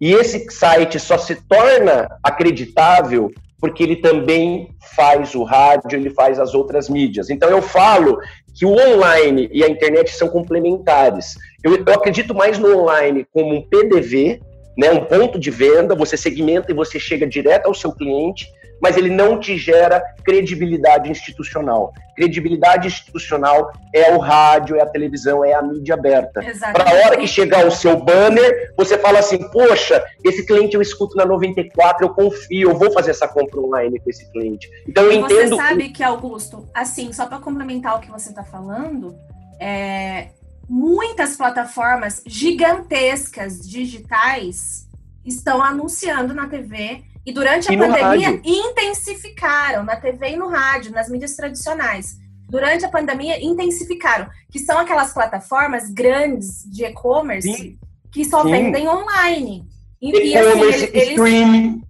E 0.00 0.12
esse 0.12 0.48
site 0.52 1.00
só 1.00 1.18
se 1.18 1.34
torna 1.48 2.08
acreditável 2.22 3.28
porque 3.60 3.82
ele 3.82 3.96
também 3.96 4.68
faz 4.94 5.34
o 5.34 5.42
rádio, 5.42 5.98
ele 5.98 6.10
faz 6.10 6.38
as 6.38 6.54
outras 6.54 6.88
mídias. 6.88 7.28
Então 7.28 7.50
eu 7.50 7.60
falo 7.60 8.20
que 8.54 8.64
o 8.64 8.70
online 8.70 9.48
e 9.52 9.64
a 9.64 9.68
internet 9.68 10.12
são 10.12 10.28
complementares. 10.28 11.34
Eu, 11.64 11.74
eu 11.74 11.92
acredito 11.92 12.32
mais 12.32 12.56
no 12.56 12.78
online 12.78 13.26
como 13.32 13.52
um 13.52 13.68
PDV, 13.68 14.40
né, 14.78 14.92
um 14.92 15.04
ponto 15.06 15.40
de 15.40 15.50
venda, 15.50 15.96
você 15.96 16.16
segmenta 16.16 16.70
e 16.70 16.74
você 16.74 17.00
chega 17.00 17.26
direto 17.26 17.66
ao 17.66 17.74
seu 17.74 17.90
cliente, 17.90 18.46
mas 18.80 18.96
ele 18.96 19.10
não 19.10 19.38
te 19.38 19.56
gera 19.56 20.00
credibilidade 20.24 21.10
institucional. 21.10 21.92
Credibilidade 22.14 22.88
institucional 22.88 23.72
é 23.94 24.12
o 24.12 24.18
rádio, 24.18 24.76
é 24.76 24.82
a 24.82 24.86
televisão, 24.86 25.44
é 25.44 25.54
a 25.54 25.62
mídia 25.62 25.94
aberta. 25.94 26.40
Para 26.72 26.90
a 26.90 26.94
hora 26.94 27.16
que 27.16 27.26
chegar 27.26 27.66
o 27.66 27.70
seu 27.70 27.96
banner, 27.96 28.72
você 28.76 28.98
fala 28.98 29.20
assim: 29.20 29.38
poxa, 29.50 30.04
esse 30.24 30.44
cliente 30.44 30.74
eu 30.74 30.82
escuto 30.82 31.16
na 31.16 31.24
94, 31.24 32.04
eu 32.04 32.10
confio, 32.10 32.70
eu 32.70 32.76
vou 32.76 32.92
fazer 32.92 33.12
essa 33.12 33.28
compra 33.28 33.60
online 33.60 34.00
com 34.00 34.10
esse 34.10 34.30
cliente. 34.32 34.68
Então 34.86 35.04
eu 35.04 35.12
entendo. 35.12 35.50
Você 35.50 35.56
sabe 35.56 35.88
que, 35.90 36.02
Augusto, 36.02 36.68
assim, 36.74 37.12
só 37.12 37.26
para 37.26 37.38
complementar 37.38 37.96
o 37.96 38.00
que 38.00 38.10
você 38.10 38.30
está 38.30 38.42
falando, 38.42 39.14
é, 39.60 40.28
muitas 40.68 41.36
plataformas 41.36 42.22
gigantescas 42.26 43.60
digitais 43.60 44.88
estão 45.24 45.62
anunciando 45.62 46.34
na 46.34 46.48
TV 46.48 47.02
e 47.28 47.32
durante 47.32 47.70
a 47.70 47.74
e 47.74 47.76
pandemia 47.76 48.40
intensificaram 48.42 49.84
na 49.84 49.96
TV 49.96 50.30
e 50.30 50.36
no 50.38 50.48
rádio, 50.48 50.92
nas 50.92 51.10
mídias 51.10 51.36
tradicionais. 51.36 52.16
Durante 52.48 52.86
a 52.86 52.88
pandemia 52.88 53.38
intensificaram, 53.44 54.30
que 54.50 54.58
são 54.58 54.78
aquelas 54.78 55.12
plataformas 55.12 55.90
grandes 55.90 56.64
de 56.64 56.86
e-commerce 56.86 57.78
que 58.10 58.24
só 58.24 58.42
Sim. 58.42 58.50
vendem 58.50 58.88
online. 58.88 59.66
E, 60.00 60.10
e 60.10 60.38
assim, 60.38 60.60
eles, 60.62 60.90
eles, 60.94 61.82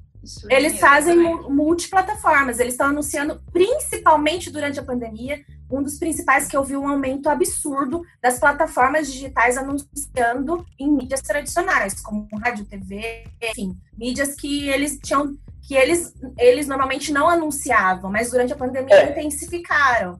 eles 0.50 0.80
fazem 0.80 1.16
multiplataformas, 1.48 2.58
eles 2.58 2.74
estão 2.74 2.88
anunciando, 2.88 3.40
principalmente 3.52 4.50
durante 4.50 4.80
a 4.80 4.82
pandemia, 4.82 5.38
um 5.70 5.82
dos 5.82 5.98
principais 5.98 6.46
que 6.46 6.56
eu 6.56 6.64
vi 6.64 6.76
um 6.76 6.88
aumento 6.88 7.28
absurdo 7.28 8.02
das 8.22 8.38
plataformas 8.38 9.12
digitais 9.12 9.56
anunciando 9.56 10.64
em 10.78 10.90
mídias 10.90 11.20
tradicionais, 11.20 12.00
como 12.00 12.28
rádio, 12.42 12.64
TV, 12.64 13.24
enfim, 13.42 13.76
mídias 13.96 14.34
que 14.34 14.68
eles 14.68 14.98
tinham 15.02 15.36
que 15.68 15.74
eles, 15.74 16.14
eles 16.38 16.66
normalmente 16.66 17.12
não 17.12 17.28
anunciavam, 17.28 18.10
mas 18.10 18.30
durante 18.30 18.54
a 18.54 18.56
pandemia 18.56 18.94
é. 18.94 19.10
intensificaram. 19.10 20.18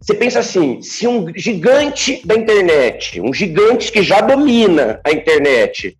Você 0.00 0.14
pensa 0.14 0.38
assim, 0.38 0.80
se 0.80 1.06
um 1.06 1.30
gigante 1.36 2.26
da 2.26 2.34
internet, 2.34 3.20
um 3.20 3.34
gigante 3.34 3.92
que 3.92 4.02
já 4.02 4.22
domina 4.22 4.98
a 5.04 5.10
internet, 5.10 5.98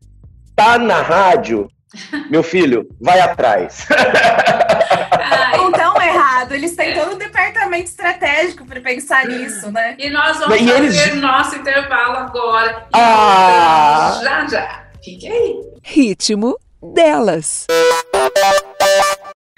tá 0.56 0.78
na 0.78 1.02
rádio, 1.02 1.68
meu 2.30 2.42
filho, 2.42 2.88
vai 2.98 3.20
atrás. 3.20 3.86
departamento 7.38 7.88
estratégico 7.88 8.66
para 8.66 8.80
pensar 8.80 9.26
nisso, 9.26 9.70
né? 9.70 9.94
E 9.98 10.10
nós 10.10 10.38
vamos 10.38 10.56
e 10.56 10.66
fazer 10.66 11.08
eles... 11.08 11.14
nosso 11.20 11.56
intervalo 11.56 12.16
agora. 12.16 12.86
Ah. 12.92 14.20
Já, 14.22 14.46
já. 14.46 14.84
Fique 15.02 15.28
aí. 15.28 15.60
Ritmo 15.82 16.58
delas. 16.82 17.66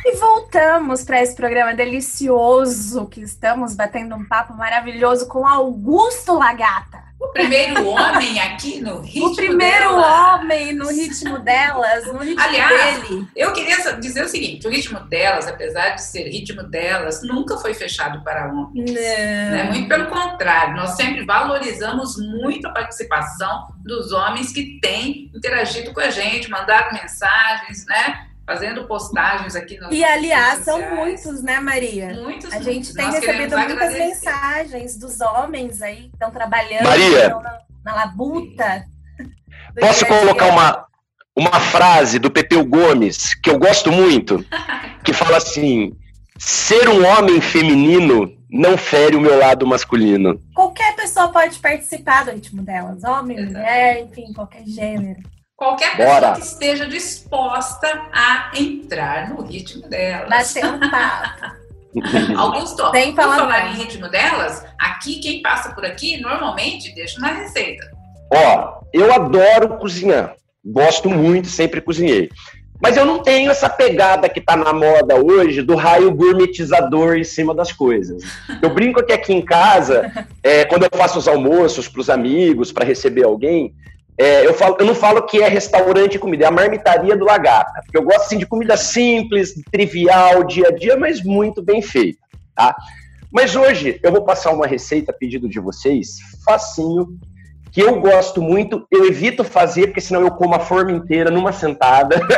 E 0.05 0.16
voltamos 0.16 1.05
para 1.05 1.22
esse 1.22 1.34
programa 1.34 1.74
delicioso 1.74 3.07
que 3.07 3.20
estamos 3.20 3.74
batendo 3.74 4.14
um 4.14 4.24
papo 4.24 4.55
maravilhoso 4.55 5.28
com 5.28 5.46
Augusto 5.46 6.34
Lagata. 6.34 7.11
O 7.20 7.28
primeiro 7.28 7.86
homem 7.86 8.40
aqui 8.40 8.80
no 8.80 9.03
ritmo 9.03 9.26
O 9.26 9.36
primeiro 9.36 9.90
dela. 9.90 10.36
homem 10.36 10.72
no 10.72 10.88
ritmo 10.88 11.38
delas, 11.38 12.07
no 12.07 12.18
ritmo 12.20 12.40
Aliás, 12.42 13.03
dele. 13.03 13.28
Eu 13.36 13.53
queria 13.53 13.76
dizer 14.01 14.24
o 14.24 14.28
seguinte: 14.28 14.66
o 14.66 14.70
ritmo 14.70 14.98
delas, 15.01 15.46
apesar 15.46 15.90
de 15.90 16.03
ser 16.03 16.30
ritmo 16.30 16.62
delas, 16.62 17.20
nunca 17.22 17.59
foi 17.59 17.74
fechado 17.74 18.24
para 18.24 18.51
homens. 18.51 18.90
Né? 18.92 19.64
Muito 19.64 19.86
pelo 19.86 20.07
contrário, 20.07 20.74
nós 20.74 20.96
sempre 20.96 21.22
valorizamos 21.26 22.16
muito 22.16 22.66
a 22.66 22.72
participação 22.72 23.68
dos 23.84 24.12
homens 24.12 24.51
que 24.51 24.80
têm 24.80 25.30
interagido 25.34 25.92
com 25.92 26.01
a 26.01 26.09
gente, 26.09 26.48
mandado 26.48 26.94
mensagens, 26.94 27.84
né? 27.86 28.30
Fazendo 28.51 28.84
postagens 28.84 29.55
aqui 29.55 29.78
E 29.92 30.03
aliás, 30.03 30.64
são 30.64 30.96
muitos, 30.96 31.40
né, 31.40 31.61
Maria? 31.61 32.12
Muitos. 32.14 32.53
A 32.53 32.61
gente 32.61 32.92
tem 32.92 33.05
Nós 33.07 33.14
recebido 33.14 33.57
muitas 33.57 33.72
agradecer. 33.76 34.07
mensagens 34.09 34.98
dos 34.98 35.20
homens 35.20 35.80
aí 35.80 36.09
que 36.09 36.14
estão 36.14 36.32
trabalhando 36.32 36.82
Maria. 36.82 37.26
estão 37.26 37.40
na, 37.40 37.61
na 37.84 37.94
labuta. 37.94 38.84
Posso 39.78 40.05
colocar 40.05 40.48
uma, 40.48 40.84
uma 41.36 41.61
frase 41.61 42.18
do 42.18 42.28
Pepeu 42.28 42.64
Gomes, 42.64 43.34
que 43.34 43.48
eu 43.48 43.57
gosto 43.57 43.92
muito, 43.92 44.44
que 45.05 45.12
fala 45.12 45.36
assim: 45.36 45.96
ser 46.36 46.88
um 46.88 47.07
homem 47.07 47.40
feminino 47.40 48.36
não 48.51 48.76
fere 48.76 49.14
o 49.14 49.20
meu 49.20 49.38
lado 49.38 49.64
masculino. 49.64 50.42
Qualquer 50.57 50.96
pessoa 50.96 51.28
pode 51.28 51.57
participar 51.61 52.24
do 52.24 52.32
ritmo 52.32 52.64
delas, 52.64 53.05
homem, 53.05 53.38
Exato. 53.38 53.53
mulher, 53.53 54.01
enfim, 54.01 54.32
qualquer 54.32 54.66
gênero. 54.66 55.20
Qualquer 55.61 55.95
Bora. 55.95 56.15
pessoa 56.15 56.35
que 56.37 56.41
esteja 56.41 56.87
disposta 56.87 57.87
a 58.11 58.51
entrar 58.59 59.29
no 59.29 59.43
ritmo 59.43 59.87
delas. 59.91 60.55
Bater 60.55 60.65
um 60.65 60.81
papo. 60.81 61.61
Augusto, 62.39 62.91
Sem 62.93 63.11
por 63.11 63.17
palavrão. 63.17 63.45
falar 63.47 63.71
em 63.71 63.75
ritmo 63.75 64.09
delas, 64.09 64.65
aqui 64.79 65.21
quem 65.21 65.43
passa 65.43 65.75
por 65.75 65.85
aqui 65.85 66.19
normalmente 66.19 66.95
deixa 66.95 67.19
uma 67.19 67.29
receita. 67.29 67.85
Ó, 68.33 68.81
eu 68.91 69.13
adoro 69.13 69.77
cozinhar. 69.77 70.35
Gosto 70.65 71.11
muito, 71.11 71.49
sempre 71.49 71.83
cozinhei. 71.83 72.31
Mas 72.81 72.97
eu 72.97 73.05
não 73.05 73.19
tenho 73.19 73.51
essa 73.51 73.69
pegada 73.69 74.31
que 74.31 74.41
tá 74.41 74.57
na 74.57 74.73
moda 74.73 75.17
hoje 75.23 75.61
do 75.61 75.77
raio 75.77 76.15
gourmetizador 76.15 77.17
em 77.17 77.25
cima 77.25 77.55
das 77.55 77.71
coisas. 77.71 78.23
Eu 78.63 78.73
brinco 78.73 79.05
que 79.05 79.13
aqui 79.13 79.35
em 79.35 79.43
casa, 79.43 80.11
é, 80.43 80.65
quando 80.65 80.85
eu 80.85 80.91
faço 80.99 81.19
os 81.19 81.29
almoços 81.29 81.87
para 81.87 82.01
os 82.01 82.09
amigos, 82.09 82.73
para 82.73 82.87
receber 82.87 83.25
alguém, 83.25 83.75
é, 84.21 84.47
eu, 84.47 84.53
falo, 84.53 84.77
eu 84.79 84.85
não 84.85 84.95
falo 84.95 85.23
que 85.23 85.43
é 85.43 85.49
restaurante 85.49 86.16
e 86.16 86.18
comida, 86.18 86.45
é 86.45 86.47
a 86.47 86.51
marmitaria 86.51 87.16
do 87.16 87.25
Lagata. 87.25 87.81
Porque 87.83 87.97
eu 87.97 88.03
gosto 88.03 88.21
assim, 88.21 88.37
de 88.37 88.45
comida 88.45 88.77
simples, 88.77 89.55
trivial, 89.73 90.45
dia 90.45 90.68
a 90.68 90.71
dia, 90.71 90.95
mas 90.95 91.25
muito 91.25 91.62
bem 91.62 91.81
feita. 91.81 92.18
Tá? 92.55 92.77
Mas 93.33 93.57
hoje 93.57 93.99
eu 94.03 94.12
vou 94.12 94.23
passar 94.23 94.53
uma 94.53 94.66
receita 94.66 95.11
a 95.11 95.14
pedido 95.14 95.49
de 95.49 95.59
vocês, 95.59 96.18
facinho, 96.45 97.18
que 97.73 97.81
eu 97.81 97.99
gosto 97.99 98.43
muito, 98.43 98.87
eu 98.91 99.07
evito 99.07 99.43
fazer, 99.43 99.87
porque 99.87 100.03
senão 100.03 100.21
eu 100.21 100.33
como 100.33 100.55
a 100.55 100.61
forma 100.61 100.93
inteira 100.93 101.31
numa 101.31 101.51
sentada. 101.51 102.21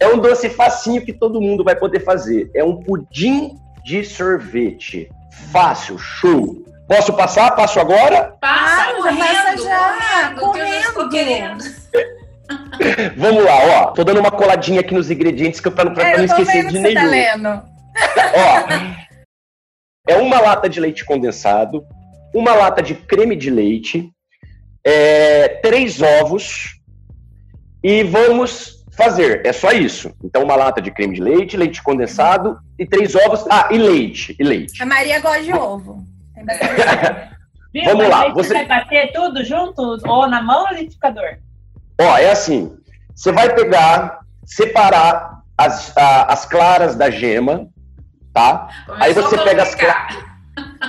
é 0.00 0.08
um 0.08 0.18
doce 0.18 0.50
facinho 0.50 1.04
que 1.04 1.12
todo 1.12 1.40
mundo 1.40 1.62
vai 1.62 1.76
poder 1.76 2.00
fazer. 2.00 2.50
É 2.56 2.64
um 2.64 2.82
pudim 2.82 3.54
de 3.84 4.02
sorvete. 4.02 5.08
Fácil, 5.52 5.96
show. 5.96 6.60
Posso 6.90 7.12
passar? 7.12 7.52
Passo 7.54 7.78
agora? 7.78 8.36
Passa 8.40 8.92
Claro, 8.92 8.96
já 8.96 9.02
correndo, 9.02 9.44
passa 9.44 9.56
já, 9.62 10.34
correndo, 10.34 10.52
que 10.52 10.58
eu 10.58 10.66
já 10.66 10.78
estou 10.80 10.92
correndo. 10.94 11.10
querendo. 11.10 11.64
Vamos 13.16 13.44
lá, 13.44 13.58
ó. 13.82 13.86
Tô 13.92 14.02
dando 14.02 14.18
uma 14.18 14.32
coladinha 14.32 14.80
aqui 14.80 14.92
nos 14.92 15.08
ingredientes 15.08 15.60
que 15.60 15.68
eu 15.68 15.72
pra, 15.72 15.84
pra, 15.84 15.94
pra 15.94 16.10
É, 16.10 16.16
não 16.16 16.24
esquecer 16.24 16.66
de 16.66 16.82
tá 16.82 16.90
nenhum. 17.02 17.08
lendo. 17.10 17.48
Ó, 17.48 17.62
é 20.08 20.16
uma 20.16 20.40
lata 20.40 20.68
de 20.68 20.80
leite 20.80 21.04
condensado, 21.04 21.84
uma 22.34 22.54
lata 22.54 22.82
de 22.82 22.96
creme 22.96 23.36
de 23.36 23.50
leite, 23.50 24.10
é, 24.84 25.46
três 25.62 26.02
ovos 26.02 26.80
e 27.84 28.02
vamos 28.02 28.84
fazer. 28.96 29.46
É 29.46 29.52
só 29.52 29.70
isso. 29.70 30.12
Então, 30.24 30.42
uma 30.42 30.56
lata 30.56 30.82
de 30.82 30.90
creme 30.90 31.14
de 31.14 31.22
leite, 31.22 31.56
leite 31.56 31.80
condensado 31.82 32.58
e 32.76 32.84
três 32.84 33.14
ovos. 33.14 33.44
Ah, 33.48 33.68
e 33.70 33.78
leite. 33.78 34.34
E 34.40 34.42
leite. 34.42 34.82
A 34.82 34.86
Maria 34.86 35.20
gosta 35.20 35.42
de 35.44 35.52
ovo. 35.52 36.04
Tem 36.46 36.46
bastante. 36.46 37.30
Viu? 37.72 37.84
Vamos 37.84 37.98
Mas 38.00 38.08
lá, 38.10 38.22
aí 38.22 38.32
você- 38.32 38.52
vai 38.54 38.66
bater 38.66 39.12
tudo 39.12 39.44
junto? 39.44 39.98
Ou 40.08 40.28
na 40.28 40.42
mão 40.42 40.62
ou 40.62 40.68
no 40.70 40.74
liquidificador? 40.74 41.36
Ó, 42.00 42.18
é 42.18 42.30
assim. 42.32 42.76
Você 43.14 43.30
vai 43.30 43.54
pegar, 43.54 44.20
separar 44.44 45.40
as, 45.56 45.96
a- 45.96 46.24
as 46.32 46.44
claras 46.46 46.96
da 46.96 47.10
gema, 47.10 47.68
tá? 48.34 48.68
Aí 48.98 49.14
Começou 49.14 49.22
você 49.22 49.36
a 49.36 49.42
pega 49.44 49.62
as 49.62 49.70
complicar. 49.74 50.30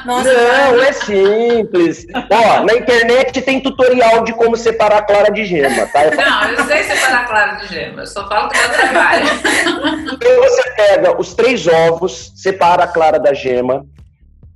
Nossa, 0.05 0.33
Não, 0.33 0.81
é 0.81 0.91
simples. 0.91 2.07
Ó, 2.31 2.63
na 2.63 2.73
internet 2.73 3.41
tem 3.43 3.61
tutorial 3.61 4.23
de 4.23 4.33
como 4.33 4.55
separar 4.57 4.97
a 4.97 5.01
clara 5.03 5.31
de 5.31 5.45
gema, 5.45 5.85
tá? 5.87 6.05
Eu 6.05 6.17
Não, 6.17 6.43
eu 6.49 6.65
sei 6.65 6.83
separar 6.83 7.27
claro 7.27 7.57
de 7.59 7.67
gema, 7.67 8.01
eu 8.01 8.07
só 8.07 8.27
falo 8.27 8.49
que 8.49 8.57
dá 8.57 8.69
trabalho. 8.69 9.25
Aí 10.23 10.39
você 10.39 10.71
pega 10.71 11.19
os 11.19 11.35
três 11.35 11.67
ovos, 11.67 12.31
separa 12.35 12.85
a 12.85 12.87
clara 12.87 13.19
da 13.19 13.33
gema. 13.33 13.85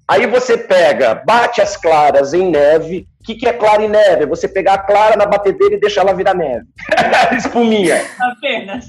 Aí 0.07 0.27
você 0.27 0.57
pega, 0.57 1.15
bate 1.25 1.61
as 1.61 1.75
claras 1.75 2.33
em 2.33 2.49
neve. 2.51 3.07
O 3.21 3.23
que, 3.25 3.35
que 3.35 3.47
é 3.47 3.53
clara 3.53 3.83
em 3.83 3.89
neve? 3.89 4.23
É 4.23 4.27
você 4.27 4.47
pegar 4.47 4.75
a 4.75 4.77
clara 4.77 5.15
na 5.15 5.25
batedeira 5.25 5.75
e 5.75 5.79
deixar 5.79 6.01
ela 6.01 6.13
virar 6.13 6.35
neve. 6.35 6.65
Espuminha. 7.35 8.01
Apenas. 8.19 8.87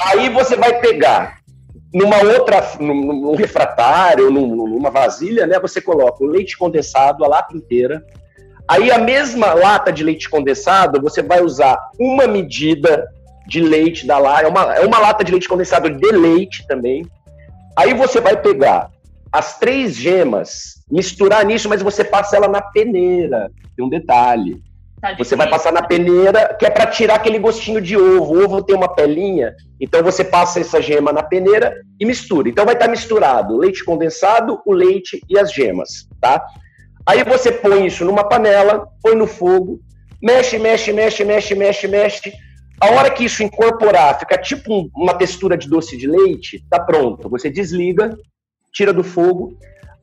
Aí 0.00 0.30
você 0.30 0.56
vai 0.56 0.80
pegar 0.80 1.38
numa 1.92 2.16
outra, 2.24 2.64
num, 2.80 2.94
num 2.94 3.36
refratário, 3.36 4.30
num- 4.30 4.56
numa 4.56 4.90
vasilha, 4.90 5.46
né? 5.46 5.60
Você 5.60 5.82
coloca 5.82 6.24
o 6.24 6.26
leite 6.26 6.56
condensado, 6.56 7.24
a 7.24 7.28
lata 7.28 7.54
inteira. 7.54 8.02
Aí 8.66 8.90
a 8.90 8.96
mesma 8.96 9.52
lata 9.52 9.92
de 9.92 10.02
leite 10.02 10.30
condensado, 10.30 11.02
você 11.02 11.22
vai 11.22 11.42
usar 11.42 11.76
uma 12.00 12.26
medida 12.26 13.06
de 13.46 13.60
leite 13.60 14.06
da 14.06 14.16
lata, 14.16 14.44
é 14.44 14.48
uma, 14.48 14.76
é 14.76 14.86
uma 14.86 14.98
lata 14.98 15.22
de 15.22 15.32
leite 15.32 15.48
condensado 15.48 15.90
de 15.90 16.10
leite 16.12 16.66
também. 16.66 17.04
Aí 17.76 17.92
você 17.92 18.18
vai 18.18 18.36
pegar 18.36 18.88
as 19.32 19.58
três 19.58 19.96
gemas, 19.96 20.84
misturar 20.90 21.44
nisso, 21.44 21.68
mas 21.68 21.80
você 21.82 22.04
passa 22.04 22.36
ela 22.36 22.48
na 22.48 22.60
peneira. 22.60 23.50
Tem 23.74 23.84
um 23.84 23.88
detalhe. 23.88 24.62
Tá 25.00 25.14
Você 25.18 25.34
vai 25.34 25.48
passar 25.50 25.72
na 25.72 25.82
peneira, 25.82 26.54
que 26.54 26.64
é 26.64 26.70
para 26.70 26.86
tirar 26.86 27.16
aquele 27.16 27.38
gostinho 27.38 27.80
de 27.80 27.96
ovo. 27.96 28.34
O 28.34 28.44
ovo 28.44 28.62
tem 28.62 28.76
uma 28.76 28.94
pelinha, 28.94 29.52
então 29.80 30.00
você 30.02 30.22
passa 30.22 30.60
essa 30.60 30.80
gema 30.80 31.12
na 31.12 31.24
peneira 31.24 31.74
e 31.98 32.04
mistura. 32.06 32.48
Então 32.48 32.64
vai 32.64 32.74
estar 32.74 32.86
misturado 32.86 33.54
o 33.54 33.58
leite 33.58 33.84
condensado, 33.84 34.60
o 34.64 34.72
leite 34.72 35.20
e 35.28 35.36
as 35.36 35.52
gemas, 35.52 36.06
tá? 36.20 36.44
Aí 37.04 37.24
você 37.24 37.50
põe 37.50 37.84
isso 37.86 38.04
numa 38.04 38.22
panela, 38.28 38.86
põe 39.02 39.16
no 39.16 39.26
fogo, 39.26 39.80
mexe, 40.22 40.56
mexe, 40.56 40.92
mexe, 40.92 41.24
mexe, 41.24 41.54
mexe, 41.56 41.88
mexe. 41.88 42.32
A 42.80 42.90
hora 42.92 43.10
que 43.10 43.24
isso 43.24 43.42
incorporar, 43.42 44.20
fica 44.20 44.38
tipo 44.38 44.72
um- 44.72 44.88
uma 44.94 45.14
textura 45.14 45.56
de 45.56 45.68
doce 45.68 45.96
de 45.96 46.06
leite, 46.06 46.64
tá 46.70 46.78
pronto. 46.78 47.28
Você 47.28 47.50
desliga, 47.50 48.16
tira 48.72 48.92
do 48.92 49.04
fogo. 49.04 49.56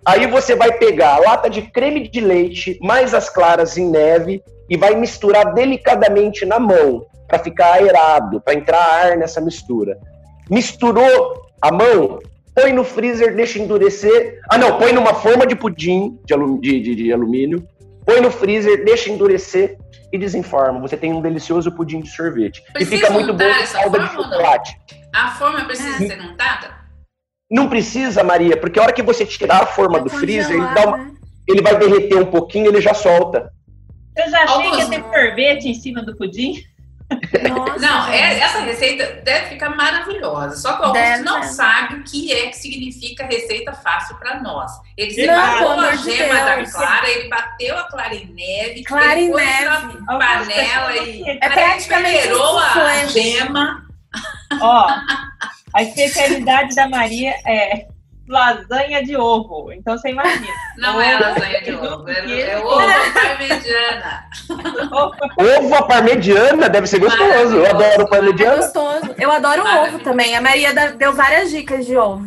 Aí 0.06 0.28
você 0.28 0.56
vai 0.56 0.72
pegar 0.74 1.16
a 1.16 1.20
lata 1.20 1.50
de 1.50 1.64
creme 1.64 2.08
de 2.08 2.22
leite, 2.22 2.78
mais 2.82 3.14
as 3.14 3.30
claras 3.30 3.78
em 3.78 3.90
neve 3.90 4.42
e 4.70 4.78
vai 4.78 4.96
misturar 4.96 5.54
delicadamente 5.54 6.46
na 6.46 6.60
mão 6.60 7.06
para 7.28 7.40
ficar 7.40 7.74
aerado, 7.74 8.40
para 8.42 8.54
entrar 8.54 8.80
ar 8.82 9.18
nessa 9.18 9.42
mistura. 9.42 9.98
Misturou 10.50 11.44
a 11.62 11.72
mão, 11.72 12.20
põe 12.56 12.72
no 12.74 12.84
freezer, 12.84 13.36
deixa 13.36 13.60
endurecer. 13.60 14.40
Ah, 14.50 14.58
não, 14.58 14.78
põe 14.78 14.94
numa 14.94 15.14
forma 15.14 15.46
de 15.46 15.56
pudim 15.56 16.18
de, 16.26 16.34
alu- 16.34 16.60
de- 16.60 16.80
de- 16.82 16.96
de 16.96 17.14
alumínio, 17.14 17.68
põe 18.06 18.22
no 18.22 18.32
freezer, 18.32 18.84
deixa 18.86 19.12
endurecer 19.12 19.78
e 20.12 20.18
desenforma. 20.18 20.80
Você 20.80 20.98
tem 20.98 21.14
um 21.14 21.22
delicioso 21.22 21.72
pudim 21.72 22.00
de 22.02 22.10
sorvete. 22.10 22.64
Precisa 22.74 22.96
e 22.96 22.98
fica 23.00 23.12
muito 23.12 23.34
bom 23.34 23.44
com 23.44 23.74
calda 23.80 24.00
de 24.00 24.08
chocolate. 24.14 24.76
A 25.14 25.32
forma 25.32 25.66
precisa 25.66 25.98
ser 26.00 26.20
untada? 26.22 26.79
Não 27.50 27.68
precisa, 27.68 28.24
Maria, 28.24 28.56
porque 28.58 28.80
a 28.80 28.84
hora 28.84 28.94
que 28.94 29.02
você 29.02 29.26
tirar 29.26 29.64
a 29.64 29.66
forma 29.66 30.00
do 30.00 30.10
Tá 30.10 30.18
freezer, 30.18 30.56
ele, 30.58 30.68
dá 30.76 30.86
uma- 30.88 30.98
né? 30.98 31.12
ele 31.48 31.62
vai 31.62 31.78
derreter 31.78 32.16
um 32.18 32.26
pouquinho 32.26 32.68
ele 32.68 32.80
já 32.82 32.94
solta. 32.94 33.52
Eu 34.16 34.30
já 34.30 34.44
achei 34.44 34.70
que 34.72 34.78
ia 34.78 34.90
ter 34.90 35.04
sorvete 35.04 35.66
em 35.68 35.74
cima 35.74 36.04
do 36.04 36.16
pudim. 36.16 36.62
Nossa, 37.50 37.80
Não, 37.80 38.08
é- 38.10 38.38
essa 38.40 38.60
receita 38.60 39.22
deve 39.24 39.48
ficar 39.48 39.70
maravilhosa. 39.76 40.56
Só 40.58 40.74
que 40.74 40.82
o 40.82 40.86
Augusto 40.86 41.02
Deve, 41.04 41.24
não 41.24 41.40
né? 41.40 41.48
sabe 41.48 41.96
o 41.96 42.04
que 42.04 42.32
é 42.32 42.48
que 42.50 42.56
significa 42.58 43.26
receita 43.26 43.74
fácil 43.74 44.16
para 44.18 44.40
nós. 44.42 44.72
Ele 44.96 45.12
separou 45.12 45.72
a 45.72 45.90
de 45.96 46.04
gema 46.04 46.36
da 46.36 46.56
Deus. 46.58 46.72
clara, 46.72 47.10
ele 47.10 47.28
bateu 47.30 47.78
a 47.80 47.84
clara 47.86 48.14
em 48.14 48.28
neve, 48.32 48.84
Clara 48.84 49.20
ele 49.20 49.34
neve. 49.34 49.66
na 50.06 50.20
panela 50.20 50.98
e 50.98 51.24
É 51.28 51.50
praticamente 51.50 52.28
a 52.30 53.06
gema. 53.08 53.88
Ó, 54.62 54.88
a 55.74 55.84
especialidade 55.84 56.76
da 56.76 56.88
Maria 56.88 57.36
é 57.46 57.88
lasanha 58.30 59.04
de 59.04 59.18
ovo. 59.18 59.74
Então 59.74 59.98
você 59.98 60.10
imagina. 60.10 60.54
Não 60.78 61.02
é 61.02 61.18
lasanha 61.18 61.62
de 61.62 61.74
ovo, 61.74 62.08
é, 62.08 62.42
é 62.42 62.58
ovo 62.60 63.14
parmegiana. 63.14 64.30
ovo 65.38 65.76
à 65.76 65.84
parmegiana 65.84 66.70
deve 66.70 66.88
ser 66.88 67.00
gostoso. 67.00 67.58
Eu 67.58 67.66
adoro 67.66 68.08
parmegiana. 68.08 68.54
É 68.54 68.58
gostoso. 68.58 69.16
Eu 69.18 69.32
adoro 69.32 69.64
o 69.64 69.84
ovo 69.84 70.00
também. 70.00 70.38
A 70.38 70.42
Maria 70.42 70.74
deu 70.92 71.12
várias 71.14 71.50
dicas 71.50 71.86
de 71.86 71.98
ovo. 71.98 72.26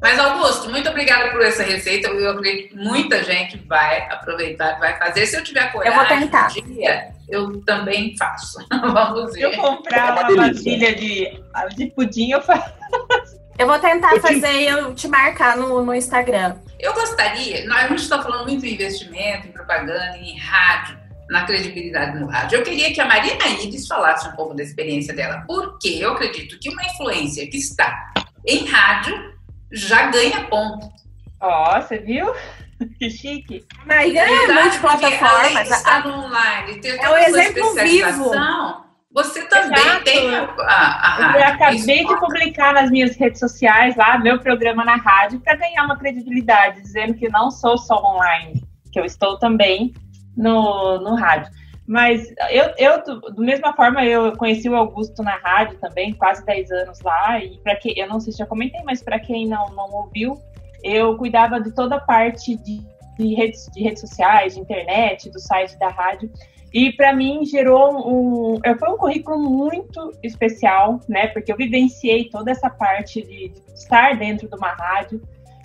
Mas, 0.00 0.18
Augusto, 0.18 0.70
muito 0.70 0.88
obrigada 0.88 1.30
por 1.30 1.42
essa 1.42 1.64
receita. 1.64 2.08
Eu 2.08 2.30
acredito 2.30 2.70
que 2.70 2.76
muita 2.76 3.22
gente 3.24 3.58
vai 3.66 4.08
aproveitar, 4.10 4.78
vai 4.78 4.96
fazer. 4.98 5.26
Se 5.26 5.36
eu 5.36 5.42
tiver 5.42 5.70
coragem, 5.72 5.92
eu 5.92 6.06
vou 6.06 6.18
tentar. 6.18 6.48
Um 6.56 6.74
dia, 6.74 7.08
eu 7.28 7.60
também 7.62 8.16
faço. 8.16 8.58
Vamos 8.70 9.34
ver. 9.34 9.40
Se 9.40 9.42
eu 9.42 9.52
comprar 9.60 10.12
uma 10.12 10.46
vasilha 10.46 10.94
de, 10.94 11.42
de 11.76 11.86
pudim, 11.86 12.30
eu 12.30 12.40
faço. 12.40 12.72
Eu 13.58 13.66
vou 13.66 13.78
tentar 13.80 14.14
eu 14.14 14.20
fazer 14.20 14.52
e 14.52 14.66
eu 14.66 14.94
te 14.94 15.08
marcar 15.08 15.56
no, 15.56 15.84
no 15.84 15.92
Instagram. 15.92 16.56
Eu 16.78 16.94
gostaria, 16.94 17.66
nós 17.66 17.84
a 17.84 17.88
gente 17.88 18.02
está 18.02 18.22
falando 18.22 18.46
muito 18.46 18.64
em 18.64 18.74
investimento, 18.74 19.48
em 19.48 19.52
propaganda, 19.52 20.16
em 20.16 20.38
rádio, 20.38 20.96
na 21.28 21.44
credibilidade 21.44 22.20
no 22.20 22.26
rádio. 22.26 22.58
Eu 22.58 22.62
queria 22.62 22.94
que 22.94 23.00
a 23.00 23.04
Marina 23.04 23.48
Ides 23.48 23.88
falasse 23.88 24.28
um 24.28 24.32
pouco 24.32 24.54
da 24.54 24.62
experiência 24.62 25.12
dela, 25.12 25.42
porque 25.44 25.88
eu 25.88 26.12
acredito 26.12 26.56
que 26.60 26.70
uma 26.70 26.84
influência 26.84 27.50
que 27.50 27.56
está 27.56 28.12
em 28.46 28.64
rádio 28.64 29.16
já 29.72 30.06
ganha 30.06 30.44
ponto. 30.44 30.88
Ó, 31.40 31.76
oh, 31.76 31.82
você 31.82 31.98
viu? 31.98 32.32
Que 32.96 33.10
chique. 33.10 33.66
Mas 33.84 34.14
é 34.14 34.52
multiplataforma. 34.52 35.62
Está 35.62 35.98
no 35.98 36.26
online, 36.26 36.80
ter 36.80 36.96
é 36.96 37.10
o 37.10 37.16
exemplo 37.16 37.74
vivo. 37.74 38.30
Você 39.18 39.44
também 39.48 39.80
Exato. 39.80 40.04
tem 40.04 40.32
a, 40.32 40.44
a, 40.60 41.32
a 41.32 41.38
Eu 41.40 41.44
acabei 41.48 42.06
de 42.06 42.20
publicar 42.20 42.72
nas 42.72 42.88
minhas 42.88 43.16
redes 43.16 43.40
sociais 43.40 43.96
lá 43.96 44.16
meu 44.16 44.38
programa 44.38 44.84
na 44.84 44.94
rádio 44.94 45.40
para 45.40 45.56
ganhar 45.56 45.84
uma 45.84 45.98
credibilidade, 45.98 46.80
dizendo 46.80 47.14
que 47.14 47.28
não 47.28 47.50
sou 47.50 47.76
só 47.76 47.96
online, 47.96 48.62
que 48.92 49.00
eu 49.00 49.04
estou 49.04 49.36
também 49.36 49.92
no, 50.36 51.00
no 51.00 51.16
rádio. 51.16 51.50
Mas 51.84 52.32
eu, 52.50 52.72
eu, 52.78 53.02
da 53.34 53.42
mesma 53.42 53.72
forma, 53.72 54.04
eu 54.04 54.36
conheci 54.36 54.68
o 54.68 54.76
Augusto 54.76 55.20
na 55.20 55.36
rádio 55.36 55.78
também, 55.80 56.12
quase 56.12 56.44
10 56.44 56.70
anos 56.70 57.00
lá. 57.00 57.42
E 57.42 57.58
para 57.58 57.74
quem, 57.74 57.98
eu 57.98 58.06
não 58.06 58.20
sei 58.20 58.32
se 58.32 58.38
já 58.38 58.46
comentei, 58.46 58.82
mas 58.84 59.02
para 59.02 59.18
quem 59.18 59.48
não, 59.48 59.68
não 59.70 59.90
ouviu, 59.90 60.38
eu 60.84 61.16
cuidava 61.16 61.60
de 61.60 61.74
toda 61.74 61.96
a 61.96 62.00
parte 62.00 62.54
de, 62.56 62.86
de, 63.18 63.34
redes, 63.34 63.68
de 63.74 63.82
redes 63.82 64.00
sociais, 64.00 64.54
de 64.54 64.60
internet, 64.60 65.28
do 65.28 65.40
site 65.40 65.76
da 65.76 65.88
rádio. 65.88 66.30
E 66.72 66.92
para 66.92 67.14
mim 67.14 67.44
gerou 67.44 67.96
um, 67.96 68.60
foi 68.78 68.88
um 68.90 68.96
currículo 68.96 69.38
muito 69.38 70.12
especial, 70.22 71.00
né? 71.08 71.28
Porque 71.28 71.50
eu 71.50 71.56
vivenciei 71.56 72.28
toda 72.28 72.50
essa 72.50 72.68
parte 72.68 73.22
de, 73.22 73.52
estar 73.74 74.18
dentro 74.18 74.48
de 74.48 74.56
uma 74.56 74.72
rádio, 74.72 75.22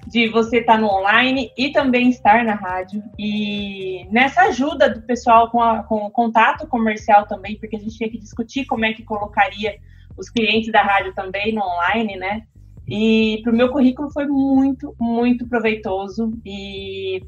de 0.08 0.28
você 0.30 0.60
estar 0.60 0.78
no 0.78 0.88
online 0.88 1.52
e 1.58 1.72
também 1.72 2.10
estar 2.10 2.44
na 2.44 2.54
rádio. 2.54 3.04
E 3.18 4.08
nessa 4.12 4.44
ajuda 4.44 4.90
do 4.90 5.02
pessoal 5.02 5.50
com, 5.50 5.62
a, 5.62 5.84
com 5.84 6.06
o 6.06 6.12
contato 6.12 6.68
comercial 6.68 7.26
também, 7.28 7.58
porque 7.58 7.76
a 7.76 7.80
gente 7.80 7.98
tinha 7.98 8.10
que 8.10 8.20
discutir 8.20 8.66
como 8.66 8.86
é 8.86 8.94
que 8.94 9.04
colocaria 9.04 9.76
os 10.18 10.30
clientes 10.30 10.72
da 10.72 10.82
rádio 10.82 11.14
também 11.14 11.54
no 11.54 11.62
online, 11.62 12.16
né? 12.16 12.44
E 12.88 13.40
para 13.44 13.52
o 13.52 13.56
meu 13.56 13.70
currículo 13.70 14.12
foi 14.12 14.28
muito, 14.28 14.96
muito 15.00 15.48
proveitoso. 15.48 16.32
E 16.46 17.24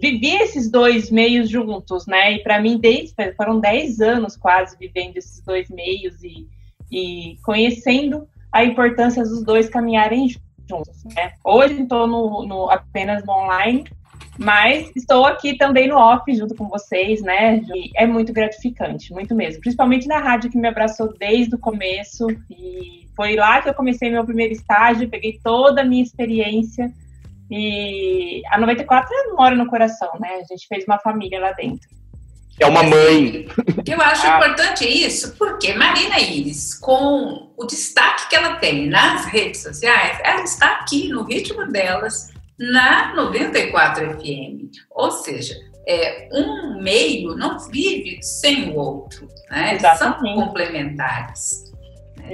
vivi 0.00 0.36
esses 0.36 0.70
dois 0.70 1.10
meios 1.10 1.48
juntos, 1.48 2.06
né? 2.06 2.34
E 2.34 2.42
para 2.42 2.60
mim, 2.60 2.78
desde, 2.78 3.14
foram 3.36 3.60
10 3.60 4.00
anos 4.00 4.36
quase 4.36 4.76
vivendo 4.78 5.16
esses 5.16 5.40
dois 5.42 5.68
meios 5.70 6.22
e, 6.22 6.46
e 6.90 7.36
conhecendo 7.44 8.28
a 8.52 8.64
importância 8.64 9.22
dos 9.22 9.42
dois 9.44 9.68
caminharem 9.68 10.28
juntos, 10.68 11.04
né? 11.14 11.32
Hoje 11.44 11.82
estou 11.82 12.06
no, 12.06 12.46
no, 12.46 12.70
apenas 12.70 13.24
no 13.24 13.32
online, 13.32 13.84
mas 14.38 14.90
estou 14.94 15.24
aqui 15.24 15.56
também 15.56 15.88
no 15.88 15.96
off 15.96 16.32
junto 16.34 16.54
com 16.54 16.68
vocês, 16.68 17.22
né? 17.22 17.62
E 17.74 17.90
é 17.96 18.06
muito 18.06 18.32
gratificante, 18.32 19.12
muito 19.12 19.34
mesmo. 19.34 19.60
Principalmente 19.60 20.06
na 20.06 20.18
rádio 20.18 20.50
que 20.50 20.58
me 20.58 20.68
abraçou 20.68 21.12
desde 21.18 21.54
o 21.54 21.58
começo 21.58 22.26
e 22.50 23.06
foi 23.16 23.34
lá 23.34 23.62
que 23.62 23.68
eu 23.68 23.74
comecei 23.74 24.10
meu 24.10 24.24
primeiro 24.24 24.52
estágio, 24.52 25.08
peguei 25.08 25.40
toda 25.42 25.80
a 25.80 25.84
minha 25.84 26.02
experiência 26.02 26.92
e 27.50 28.42
a 28.50 28.58
94 28.58 29.08
mora 29.36 29.54
no 29.54 29.66
coração, 29.66 30.10
né? 30.20 30.40
A 30.42 30.44
gente 30.52 30.66
fez 30.66 30.84
uma 30.84 30.98
família 30.98 31.40
lá 31.40 31.52
dentro. 31.52 31.88
É 32.58 32.66
uma 32.66 32.82
mãe. 32.82 33.46
Eu 33.86 34.00
acho 34.00 34.26
ah. 34.26 34.36
importante 34.36 34.86
isso, 34.86 35.36
porque 35.36 35.74
Marina 35.74 36.18
Iris, 36.18 36.74
com 36.74 37.52
o 37.56 37.64
destaque 37.66 38.28
que 38.28 38.36
ela 38.36 38.56
tem 38.56 38.88
nas 38.88 39.26
redes 39.26 39.62
sociais, 39.62 40.18
ela 40.24 40.42
está 40.42 40.76
aqui 40.76 41.08
no 41.08 41.22
ritmo 41.22 41.66
delas, 41.70 42.32
na 42.58 43.14
94 43.14 44.18
FM. 44.18 44.70
Ou 44.90 45.10
seja, 45.10 45.54
é, 45.86 46.28
um 46.32 46.82
meio 46.82 47.36
não 47.36 47.58
vive 47.58 48.22
sem 48.22 48.70
o 48.70 48.76
outro, 48.76 49.28
né? 49.50 49.74
Eles 49.74 49.98
são 49.98 50.14
complementares. 50.14 51.72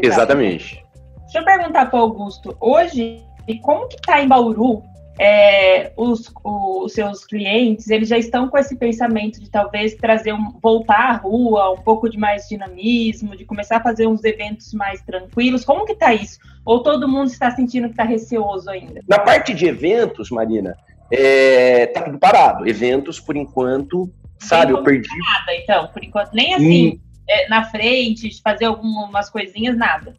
Exatamente. 0.01 0.83
Deixa 1.25 1.39
eu 1.39 1.45
perguntar 1.45 1.87
para 1.87 1.99
o 1.99 2.03
Augusto, 2.03 2.57
hoje, 2.61 3.23
como 3.63 3.89
que 3.89 3.97
está 3.97 4.23
em 4.23 4.29
Bauru 4.29 4.83
é, 5.19 5.93
os, 5.97 6.33
os, 6.43 6.93
seus 6.93 7.25
clientes 7.25 7.89
eles 7.91 8.09
já 8.09 8.17
estão 8.17 8.49
com 8.49 8.57
esse 8.57 8.77
pensamento 8.77 9.41
de 9.41 9.51
talvez 9.51 9.95
trazer 9.95 10.33
um, 10.33 10.59
voltar 10.63 11.11
à 11.11 11.13
rua, 11.13 11.73
um 11.73 11.83
pouco 11.83 12.09
de 12.09 12.19
mais 12.19 12.49
dinamismo, 12.49 13.37
de 13.37 13.45
começar 13.45 13.77
a 13.77 13.83
fazer 13.83 14.07
uns 14.07 14.25
eventos 14.25 14.73
mais 14.73 15.03
tranquilos. 15.03 15.65
Como 15.65 15.85
que 15.85 15.93
está 15.93 16.15
isso? 16.15 16.39
Ou 16.65 16.83
todo 16.83 17.09
mundo 17.09 17.29
está 17.29 17.51
sentindo 17.51 17.89
que 17.89 17.93
está 17.93 18.05
receoso 18.05 18.71
ainda? 18.71 19.01
Na 19.09 19.19
parte 19.19 19.53
de 19.53 19.67
eventos, 19.67 20.31
Marina, 20.31 20.77
é, 21.11 21.87
tá 21.87 22.03
tudo 22.03 22.19
parado. 22.19 22.67
Eventos, 22.67 23.21
por 23.21 23.37
enquanto, 23.37 24.11
sabe, 24.39 24.73
eu 24.73 24.83
perdi. 24.83 25.09
Nada, 25.09 25.55
então, 25.55 25.89
por 25.89 26.03
enquanto, 26.03 26.33
nem 26.33 26.55
assim, 26.55 26.89
hum. 26.89 27.01
é, 27.29 27.49
na 27.49 27.65
frente, 27.65 28.41
fazer 28.43 28.65
algumas 28.65 29.29
coisinhas, 29.29 29.77
nada. 29.77 30.17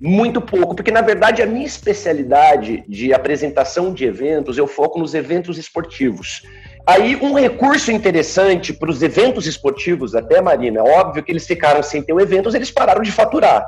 Muito 0.00 0.42
pouco, 0.42 0.74
porque 0.74 0.90
na 0.90 1.00
verdade 1.00 1.42
a 1.42 1.46
minha 1.46 1.66
especialidade 1.66 2.84
de 2.86 3.14
apresentação 3.14 3.94
de 3.94 4.04
eventos, 4.04 4.58
eu 4.58 4.66
foco 4.66 4.98
nos 4.98 5.14
eventos 5.14 5.56
esportivos. 5.56 6.42
Aí, 6.86 7.16
um 7.16 7.34
recurso 7.34 7.90
interessante 7.90 8.72
para 8.72 8.90
os 8.90 9.02
eventos 9.02 9.46
esportivos, 9.46 10.14
até, 10.14 10.40
Marina, 10.40 10.80
é 10.80 10.82
óbvio 10.82 11.22
que 11.22 11.32
eles 11.32 11.46
ficaram 11.46 11.82
sem 11.82 12.00
ter 12.00 12.16
eventos, 12.16 12.54
eles 12.54 12.70
pararam 12.70 13.02
de 13.02 13.10
faturar. 13.10 13.66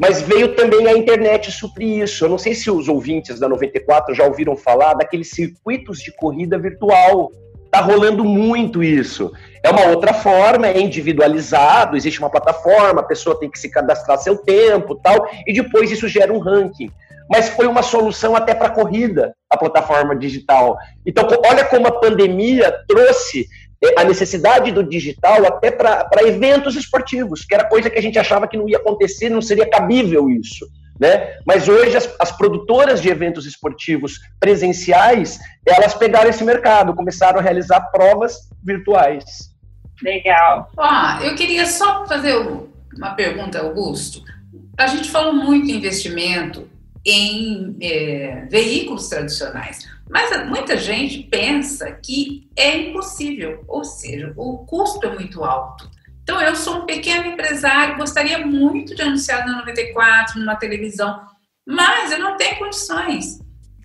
Mas 0.00 0.22
veio 0.22 0.54
também 0.54 0.86
a 0.86 0.96
internet 0.96 1.52
suprir 1.52 2.02
isso. 2.02 2.24
Eu 2.24 2.28
não 2.30 2.38
sei 2.38 2.54
se 2.54 2.70
os 2.70 2.88
ouvintes 2.88 3.38
da 3.38 3.48
94 3.48 4.14
já 4.14 4.24
ouviram 4.24 4.56
falar 4.56 4.94
daqueles 4.94 5.30
circuitos 5.30 5.98
de 5.98 6.10
corrida 6.12 6.58
virtual 6.58 7.30
Está 7.74 7.84
rolando 7.84 8.24
muito 8.24 8.84
isso. 8.84 9.32
É 9.64 9.70
uma 9.70 9.86
outra 9.86 10.12
forma, 10.12 10.66
é 10.66 10.78
individualizado, 10.78 11.96
existe 11.96 12.18
uma 12.18 12.28
plataforma, 12.28 13.00
a 13.00 13.04
pessoa 13.04 13.40
tem 13.40 13.50
que 13.50 13.58
se 13.58 13.70
cadastrar 13.70 14.18
seu 14.18 14.36
tempo 14.36 14.94
tal, 14.94 15.26
e 15.46 15.54
depois 15.54 15.90
isso 15.90 16.06
gera 16.06 16.30
um 16.30 16.38
ranking. 16.38 16.90
Mas 17.30 17.48
foi 17.48 17.66
uma 17.66 17.82
solução 17.82 18.36
até 18.36 18.54
para 18.54 18.68
corrida, 18.68 19.34
a 19.48 19.56
plataforma 19.56 20.14
digital. 20.14 20.76
Então, 21.06 21.26
olha 21.46 21.64
como 21.64 21.86
a 21.86 21.98
pandemia 21.98 22.70
trouxe 22.86 23.46
eh, 23.82 23.94
a 23.96 24.04
necessidade 24.04 24.70
do 24.70 24.84
digital 24.84 25.46
até 25.46 25.70
para 25.70 26.10
eventos 26.24 26.76
esportivos, 26.76 27.42
que 27.46 27.54
era 27.54 27.64
coisa 27.66 27.88
que 27.88 27.98
a 27.98 28.02
gente 28.02 28.18
achava 28.18 28.46
que 28.46 28.58
não 28.58 28.68
ia 28.68 28.76
acontecer, 28.76 29.30
não 29.30 29.40
seria 29.40 29.70
cabível 29.70 30.28
isso. 30.28 30.66
Né? 31.00 31.38
Mas 31.46 31.68
hoje 31.68 31.96
as, 31.96 32.14
as, 32.20 32.30
produtoras 32.30 33.00
de 33.00 33.08
eventos 33.08 33.46
esportivos 33.46 34.20
presenciais, 34.38 35.40
elas 35.66 35.94
pegaram 35.94 36.28
esse 36.28 36.44
mercado, 36.44 36.94
começaram 36.94 37.38
a 37.38 37.42
realizar 37.42 37.80
provas 37.90 38.40
virtuais. 38.62 39.53
Legal. 40.02 40.70
Ó, 40.76 41.20
eu 41.22 41.34
queria 41.34 41.66
só 41.66 42.06
fazer 42.06 42.34
uma 42.96 43.14
pergunta, 43.14 43.60
Augusto. 43.60 44.22
A 44.76 44.86
gente 44.86 45.10
falou 45.10 45.32
muito 45.32 45.70
em 45.70 45.76
investimento 45.76 46.68
em 47.04 47.76
é, 47.80 48.46
veículos 48.50 49.08
tradicionais, 49.08 49.86
mas 50.08 50.46
muita 50.48 50.76
gente 50.76 51.22
pensa 51.24 51.92
que 51.92 52.48
é 52.56 52.76
impossível, 52.78 53.62
ou 53.68 53.84
seja, 53.84 54.32
o 54.36 54.58
custo 54.58 55.06
é 55.06 55.12
muito 55.12 55.44
alto. 55.44 55.88
Então, 56.22 56.40
eu 56.40 56.56
sou 56.56 56.78
um 56.78 56.86
pequeno 56.86 57.26
empresário, 57.26 57.98
gostaria 57.98 58.44
muito 58.46 58.94
de 58.94 59.02
anunciar 59.02 59.46
na 59.46 59.58
94, 59.58 60.40
numa 60.40 60.56
televisão, 60.56 61.20
mas 61.66 62.10
eu 62.12 62.18
não 62.18 62.36
tenho 62.38 62.56
condições. 62.56 63.43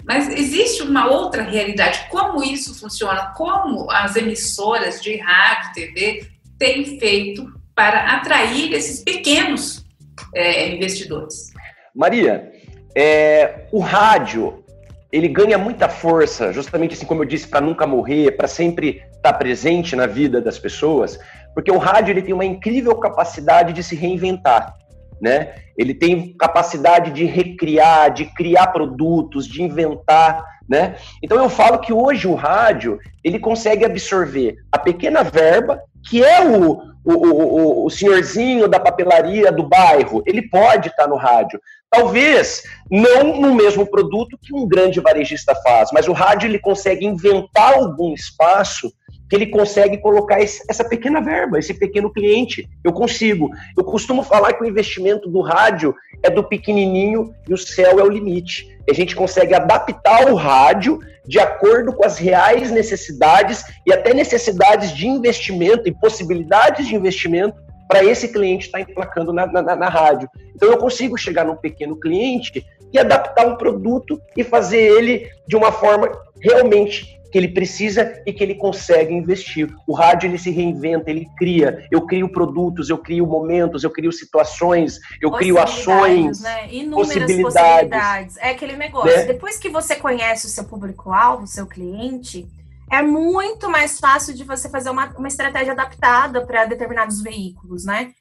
Mas 0.09 0.27
existe 0.27 0.81
uma 0.81 1.07
outra 1.07 1.43
realidade. 1.43 2.07
Como 2.09 2.43
isso 2.43 2.73
funciona? 2.73 3.31
Como 3.37 3.91
as 3.91 4.15
emissoras 4.15 4.99
de 5.03 5.17
rádio, 5.17 5.71
TV 5.75 6.25
têm 6.57 6.97
feito 6.97 7.53
para 7.75 8.15
atrair 8.15 8.73
esses 8.73 9.03
pequenos 9.03 9.85
é, 10.33 10.73
investidores? 10.73 11.53
Maria, 11.93 12.51
é, 12.95 13.67
o 13.71 13.77
rádio 13.77 14.63
ele 15.11 15.27
ganha 15.27 15.59
muita 15.59 15.87
força, 15.87 16.51
justamente 16.51 16.95
assim 16.95 17.05
como 17.05 17.21
eu 17.21 17.27
disse, 17.27 17.47
para 17.47 17.61
nunca 17.61 17.85
morrer, 17.85 18.31
para 18.31 18.47
sempre 18.47 19.03
estar 19.15 19.33
presente 19.33 19.95
na 19.95 20.07
vida 20.07 20.41
das 20.41 20.57
pessoas, 20.57 21.19
porque 21.53 21.69
o 21.69 21.77
rádio 21.77 22.13
ele 22.13 22.23
tem 22.23 22.33
uma 22.33 22.45
incrível 22.45 22.95
capacidade 22.95 23.73
de 23.73 23.83
se 23.83 23.95
reinventar. 23.95 24.75
Né? 25.21 25.55
Ele 25.77 25.93
tem 25.93 26.33
capacidade 26.37 27.11
de 27.11 27.25
recriar, 27.25 28.13
de 28.13 28.25
criar 28.25 28.67
produtos, 28.67 29.47
de 29.47 29.61
inventar, 29.61 30.43
né? 30.67 30.95
Então 31.23 31.37
eu 31.37 31.49
falo 31.49 31.79
que 31.79 31.91
hoje 31.91 32.27
o 32.27 32.35
rádio 32.35 32.99
ele 33.23 33.39
consegue 33.39 33.85
absorver 33.85 34.55
a 34.71 34.77
pequena 34.77 35.23
verba 35.23 35.81
que 36.07 36.23
é 36.23 36.45
o, 36.45 36.81
o, 37.03 37.13
o, 37.13 37.85
o 37.85 37.89
senhorzinho 37.89 38.67
da 38.67 38.79
papelaria 38.79 39.51
do 39.51 39.63
bairro, 39.63 40.23
ele 40.25 40.47
pode 40.49 40.89
estar 40.89 41.07
no 41.07 41.15
rádio. 41.15 41.59
Talvez 41.89 42.63
não 42.89 43.41
no 43.41 43.55
mesmo 43.55 43.85
produto 43.85 44.37
que 44.41 44.53
um 44.53 44.67
grande 44.67 44.99
varejista 44.99 45.55
faz, 45.55 45.89
mas 45.91 46.07
o 46.07 46.13
rádio 46.13 46.47
ele 46.47 46.59
consegue 46.59 47.05
inventar 47.05 47.73
algum 47.73 48.13
espaço 48.13 48.91
que 49.29 49.35
ele 49.35 49.47
consegue 49.47 49.97
colocar 49.99 50.41
esse, 50.41 50.63
essa 50.67 50.83
pequena 50.83 51.21
verba, 51.21 51.59
esse 51.59 51.73
pequeno 51.73 52.11
cliente. 52.11 52.67
Eu 52.83 52.91
consigo. 52.91 53.51
Eu 53.77 53.83
costumo 53.83 54.23
falar 54.23 54.53
que 54.53 54.63
o 54.63 54.67
investimento 54.67 55.29
do 55.29 55.41
rádio 55.41 55.93
é 56.23 56.29
do 56.29 56.43
pequenininho 56.43 57.33
e 57.47 57.53
o 57.53 57.57
céu 57.57 57.99
é 57.99 58.03
o 58.03 58.09
limite. 58.09 58.75
A 58.89 58.93
gente 58.93 59.15
consegue 59.15 59.53
adaptar 59.53 60.31
o 60.31 60.35
rádio 60.35 60.99
de 61.27 61.39
acordo 61.39 61.93
com 61.93 62.03
as 62.03 62.17
reais 62.17 62.71
necessidades 62.71 63.63
e 63.85 63.93
até 63.93 64.15
necessidades 64.15 64.91
de 64.95 65.07
investimento 65.07 65.87
e 65.87 65.93
possibilidades 65.93 66.87
de 66.87 66.95
investimento 66.95 67.55
para 67.87 68.03
esse 68.03 68.29
cliente 68.29 68.65
estar 68.65 68.83
tá 68.83 68.89
emplacando 68.89 69.31
na, 69.31 69.45
na, 69.45 69.75
na 69.75 69.89
rádio. 69.89 70.27
Então 70.55 70.69
eu 70.69 70.77
consigo 70.77 71.17
chegar 71.17 71.45
num 71.45 71.55
pequeno 71.55 71.99
cliente 71.99 72.65
e 72.91 72.97
adaptar 72.97 73.45
um 73.45 73.55
produto 73.55 74.19
e 74.35 74.43
fazer 74.43 74.79
ele 74.79 75.29
de 75.47 75.55
uma 75.55 75.71
forma 75.71 76.09
realmente 76.41 77.18
que 77.31 77.37
ele 77.37 77.49
precisa 77.49 78.21
e 78.25 78.33
que 78.33 78.43
ele 78.43 78.55
consegue 78.55 79.13
investir. 79.13 79.73
O 79.87 79.93
rádio 79.93 80.27
ele 80.27 80.37
se 80.37 80.49
reinventa, 80.49 81.09
ele 81.09 81.27
cria. 81.37 81.87
Eu 81.91 82.01
crio 82.05 82.31
produtos, 82.31 82.89
eu 82.89 82.97
crio 82.97 83.25
momentos, 83.25 83.83
eu 83.83 83.89
crio 83.89 84.11
situações, 84.11 84.99
eu 85.21 85.31
crio 85.31 85.59
ações, 85.59 86.41
né? 86.41 86.67
Inúmeras 86.71 87.13
possibilidades. 87.13 87.53
possibilidades. 87.53 88.37
É 88.37 88.49
aquele 88.49 88.75
negócio. 88.75 89.15
Né? 89.15 89.25
Depois 89.25 89.57
que 89.57 89.69
você 89.69 89.95
conhece 89.95 90.47
o 90.47 90.49
seu 90.49 90.63
público-alvo, 90.63 91.43
o 91.43 91.47
seu 91.47 91.67
cliente, 91.67 92.47
é 92.91 93.01
muito 93.01 93.69
mais 93.69 93.99
fácil 93.99 94.33
de 94.33 94.43
você 94.43 94.67
fazer 94.69 94.89
uma, 94.89 95.13
uma 95.17 95.27
estratégia 95.27 95.73
adaptada 95.73 96.45
para 96.45 96.65
determinados 96.65 97.21
veículos, 97.21 97.85
né? 97.85 98.11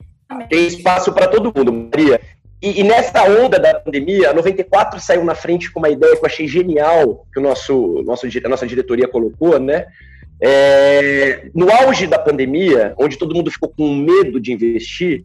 Tem 0.50 0.66
espaço 0.66 1.10
para 1.12 1.26
todo 1.26 1.52
mundo, 1.56 1.72
Maria. 1.72 2.20
E, 2.60 2.80
e, 2.80 2.82
nessa 2.82 3.22
onda 3.24 3.58
da 3.58 3.78
pandemia, 3.78 4.30
a 4.30 4.34
94 4.34 5.00
saiu 5.00 5.24
na 5.24 5.34
frente 5.34 5.70
com 5.70 5.78
uma 5.78 5.90
ideia 5.90 6.16
que 6.16 6.22
eu 6.22 6.26
achei 6.26 6.48
genial, 6.48 7.24
que 7.32 7.38
o 7.38 7.42
nosso, 7.42 8.02
nosso, 8.04 8.26
a 8.26 8.48
nossa 8.48 8.66
diretoria 8.66 9.06
colocou, 9.06 9.60
né? 9.60 9.86
É, 10.40 11.48
no 11.54 11.70
auge 11.70 12.06
da 12.06 12.18
pandemia, 12.18 12.94
onde 12.96 13.16
todo 13.16 13.34
mundo 13.34 13.50
ficou 13.50 13.68
com 13.68 13.94
medo 13.94 14.40
de 14.40 14.52
investir, 14.52 15.22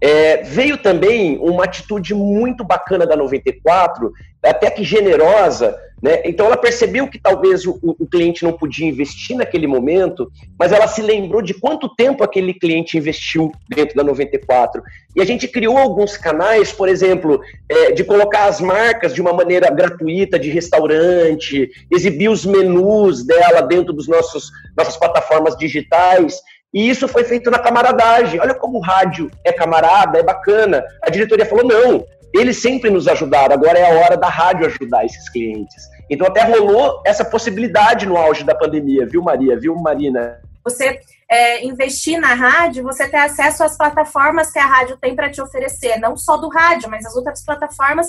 é, 0.00 0.42
veio 0.42 0.78
também 0.78 1.38
uma 1.38 1.64
atitude 1.64 2.14
muito 2.14 2.64
bacana 2.64 3.06
da 3.06 3.16
94, 3.16 4.12
até 4.42 4.70
que 4.70 4.84
generosa, 4.84 5.76
né? 6.00 6.22
Então 6.24 6.46
ela 6.46 6.56
percebeu 6.56 7.08
que 7.08 7.18
talvez 7.18 7.66
o, 7.66 7.78
o, 7.82 8.06
cliente 8.06 8.44
não 8.44 8.52
podia 8.52 8.86
investir 8.86 9.36
naquele 9.36 9.66
momento, 9.66 10.30
mas 10.58 10.70
ela 10.70 10.86
se 10.86 11.02
lembrou 11.02 11.42
de 11.42 11.54
quanto 11.54 11.92
tempo 11.96 12.22
aquele 12.22 12.54
cliente 12.54 12.96
investiu 12.96 13.50
dentro 13.68 13.96
da 13.96 14.04
94. 14.04 14.80
E 15.16 15.20
a 15.20 15.24
gente 15.24 15.48
criou 15.48 15.76
alguns 15.76 16.16
canais, 16.16 16.72
por 16.72 16.88
exemplo, 16.88 17.40
é, 17.68 17.90
de 17.90 18.04
colocar 18.04 18.44
as 18.44 18.60
marcas 18.60 19.12
de 19.12 19.20
uma 19.20 19.32
maneira 19.32 19.68
gratuita 19.70 20.38
de 20.38 20.50
restaurante, 20.50 21.68
exibir 21.90 22.28
os 22.28 22.46
menus 22.46 23.26
dela 23.26 23.60
dentro 23.60 23.92
dos 23.92 24.06
nossos 24.06 24.52
nossas 24.76 24.96
plataformas 24.96 25.56
digitais. 25.56 26.40
E 26.72 26.88
isso 26.88 27.08
foi 27.08 27.24
feito 27.24 27.50
na 27.50 27.58
camaradagem. 27.58 28.40
Olha 28.40 28.54
como 28.54 28.78
o 28.78 28.82
rádio 28.82 29.30
é 29.44 29.52
camarada, 29.52 30.18
é 30.18 30.22
bacana. 30.22 30.84
A 31.02 31.10
diretoria 31.10 31.46
falou: 31.46 31.64
não, 31.64 32.04
eles 32.34 32.60
sempre 32.60 32.90
nos 32.90 33.08
ajudaram, 33.08 33.54
agora 33.54 33.78
é 33.78 33.90
a 33.90 34.04
hora 34.04 34.16
da 34.16 34.28
rádio 34.28 34.66
ajudar 34.66 35.04
esses 35.04 35.28
clientes. 35.30 35.84
Então 36.10 36.26
até 36.26 36.42
rolou 36.42 37.02
essa 37.06 37.24
possibilidade 37.24 38.06
no 38.06 38.16
auge 38.16 38.44
da 38.44 38.54
pandemia, 38.54 39.06
viu, 39.06 39.22
Maria? 39.22 39.58
Viu, 39.58 39.74
Marina? 39.76 40.40
Você 40.64 41.00
é, 41.30 41.64
investir 41.64 42.20
na 42.20 42.34
rádio, 42.34 42.82
você 42.82 43.08
ter 43.08 43.16
acesso 43.16 43.64
às 43.64 43.76
plataformas 43.76 44.50
que 44.50 44.58
a 44.58 44.66
rádio 44.66 44.98
tem 44.98 45.14
para 45.16 45.30
te 45.30 45.40
oferecer, 45.40 45.98
não 45.98 46.16
só 46.16 46.36
do 46.36 46.48
rádio, 46.48 46.90
mas 46.90 47.06
as 47.06 47.16
outras 47.16 47.42
plataformas 47.44 48.08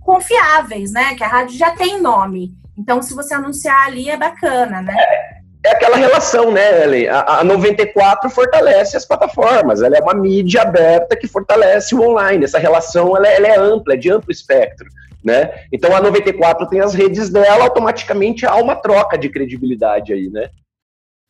confiáveis, 0.00 0.92
né? 0.92 1.14
Que 1.14 1.24
a 1.24 1.28
rádio 1.28 1.58
já 1.58 1.72
tem 1.72 2.00
nome. 2.00 2.52
Então, 2.76 3.02
se 3.02 3.14
você 3.14 3.34
anunciar 3.34 3.86
ali, 3.86 4.10
é 4.10 4.16
bacana, 4.16 4.82
né? 4.82 4.94
É 4.96 5.33
é 5.64 5.70
aquela 5.70 5.96
relação, 5.96 6.50
né, 6.52 6.84
Ellen? 6.84 7.08
A, 7.08 7.40
a 7.40 7.44
94 7.44 8.28
fortalece 8.28 8.96
as 8.96 9.04
plataformas, 9.04 9.82
ela 9.82 9.96
é 9.96 10.00
uma 10.00 10.14
mídia 10.14 10.62
aberta 10.62 11.16
que 11.16 11.26
fortalece 11.26 11.94
o 11.94 12.02
online. 12.02 12.44
Essa 12.44 12.58
relação 12.58 13.16
ela, 13.16 13.26
é, 13.26 13.36
ela 13.36 13.48
é 13.48 13.58
ampla, 13.58 13.94
é 13.94 13.96
de 13.96 14.10
amplo 14.10 14.30
espectro. 14.30 14.86
Né? 15.24 15.66
Então 15.72 15.96
a 15.96 16.02
94 16.02 16.68
tem 16.68 16.80
as 16.80 16.92
redes 16.92 17.30
dela, 17.30 17.64
automaticamente 17.64 18.44
há 18.44 18.56
uma 18.56 18.76
troca 18.76 19.16
de 19.16 19.30
credibilidade 19.30 20.12
aí, 20.12 20.28
né? 20.28 20.50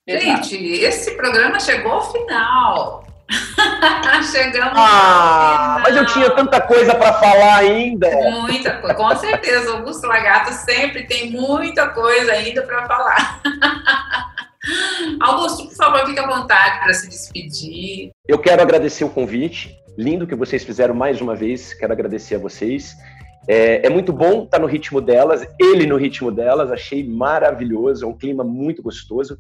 Gente, 0.07 0.57
esse 0.57 1.12
programa 1.12 1.61
chegou 1.61 1.93
ao 1.93 2.12
final. 2.12 3.07
Chegamos 4.30 4.72
ah, 4.76 5.80
mas 5.82 5.97
eu 5.97 6.07
tinha 6.07 6.30
tanta 6.30 6.61
coisa 6.61 6.95
para 6.95 7.12
falar 7.14 7.57
ainda. 7.57 8.11
Muita 8.11 8.78
coisa, 8.78 8.95
com 8.95 9.16
certeza. 9.16 9.72
O 9.72 9.76
Augusto 9.78 10.07
Lagato 10.07 10.53
sempre 10.53 11.05
tem 11.05 11.30
muita 11.30 11.89
coisa 11.89 12.32
ainda 12.32 12.62
para 12.62 12.87
falar. 12.87 13.41
Augusto, 15.20 15.66
por 15.66 15.74
favor, 15.74 16.07
fique 16.07 16.18
à 16.18 16.26
vontade 16.26 16.80
para 16.80 16.95
se 16.95 17.09
despedir. 17.09 18.11
Eu 18.26 18.39
quero 18.39 18.62
agradecer 18.62 19.05
o 19.05 19.11
convite. 19.11 19.76
Lindo 19.97 20.26
que 20.26 20.35
vocês 20.35 20.64
fizeram 20.64 20.95
mais 20.95 21.20
uma 21.20 21.35
vez. 21.35 21.74
Quero 21.74 21.93
agradecer 21.93 22.37
a 22.37 22.39
vocês. 22.39 22.97
É, 23.47 23.87
é, 23.87 23.91
muito 23.91 24.12
bom 24.12 24.45
estar 24.45 24.59
no 24.59 24.66
ritmo 24.66 25.01
delas, 25.01 25.47
ele 25.61 25.87
no 25.87 25.97
ritmo 25.97 26.32
delas, 26.32 26.72
achei 26.72 27.07
maravilhoso, 27.07 28.05
é 28.05 28.09
um 28.09 28.16
clima 28.16 28.43
muito 28.43 28.82
gostoso. 28.82 29.39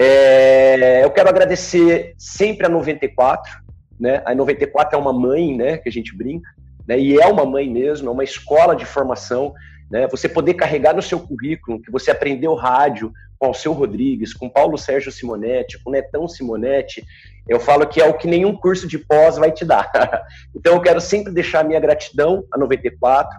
É, 0.00 1.02
eu 1.02 1.10
quero 1.10 1.28
agradecer 1.28 2.14
sempre 2.16 2.64
a 2.64 2.68
94, 2.68 3.50
né? 3.98 4.22
A 4.24 4.32
94 4.32 4.96
é 4.96 5.00
uma 5.00 5.12
mãe, 5.12 5.56
né? 5.56 5.76
Que 5.76 5.88
a 5.88 5.92
gente 5.92 6.16
brinca, 6.16 6.48
né? 6.86 6.96
E 6.96 7.18
é 7.18 7.26
uma 7.26 7.44
mãe 7.44 7.68
mesmo, 7.68 8.08
é 8.08 8.12
uma 8.12 8.22
escola 8.22 8.76
de 8.76 8.84
formação, 8.84 9.52
né? 9.90 10.06
Você 10.06 10.28
poder 10.28 10.54
carregar 10.54 10.94
no 10.94 11.02
seu 11.02 11.18
currículo 11.18 11.82
que 11.82 11.90
você 11.90 12.12
aprendeu 12.12 12.54
rádio 12.54 13.12
com 13.40 13.46
Alceu 13.46 13.72
Rodrigues, 13.72 14.32
com 14.32 14.48
Paulo 14.48 14.78
Sérgio 14.78 15.10
Simonetti, 15.10 15.82
com 15.82 15.90
Netão 15.90 16.28
Simonetti, 16.28 17.04
eu 17.48 17.58
falo 17.58 17.86
que 17.86 18.00
é 18.00 18.04
o 18.04 18.14
que 18.14 18.28
nenhum 18.28 18.54
curso 18.54 18.86
de 18.86 18.98
pós 18.98 19.36
vai 19.36 19.50
te 19.50 19.64
dar. 19.64 19.90
então 20.54 20.74
eu 20.74 20.80
quero 20.80 21.00
sempre 21.00 21.32
deixar 21.32 21.64
minha 21.64 21.80
gratidão 21.80 22.44
a 22.52 22.58
94, 22.58 23.36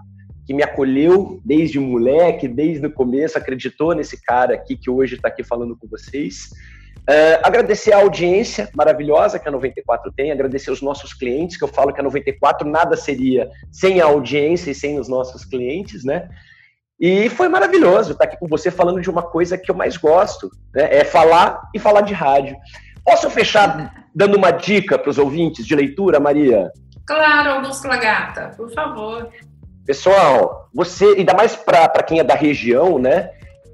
que 0.50 0.54
me 0.56 0.64
acolheu 0.64 1.40
desde 1.46 1.80
moleque, 1.80 2.48
desde 2.48 2.84
o 2.84 2.92
começo, 2.92 3.38
acreditou 3.38 3.94
nesse 3.94 4.20
cara 4.20 4.56
aqui 4.56 4.76
que 4.76 4.90
hoje 4.90 5.14
está 5.14 5.28
aqui 5.28 5.44
falando 5.44 5.78
com 5.78 5.88
vocês. 5.88 6.50
Uh, 7.02 7.38
agradecer 7.44 7.94
a 7.94 8.00
audiência 8.00 8.68
maravilhosa 8.74 9.38
que 9.38 9.48
a 9.48 9.52
94 9.52 10.12
tem, 10.12 10.32
agradecer 10.32 10.72
os 10.72 10.82
nossos 10.82 11.14
clientes, 11.14 11.56
que 11.56 11.64
eu 11.64 11.68
falo 11.68 11.94
que 11.94 12.00
a 12.00 12.04
94 12.04 12.68
nada 12.68 12.98
seria 12.98 13.48
sem 13.72 14.02
a 14.02 14.06
audiência 14.06 14.72
e 14.72 14.74
sem 14.74 14.98
os 14.98 15.08
nossos 15.08 15.46
clientes, 15.46 16.04
né? 16.04 16.28
E 17.00 17.30
foi 17.30 17.48
maravilhoso 17.48 18.14
estar 18.14 18.24
aqui 18.24 18.40
com 18.40 18.48
você 18.48 18.72
falando 18.72 19.02
de 19.02 19.10
uma 19.10 19.22
coisa 19.22 19.56
que 19.56 19.70
eu 19.70 19.76
mais 19.76 19.98
gosto, 19.98 20.50
né? 20.74 20.90
É 20.92 21.04
falar 21.04 21.62
e 21.76 21.78
falar 21.78 22.02
de 22.02 22.16
rádio. 22.16 22.58
Posso 23.06 23.30
fechar 23.30 24.10
dando 24.16 24.36
uma 24.36 24.50
dica 24.50 24.98
para 24.98 25.12
os 25.12 25.20
ouvintes 25.20 25.64
de 25.64 25.76
leitura, 25.76 26.20
Maria? 26.20 26.72
Claro, 27.06 27.54
Augusto 27.54 27.88
Lagata, 27.88 28.52
por 28.56 28.72
favor. 28.72 29.32
Pessoal, 29.90 30.70
você, 30.72 31.16
ainda 31.18 31.34
mais 31.34 31.56
para 31.56 32.04
quem 32.04 32.20
é 32.20 32.24
da 32.24 32.36
região, 32.36 33.00
né? 33.00 33.32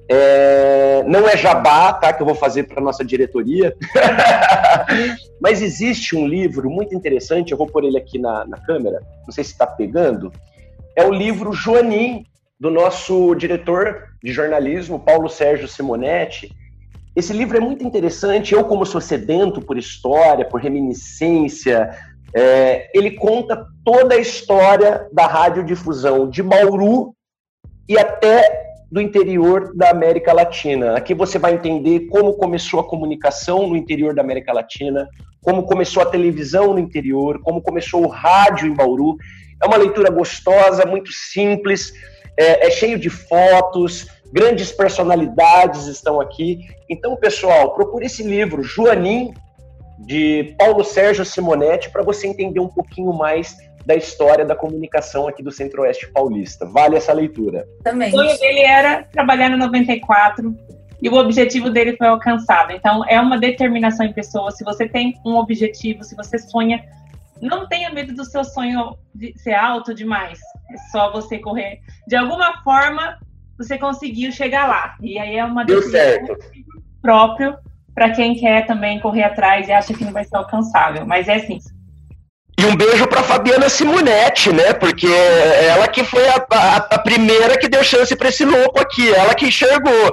É, 0.09 1.03
não 1.05 1.27
é 1.27 1.35
jabá, 1.35 1.91
tá? 1.91 2.13
Que 2.13 2.21
eu 2.21 2.25
vou 2.25 2.35
fazer 2.35 2.63
para 2.63 2.81
nossa 2.81 3.03
diretoria. 3.03 3.75
Mas 5.41 5.61
existe 5.61 6.15
um 6.15 6.25
livro 6.25 6.69
muito 6.69 6.95
interessante, 6.95 7.51
eu 7.51 7.57
vou 7.57 7.67
pôr 7.67 7.83
ele 7.83 7.97
aqui 7.97 8.17
na, 8.17 8.45
na 8.45 8.57
câmera, 8.59 9.01
não 9.25 9.33
sei 9.33 9.43
se 9.43 9.51
está 9.51 9.67
pegando. 9.67 10.31
É 10.95 11.05
o 11.05 11.11
livro 11.11 11.51
Joanim, 11.51 12.25
do 12.57 12.71
nosso 12.71 13.35
diretor 13.35 14.03
de 14.23 14.31
jornalismo, 14.31 14.97
Paulo 14.97 15.27
Sérgio 15.27 15.67
Simonetti. 15.67 16.49
Esse 17.13 17.33
livro 17.33 17.57
é 17.57 17.59
muito 17.59 17.83
interessante. 17.83 18.53
Eu, 18.53 18.63
como 18.63 18.85
sou 18.85 19.01
sedento 19.01 19.59
por 19.59 19.77
história, 19.77 20.45
por 20.45 20.61
reminiscência, 20.61 21.93
é, 22.35 22.89
ele 22.93 23.11
conta 23.11 23.65
toda 23.85 24.15
a 24.15 24.19
história 24.19 25.07
da 25.13 25.25
radiodifusão 25.25 26.29
de 26.29 26.43
Bauru 26.43 27.15
e 27.87 27.97
até 27.97 28.65
do 28.91 28.99
interior 28.99 29.71
da 29.73 29.89
América 29.89 30.33
Latina. 30.33 30.97
Aqui 30.97 31.13
você 31.13 31.39
vai 31.39 31.53
entender 31.53 32.07
como 32.07 32.33
começou 32.33 32.81
a 32.81 32.83
comunicação 32.83 33.67
no 33.67 33.75
interior 33.75 34.13
da 34.13 34.21
América 34.21 34.51
Latina, 34.51 35.07
como 35.41 35.63
começou 35.63 36.03
a 36.03 36.07
televisão 36.07 36.73
no 36.73 36.79
interior, 36.79 37.39
como 37.41 37.61
começou 37.61 38.03
o 38.03 38.09
rádio 38.09 38.67
em 38.67 38.73
Bauru. 38.73 39.15
É 39.63 39.65
uma 39.65 39.77
leitura 39.77 40.11
gostosa, 40.11 40.85
muito 40.85 41.11
simples, 41.13 41.93
é, 42.37 42.67
é 42.67 42.71
cheio 42.71 42.99
de 42.99 43.09
fotos, 43.09 44.07
grandes 44.33 44.73
personalidades 44.73 45.87
estão 45.87 46.19
aqui. 46.19 46.59
Então, 46.89 47.15
pessoal, 47.15 47.73
procure 47.73 48.07
esse 48.07 48.23
livro, 48.23 48.61
Joanim, 48.61 49.33
de 49.99 50.55
Paulo 50.57 50.83
Sérgio 50.83 51.25
Simonetti 51.25 51.89
para 51.89 52.03
você 52.03 52.27
entender 52.27 52.59
um 52.59 52.67
pouquinho 52.67 53.13
mais 53.13 53.55
da 53.85 53.95
história 53.95 54.43
da 54.43 54.55
comunicação 54.55 55.27
aqui 55.27 55.43
do 55.43 55.51
Centro-Oeste 55.51 56.11
Paulista. 56.11 56.65
Vale 56.65 56.95
essa 56.95 57.13
leitura. 57.13 57.67
Também. 57.83 58.09
O 58.09 58.17
sonho 58.17 58.39
dele 58.39 58.61
era 58.61 59.03
trabalhar 59.03 59.49
no 59.49 59.57
94 59.57 60.55
e 61.01 61.07
o 61.07 61.13
objetivo 61.13 61.69
dele 61.69 61.95
foi 61.95 62.07
alcançado. 62.07 62.71
Então, 62.71 63.05
é 63.07 63.19
uma 63.21 63.37
determinação 63.37 64.05
em 64.05 64.13
pessoa. 64.13 64.51
Se 64.51 64.63
você 64.63 64.87
tem 64.87 65.13
um 65.25 65.35
objetivo, 65.35 66.03
se 66.03 66.15
você 66.15 66.39
sonha, 66.39 66.83
não 67.41 67.67
tenha 67.67 67.91
medo 67.91 68.13
do 68.13 68.25
seu 68.25 68.43
sonho 68.43 68.97
de 69.13 69.37
ser 69.37 69.53
alto 69.53 69.93
demais. 69.93 70.39
É 70.71 70.77
só 70.91 71.11
você 71.11 71.37
correr. 71.37 71.79
De 72.07 72.15
alguma 72.15 72.63
forma, 72.63 73.19
você 73.57 73.77
conseguiu 73.77 74.31
chegar 74.31 74.67
lá. 74.67 74.95
E 74.99 75.19
aí 75.19 75.37
é 75.37 75.45
uma 75.45 75.63
Deu 75.63 75.81
certo. 75.83 76.35
próprio 77.01 77.55
para 77.95 78.11
quem 78.11 78.35
quer 78.35 78.67
também 78.67 78.99
correr 78.99 79.23
atrás 79.23 79.67
e 79.67 79.71
acha 79.71 79.93
que 79.93 80.03
não 80.03 80.11
vai 80.11 80.25
ser 80.25 80.35
alcançável. 80.35 81.05
Mas 81.05 81.29
é 81.29 81.35
assim. 81.35 81.59
E 82.59 82.65
um 82.65 82.75
beijo 82.75 83.07
para 83.07 83.23
Fabiana 83.23 83.69
Simonetti, 83.69 84.51
né? 84.51 84.73
Porque 84.73 85.07
ela 85.07 85.87
que 85.87 86.03
foi 86.03 86.27
a, 86.27 86.45
a, 86.51 86.75
a 86.77 86.99
primeira 86.99 87.57
que 87.57 87.67
deu 87.67 87.83
chance 87.83 88.15
para 88.15 88.29
esse 88.29 88.45
louco 88.45 88.79
aqui, 88.79 89.13
ela 89.13 89.33
que 89.33 89.47
enxergou. 89.47 90.11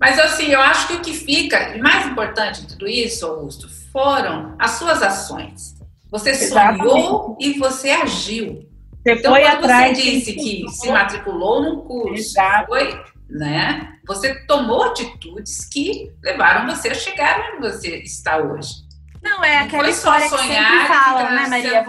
Mas 0.00 0.18
assim, 0.18 0.48
eu 0.52 0.60
acho 0.60 0.88
que 0.88 0.94
o 0.94 1.00
que 1.00 1.12
fica 1.12 1.76
mais 1.78 2.06
importante 2.06 2.62
de 2.62 2.68
tudo 2.68 2.88
isso, 2.88 3.24
Augusto, 3.26 3.68
foram 3.92 4.54
as 4.58 4.72
suas 4.72 5.02
ações. 5.02 5.76
Você 6.10 6.30
Exatamente. 6.30 6.88
sonhou 6.88 7.36
e 7.40 7.58
você 7.58 7.90
agiu. 7.90 8.66
Você 9.02 9.12
então, 9.12 9.32
foi 9.32 9.42
quando 9.42 9.64
atrás 9.64 9.96
você 9.96 10.02
disse 10.02 10.32
que 10.34 10.68
se 10.68 10.90
matriculou 10.90 11.62
num 11.62 11.80
curso, 11.82 12.14
Exato. 12.14 12.66
foi, 12.66 13.00
né? 13.28 13.98
Você 14.06 14.34
tomou 14.46 14.84
atitudes 14.84 15.64
que 15.66 16.10
levaram 16.22 16.66
você 16.66 16.88
a 16.88 16.94
chegar 16.94 17.52
onde 17.52 17.68
você 17.68 17.96
está 17.98 18.38
hoje. 18.38 18.88
Não, 19.22 19.44
é 19.44 19.58
aquela 19.58 19.82
Não 19.82 19.90
história 19.90 20.28
que 20.28 20.38
sempre 20.38 20.86
falam, 20.86 21.34
né, 21.34 21.46
Maria? 21.48 21.84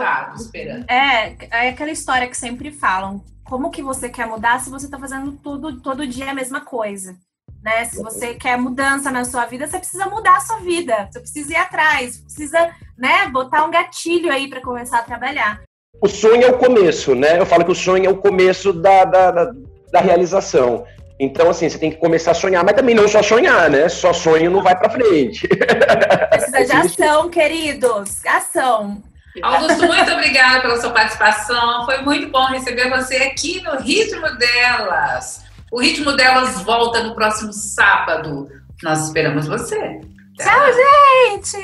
É, 0.88 1.66
é 1.66 1.70
aquela 1.70 1.92
história 1.92 2.28
que 2.28 2.38
sempre 2.38 2.72
falam. 2.72 3.24
Como 3.44 3.72
que 3.72 3.82
você 3.82 4.10
quer 4.10 4.28
mudar 4.28 4.60
se 4.60 4.70
você 4.70 4.86
está 4.86 5.00
fazendo 5.00 5.32
tudo 5.34 5.80
todo 5.80 6.08
dia 6.08 6.32
a 6.32 6.34
mesma 6.34 6.62
coisa? 6.62 7.16
Né? 7.64 7.86
Se 7.86 8.02
você 8.02 8.36
quer 8.36 8.58
mudança 8.58 9.12
na 9.12 9.26
sua 9.26 9.46
vida, 9.46 9.68
você 9.68 9.78
precisa 9.78 10.06
mudar 10.08 10.38
a 10.38 10.42
sua 10.42 10.58
vida. 10.58 11.08
Você 11.12 11.20
precisa 11.20 11.54
ir 11.54 11.58
atrás, 11.58 12.18
precisa, 12.18 12.70
né, 12.98 13.28
botar 13.28 13.66
um 13.66 13.72
gatilho 13.72 14.32
aí 14.32 14.50
para 14.50 14.62
começar 14.62 15.00
a 15.00 15.04
trabalhar. 15.04 15.62
O 16.02 16.08
sonho 16.08 16.44
é 16.44 16.48
o 16.48 16.58
começo, 16.58 17.14
né? 17.14 17.40
Eu 17.40 17.46
falo 17.46 17.66
que 17.66 17.72
o 17.72 17.76
sonho 17.76 18.06
é 18.06 18.10
o 18.10 18.18
começo 18.18 18.72
da, 18.72 19.04
da, 19.04 19.32
da, 19.32 19.52
da 19.92 20.00
realização. 20.00 20.86
Então, 21.20 21.50
assim, 21.50 21.68
você 21.68 21.78
tem 21.78 21.92
que 21.92 21.98
começar 21.98 22.32
a 22.32 22.34
sonhar, 22.34 22.64
mas 22.64 22.76
também 22.76 22.96
não 22.96 23.08
só 23.08 23.22
sonhar, 23.22 23.70
né? 23.70 23.90
Só 23.90 24.14
sonho 24.14 24.50
não 24.50 24.64
vai 24.64 24.74
para 24.76 24.90
frente. 24.90 25.48
Precisa 26.32 26.66
de 26.66 26.72
ação, 26.72 27.30
queridos. 27.30 28.26
Ação. 28.26 29.04
Augusto, 29.44 29.86
muito 29.86 30.12
obrigada 30.12 30.62
pela 30.62 30.80
sua 30.80 30.92
participação. 30.92 31.86
Foi 31.86 31.98
muito 32.02 32.30
bom 32.30 32.46
receber 32.46 32.90
você 32.90 33.18
aqui 33.18 33.62
no 33.62 33.78
Ritmo 33.78 34.30
Delas. 34.38 35.44
O 35.72 35.82
Ritmo 35.82 36.14
Delas 36.14 36.62
volta 36.62 37.04
no 37.04 37.14
próximo 37.14 37.52
sábado. 37.52 38.50
Nós 38.82 39.06
esperamos 39.06 39.46
você. 39.46 40.00
Tchau, 40.38 40.66
gente! 40.74 41.58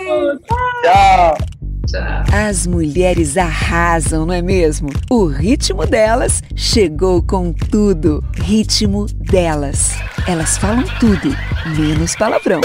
Tchau! 0.84 1.38
As 2.32 2.66
mulheres 2.66 3.38
arrasam, 3.38 4.26
não 4.26 4.34
é 4.34 4.42
mesmo? 4.42 4.90
O 5.10 5.26
ritmo 5.26 5.86
delas 5.86 6.42
chegou 6.56 7.22
com 7.22 7.54
tudo. 7.54 8.24
Ritmo 8.36 9.06
delas. 9.06 9.96
Elas 10.28 10.58
falam 10.58 10.84
tudo, 11.00 11.36
menos 11.78 12.16
palavrão. 12.16 12.62